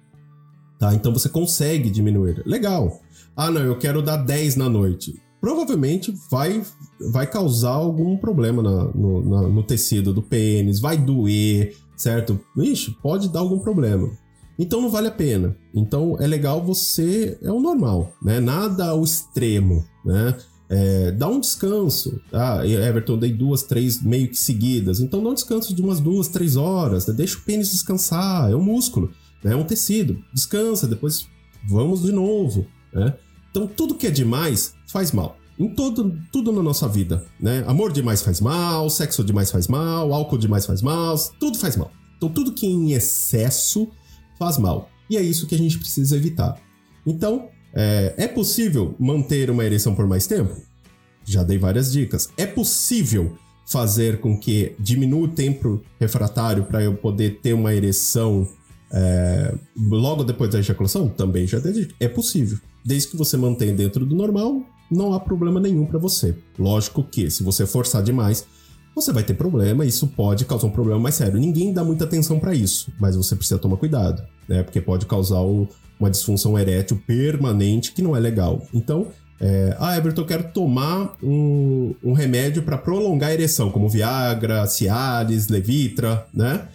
Tá? 0.79 0.95
Então 0.95 1.13
você 1.13 1.29
consegue 1.29 1.91
diminuir. 1.91 2.43
Legal. 2.47 3.01
Ah, 3.35 3.51
não, 3.51 3.63
eu 3.63 3.77
quero 3.77 4.03
dar 4.03 4.19
10 4.19 4.55
na 4.55 4.69
noite 4.69 5.21
provavelmente 5.41 6.15
vai, 6.31 6.63
vai 7.13 7.27
causar 7.27 7.71
algum 7.71 8.17
problema 8.17 8.63
na, 8.63 8.85
no, 8.85 9.29
na, 9.29 9.43
no 9.49 9.63
tecido 9.63 10.13
do 10.13 10.23
pênis, 10.23 10.81
vai 10.81 10.97
doer, 10.97 11.77
certo? 11.97 12.41
Ixi, 12.57 12.97
pode 13.03 13.29
dar 13.29 13.41
algum 13.41 13.59
problema. 13.59 14.11
Então 14.59 14.83
não 14.83 14.91
vale 14.91 15.07
a 15.07 15.13
pena. 15.13 15.57
Então 15.73 16.17
é 16.19 16.27
legal 16.27 16.65
você. 16.65 17.39
É 17.41 17.53
o 17.53 17.61
normal, 17.61 18.13
né? 18.21 18.41
Nada 18.41 18.89
ao 18.89 19.05
extremo, 19.05 19.85
né? 20.05 20.37
É, 20.69 21.13
dá 21.13 21.29
um 21.29 21.41
descanso. 21.41 22.21
Ah, 22.33 22.67
Everton, 22.67 23.17
dei 23.17 23.33
duas, 23.33 23.63
três 23.63 24.03
meio 24.03 24.29
que 24.29 24.37
seguidas. 24.37 25.01
Então 25.01 25.23
dá 25.23 25.31
um 25.31 25.35
descanso 25.35 25.75
de 25.75 25.81
umas 25.81 26.01
duas, 26.01 26.29
três 26.29 26.57
horas. 26.57 27.07
Né? 27.07 27.15
Deixa 27.15 27.39
o 27.39 27.43
pênis 27.43 27.71
descansar. 27.71 28.51
É 28.51 28.57
um 28.57 28.63
músculo, 28.63 29.11
né? 29.43 29.53
é 29.53 29.57
um 29.57 29.65
tecido. 29.65 30.23
Descansa, 30.35 30.87
depois 30.87 31.27
vamos 31.67 32.03
de 32.03 32.13
novo. 32.13 32.67
Né? 32.93 33.15
Então 33.59 33.67
tudo 33.67 33.97
que 33.97 34.07
é 34.07 34.11
demais 34.11 34.75
faz 34.87 35.11
mal. 35.11 35.37
Em 35.59 35.69
todo, 35.75 36.17
tudo 36.31 36.53
na 36.53 36.63
nossa 36.63 36.87
vida, 36.87 37.27
né? 37.41 37.65
Amor 37.67 37.91
demais 37.91 38.23
faz 38.23 38.41
mal, 38.41 38.89
sexo 38.89 39.25
demais 39.25 39.51
faz 39.51 39.67
mal, 39.67 40.15
álcool 40.15 40.39
demais 40.39 40.65
faz 40.65 40.81
mal, 40.81 41.19
tudo 41.41 41.59
faz 41.59 41.77
mal. 41.77 41.91
Então 42.17 42.29
tudo 42.29 42.53
que 42.53 42.65
é 42.65 42.71
em 42.71 42.93
excesso 42.93 43.89
faz 44.39 44.59
mal. 44.59 44.89
E 45.11 45.17
é 45.17 45.21
isso 45.21 45.49
que 45.49 45.57
a 45.57 45.59
gente 45.59 45.77
precisa 45.77 46.17
evitar. 46.17 46.57
Então, 47.05 47.49
é, 47.75 48.15
é 48.17 48.29
possível 48.29 48.95
manter 48.97 49.51
uma 49.51 49.65
ereção 49.65 49.93
por 49.93 50.07
mais 50.07 50.29
tempo? 50.29 50.55
Já 51.25 51.43
dei 51.43 51.59
várias 51.59 51.91
dicas. 51.91 52.29
É 52.37 52.47
possível 52.47 53.37
fazer 53.67 54.21
com 54.21 54.39
que 54.39 54.77
diminua 54.79 55.25
o 55.25 55.29
tempo 55.29 55.83
refratário 55.99 56.63
para 56.65 56.81
eu 56.81 56.95
poder 56.95 57.41
ter 57.41 57.55
uma 57.55 57.75
ereção 57.75 58.47
é, 58.93 59.55
logo 59.77 60.25
depois 60.25 60.51
da 60.51 60.59
ejaculação? 60.59 61.09
Também 61.09 61.47
já. 61.47 61.59
É 62.01 62.09
possível. 62.09 62.59
Desde 62.85 63.09
que 63.09 63.17
você 63.17 63.37
mantenha 63.37 63.75
dentro 63.75 64.07
do 64.07 64.15
normal, 64.15 64.63
não 64.91 65.13
há 65.13 65.21
problema 65.21 65.61
nenhum 65.61 65.87
para 65.87 65.99
você. 65.99 66.35
Lógico 66.59 67.03
que, 67.03 67.31
se 67.31 67.43
você 67.43 67.67
forçar 67.67 68.03
demais, 68.03 68.47
você 68.95 69.13
vai 69.13 69.23
ter 69.23 69.35
problema, 69.35 69.85
isso 69.85 70.07
pode 70.09 70.45
causar 70.45 70.67
um 70.67 70.73
problema 70.73 70.99
mais 70.99 71.15
sério. 71.15 71.39
Ninguém 71.39 71.73
dá 71.73 71.85
muita 71.85 72.05
atenção 72.05 72.41
para 72.41 72.55
isso, 72.55 72.93
mas 72.99 73.15
você 73.15 73.37
precisa 73.37 73.59
tomar 73.59 73.77
cuidado, 73.77 74.23
né? 74.49 74.63
Porque 74.63 74.81
pode 74.81 75.07
causar 75.07 75.41
uma 76.01 76.11
disfunção 76.11 76.59
erétil 76.59 77.01
permanente 77.07 77.93
que 77.93 78.03
não 78.03 78.17
é 78.17 78.21
legal. 78.21 78.67
Então, 78.75 79.09
é, 79.41 79.77
ah, 79.79 79.97
Everton, 79.97 80.23
eu 80.23 80.27
quero 80.27 80.53
tomar 80.53 81.17
um, 81.23 81.95
um 82.03 82.13
remédio 82.13 82.63
para 82.63 82.77
prolongar 82.77 83.31
a 83.31 83.35
ereção, 83.35 83.71
como 83.71 83.89
Viagra, 83.89 84.67
Cialis, 84.67 85.49
Levitra, 85.49 86.27
né? 86.35 86.67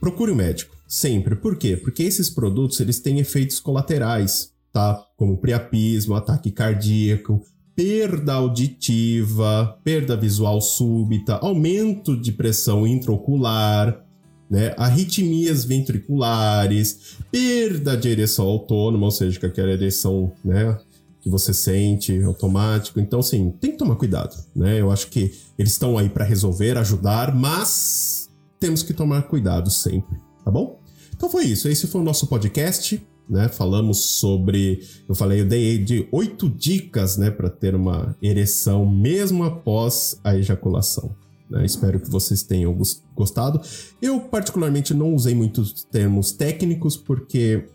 Procure 0.00 0.30
um 0.30 0.36
médico, 0.36 0.76
sempre. 0.90 1.36
Por 1.36 1.56
quê? 1.56 1.76
Porque 1.76 2.02
esses 2.02 2.28
produtos 2.28 2.80
eles 2.80 2.98
têm 2.98 3.18
efeitos 3.18 3.60
colaterais 3.60 4.52
tá? 4.72 5.04
Como 5.16 5.38
priapismo, 5.38 6.14
ataque 6.14 6.50
cardíaco, 6.50 7.42
perda 7.74 8.34
auditiva, 8.34 9.78
perda 9.84 10.16
visual 10.16 10.60
súbita, 10.60 11.36
aumento 11.36 12.16
de 12.16 12.32
pressão 12.32 12.86
intraocular, 12.86 14.04
né? 14.50 14.74
arritmias 14.76 15.64
ventriculares, 15.64 17.16
perda 17.30 17.96
de 17.96 18.08
ereção 18.08 18.46
autônoma, 18.46 19.06
ou 19.06 19.10
seja, 19.10 19.38
aquela 19.46 19.70
ereção, 19.70 20.32
né? 20.44 20.78
que 21.20 21.28
você 21.28 21.52
sente 21.52 22.22
automático. 22.22 22.98
Então, 22.98 23.20
assim, 23.20 23.50
tem 23.60 23.72
que 23.72 23.76
tomar 23.76 23.96
cuidado, 23.96 24.34
né? 24.56 24.80
Eu 24.80 24.90
acho 24.90 25.08
que 25.08 25.34
eles 25.58 25.72
estão 25.72 25.98
aí 25.98 26.08
para 26.08 26.24
resolver, 26.24 26.78
ajudar, 26.78 27.34
mas 27.34 28.30
temos 28.58 28.82
que 28.82 28.94
tomar 28.94 29.24
cuidado 29.24 29.70
sempre, 29.70 30.16
tá 30.44 30.50
bom? 30.50 30.80
Então 31.14 31.28
foi 31.28 31.44
isso. 31.44 31.68
Esse 31.68 31.86
foi 31.86 32.00
o 32.00 32.04
nosso 32.04 32.26
podcast 32.26 33.00
né? 33.30 33.48
Falamos 33.48 33.98
sobre, 33.98 34.80
eu 35.08 35.14
falei, 35.14 35.40
eu 35.40 35.46
dei 35.46 35.78
de 35.78 36.08
oito 36.10 36.50
dicas, 36.50 37.16
né, 37.16 37.30
para 37.30 37.48
ter 37.48 37.76
uma 37.76 38.16
ereção 38.20 38.84
mesmo 38.84 39.44
após 39.44 40.18
a 40.24 40.36
ejaculação. 40.36 41.14
Né? 41.48 41.64
Espero 41.64 42.00
que 42.00 42.10
vocês 42.10 42.42
tenham 42.42 42.76
gostado. 43.14 43.60
Eu 44.02 44.20
particularmente 44.20 44.92
não 44.92 45.14
usei 45.14 45.34
muitos 45.34 45.84
termos 45.84 46.32
técnicos 46.32 46.96
porque 46.96 47.66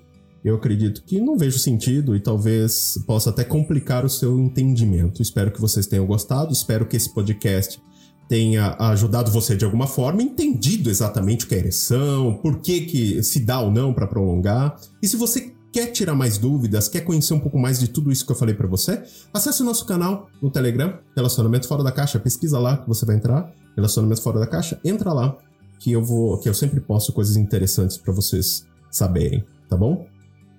eu 0.44 0.56
acredito 0.56 1.04
que 1.04 1.22
não 1.22 1.38
vejo 1.38 1.58
sentido 1.58 2.16
e 2.16 2.20
talvez 2.20 3.02
possa 3.08 3.30
até 3.30 3.46
complicar 3.46 4.06
o 4.06 4.10
seu 4.10 4.38
entendimento. 4.38 5.22
Espero 5.22 5.52
que 5.52 5.62
vocês 5.62 5.88
tenham 5.88 6.06
gostado. 6.06 6.52
Espero 6.52 6.86
que 6.86 6.98
esse 6.98 7.14
podcast 7.14 7.82
tenha 8.28 8.76
ajudado 8.80 9.32
você 9.32 9.56
de 9.56 9.66
alguma 9.66 9.88
forma, 9.88 10.22
entendido 10.22 10.90
exatamente 10.90 11.46
o 11.46 11.48
que 11.48 11.56
é 11.56 11.60
ereção, 11.60 12.40
por 12.42 12.60
que, 12.60 12.82
que 12.82 13.24
se 13.24 13.40
dá 13.42 13.60
ou 13.60 13.72
não 13.72 13.94
para 13.94 14.08
prolongar. 14.08 14.76
E 15.02 15.08
se 15.08 15.16
você 15.16 15.54
quer 15.72 15.88
tirar 15.88 16.16
mais 16.16 16.38
dúvidas, 16.38 16.88
quer 16.88 17.02
conhecer 17.02 17.34
um 17.34 17.40
pouco 17.40 17.60
mais 17.60 17.80
de 17.80 17.90
tudo 17.90 18.12
isso 18.12 18.26
que 18.26 18.32
eu 18.32 18.36
falei 18.36 18.56
para 18.56 18.68
você, 18.68 19.04
acesse 19.34 19.62
o 19.62 19.66
nosso 19.66 19.86
canal 19.86 20.30
no 20.42 20.50
Telegram, 20.50 20.98
Relacionamento 21.16 21.68
Fora 21.68 21.84
da 21.84 21.92
Caixa, 21.92 22.18
pesquisa 22.18 22.58
lá 22.58 22.78
que 22.78 22.88
você 22.88 23.06
vai 23.06 23.16
entrar, 23.16 23.54
Relacionamento 23.76 24.22
Fora 24.22 24.40
da 24.40 24.48
Caixa, 24.48 24.80
entra 24.84 25.12
lá 25.12 25.38
que 25.80 25.92
eu 25.92 26.02
vou, 26.04 26.40
que 26.40 26.48
eu 26.48 26.54
sempre 26.54 26.80
posto 26.80 27.12
coisas 27.12 27.36
interessantes 27.36 27.98
para 27.98 28.14
vocês 28.14 28.66
saberem, 28.90 29.44
tá 29.70 29.76
bom? 29.76 30.08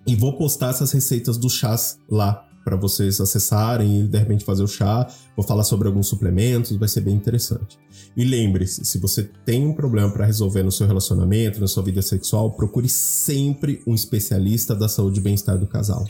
E 0.07 0.15
vou 0.15 0.37
postar 0.37 0.71
essas 0.71 0.93
receitas 0.93 1.37
dos 1.37 1.55
chás 1.55 1.99
lá 2.09 2.46
para 2.67 2.75
vocês 2.75 3.21
acessarem 3.21 4.01
e 4.01 4.03
de 4.09 4.19
repente 4.19 4.45
fazer 4.45 4.65
o 4.65 4.67
chá. 4.67 5.07
Vou 5.37 5.47
falar 5.47 5.63
sobre 5.63 5.87
alguns 5.87 6.09
suplementos, 6.09 6.75
vai 6.77 6.89
ser 6.89 7.01
bem 7.01 7.15
interessante. 7.15 7.79
E 8.17 8.25
lembre-se, 8.25 8.85
se 8.85 8.99
você 8.99 9.23
tem 9.45 9.65
um 9.65 9.73
problema 9.73 10.11
para 10.11 10.27
resolver 10.27 10.65
no 10.65 10.73
seu 10.73 10.85
relacionamento, 10.85 11.61
na 11.61 11.69
sua 11.69 11.85
vida 11.85 12.03
sexual, 12.03 12.51
procure 12.51 12.89
sempre 12.89 13.81
um 13.87 13.95
especialista 13.95 14.75
da 14.75 14.89
saúde 14.89 15.21
e 15.21 15.23
bem-estar 15.23 15.57
do 15.57 15.69
casal. 15.69 16.09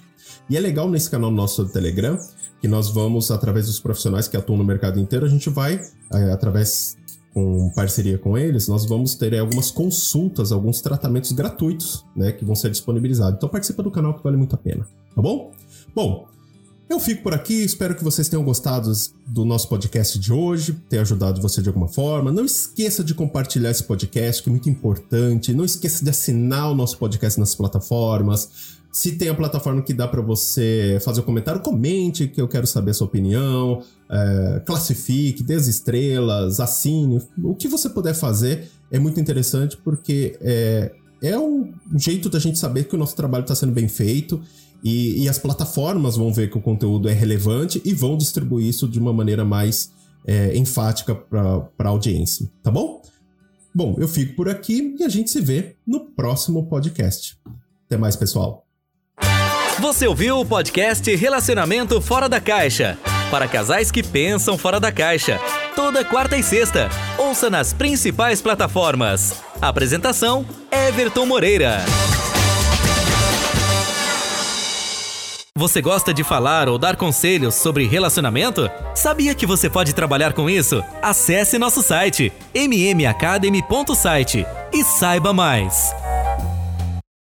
E 0.49 0.57
é 0.57 0.61
legal 0.61 0.89
nesse 0.89 1.11
canal 1.11 1.31
nosso 1.31 1.63
do 1.63 1.69
Telegram 1.69 2.19
que 2.59 2.67
nós 2.67 2.89
vamos, 2.89 3.31
através 3.31 3.67
dos 3.67 3.79
profissionais 3.79 4.27
que 4.27 4.37
atuam 4.39 4.57
no 4.57 4.65
mercado 4.65 4.99
inteiro, 4.99 5.27
a 5.27 5.29
gente 5.29 5.51
vai, 5.51 5.79
é, 6.11 6.33
através 6.33 6.97
com 7.35 7.69
parceria 7.77 8.17
com 8.17 8.39
eles, 8.39 8.67
nós 8.67 8.87
vamos 8.87 9.15
ter 9.15 9.39
algumas 9.39 9.71
consultas, 9.71 10.53
alguns 10.53 10.81
tratamentos 10.81 11.33
gratuitos, 11.33 12.03
né, 12.17 12.33
que 12.33 12.47
vão 12.47 12.55
ser 12.55 12.71
disponibilizados. 12.71 13.37
Então 13.37 13.47
participa 13.47 13.83
do 13.83 13.91
canal 13.91 14.15
que 14.15 14.25
vale 14.25 14.39
muito 14.39 14.55
a 14.55 14.59
pena, 14.59 14.89
tá 15.15 15.21
bom? 15.21 15.53
Bom, 15.95 16.27
Eu 16.89 17.01
fico 17.01 17.25
por 17.25 17.35
aqui, 17.35 17.65
espero 17.65 17.97
que 17.97 18.05
vocês 18.05 18.29
tenham 18.29 18.45
gostado 18.45 18.93
do 19.27 19.45
nosso 19.45 19.69
podcast 19.69 20.17
de 20.21 20.33
hoje, 20.33 20.73
ter 20.89 20.99
ajudado 20.99 21.43
você 21.43 21.61
de 21.61 21.69
alguma 21.69 21.89
forma. 21.89 22.31
Não 22.31 22.45
esqueça 22.45 23.03
de 23.03 23.13
compartilhar 23.13 23.73
esse 23.73 23.83
podcast, 23.83 24.41
que 24.41 24.49
é 24.49 24.53
muito 24.53 24.71
importante. 24.71 25.53
Não 25.53 25.65
esqueça 25.65 26.05
de 26.05 26.11
assinar 26.11 26.71
o 26.71 26.77
nosso 26.77 26.97
podcast 26.97 27.41
nas 27.41 27.57
plataformas. 27.57 28.77
Se 28.93 29.13
tem 29.13 29.29
a 29.29 29.35
plataforma 29.35 29.83
que 29.83 29.93
dá 29.93 30.07
para 30.07 30.23
você 30.23 30.99
fazer 31.05 31.23
um 31.23 31.25
comentário, 31.25 31.61
comente, 31.61 32.29
que 32.29 32.41
eu 32.41 32.47
quero 32.47 32.69
saber 32.69 32.93
a 32.93 32.95
sua 32.95 33.09
opinião. 33.09 33.83
É, 34.09 34.63
classifique, 34.65 35.43
dê 35.43 35.55
as 35.55 35.67
estrelas, 35.67 36.61
assine. 36.61 37.21
O 37.43 37.57
que 37.57 37.67
você 37.67 37.89
puder 37.91 38.15
fazer 38.15 38.71
é 38.93 38.99
muito 39.01 39.19
interessante, 39.19 39.77
porque 39.77 40.39
é, 40.41 40.93
é 41.21 41.37
um 41.37 41.75
jeito 41.97 42.31
da 42.31 42.39
gente 42.39 42.61
saber 42.61 42.85
que 42.85 42.95
o 42.95 42.99
nosso 42.99 43.17
trabalho 43.17 43.43
está 43.43 43.57
sendo 43.57 43.73
bem 43.73 43.89
feito 43.89 44.41
e, 44.87 45.25
e, 45.25 45.29
as 45.29 45.37
plataformas 45.37 46.17
vão 46.17 46.33
ver 46.33 46.49
que 46.49 46.57
o 46.57 46.61
conteúdo 46.61 47.09
é 47.09 47.13
relevante 47.13 47.83
e 47.85 47.93
vão 47.93 48.17
distribuir 48.17 48.69
isso 48.69 48.87
de 48.87 49.01
uma 49.01 49.13
maneira 49.13 49.45
mais 49.45 49.91
é, 50.25 50.57
enfática 50.57 51.13
para 51.13 51.69
a 51.79 51.89
audiência, 51.89 52.49
tá 52.63 52.71
bom? 52.71 53.03
Bom, 53.75 53.97
eu 53.99 54.07
fico 54.07 54.37
por 54.37 54.49
aqui 54.49 54.95
e 54.99 55.03
a 55.03 55.09
gente 55.09 55.31
se 55.31 55.41
vê 55.41 55.75
no 55.85 56.01
próximo 56.01 56.67
podcast. 56.67 57.37
Até 57.87 57.97
mais, 57.97 58.15
pessoal. 58.15 58.65
Você 59.81 60.07
ouviu 60.07 60.39
o 60.39 60.47
podcast 60.47 61.15
Relacionamento 61.17 62.01
Fora 62.01 62.29
da 62.29 62.41
Caixa 62.41 62.97
para 63.31 63.49
casais 63.49 63.91
que 63.91 64.03
pensam 64.03 64.57
fora 64.57 64.79
da 64.79 64.93
caixa. 64.93 65.41
Toda 65.75 66.05
quarta 66.05 66.37
e 66.37 66.43
sexta. 66.43 66.89
Ouça 67.19 67.51
nas 67.51 67.73
principais 67.73 68.41
plataformas. 68.41 69.43
Apresentação: 69.61 70.47
Everton 70.71 71.27
Moreira. 71.27 71.85
Você 75.57 75.81
gosta 75.81 76.13
de 76.13 76.23
falar 76.23 76.69
ou 76.69 76.77
dar 76.77 76.97
conselhos 76.97 77.55
sobre 77.55 77.87
relacionamento? 77.87 78.71
Sabia 78.95 79.35
que 79.35 79.47
você 79.47 79.71
pode 79.71 79.95
trabalhar 79.95 80.35
com 80.35 80.51
isso? 80.51 80.85
Acesse 81.01 81.57
nosso 81.57 81.83
site 81.83 82.31
mmacademy.site 82.55 84.45
e 84.71 84.85
saiba 84.85 85.33
mais. 85.33 85.95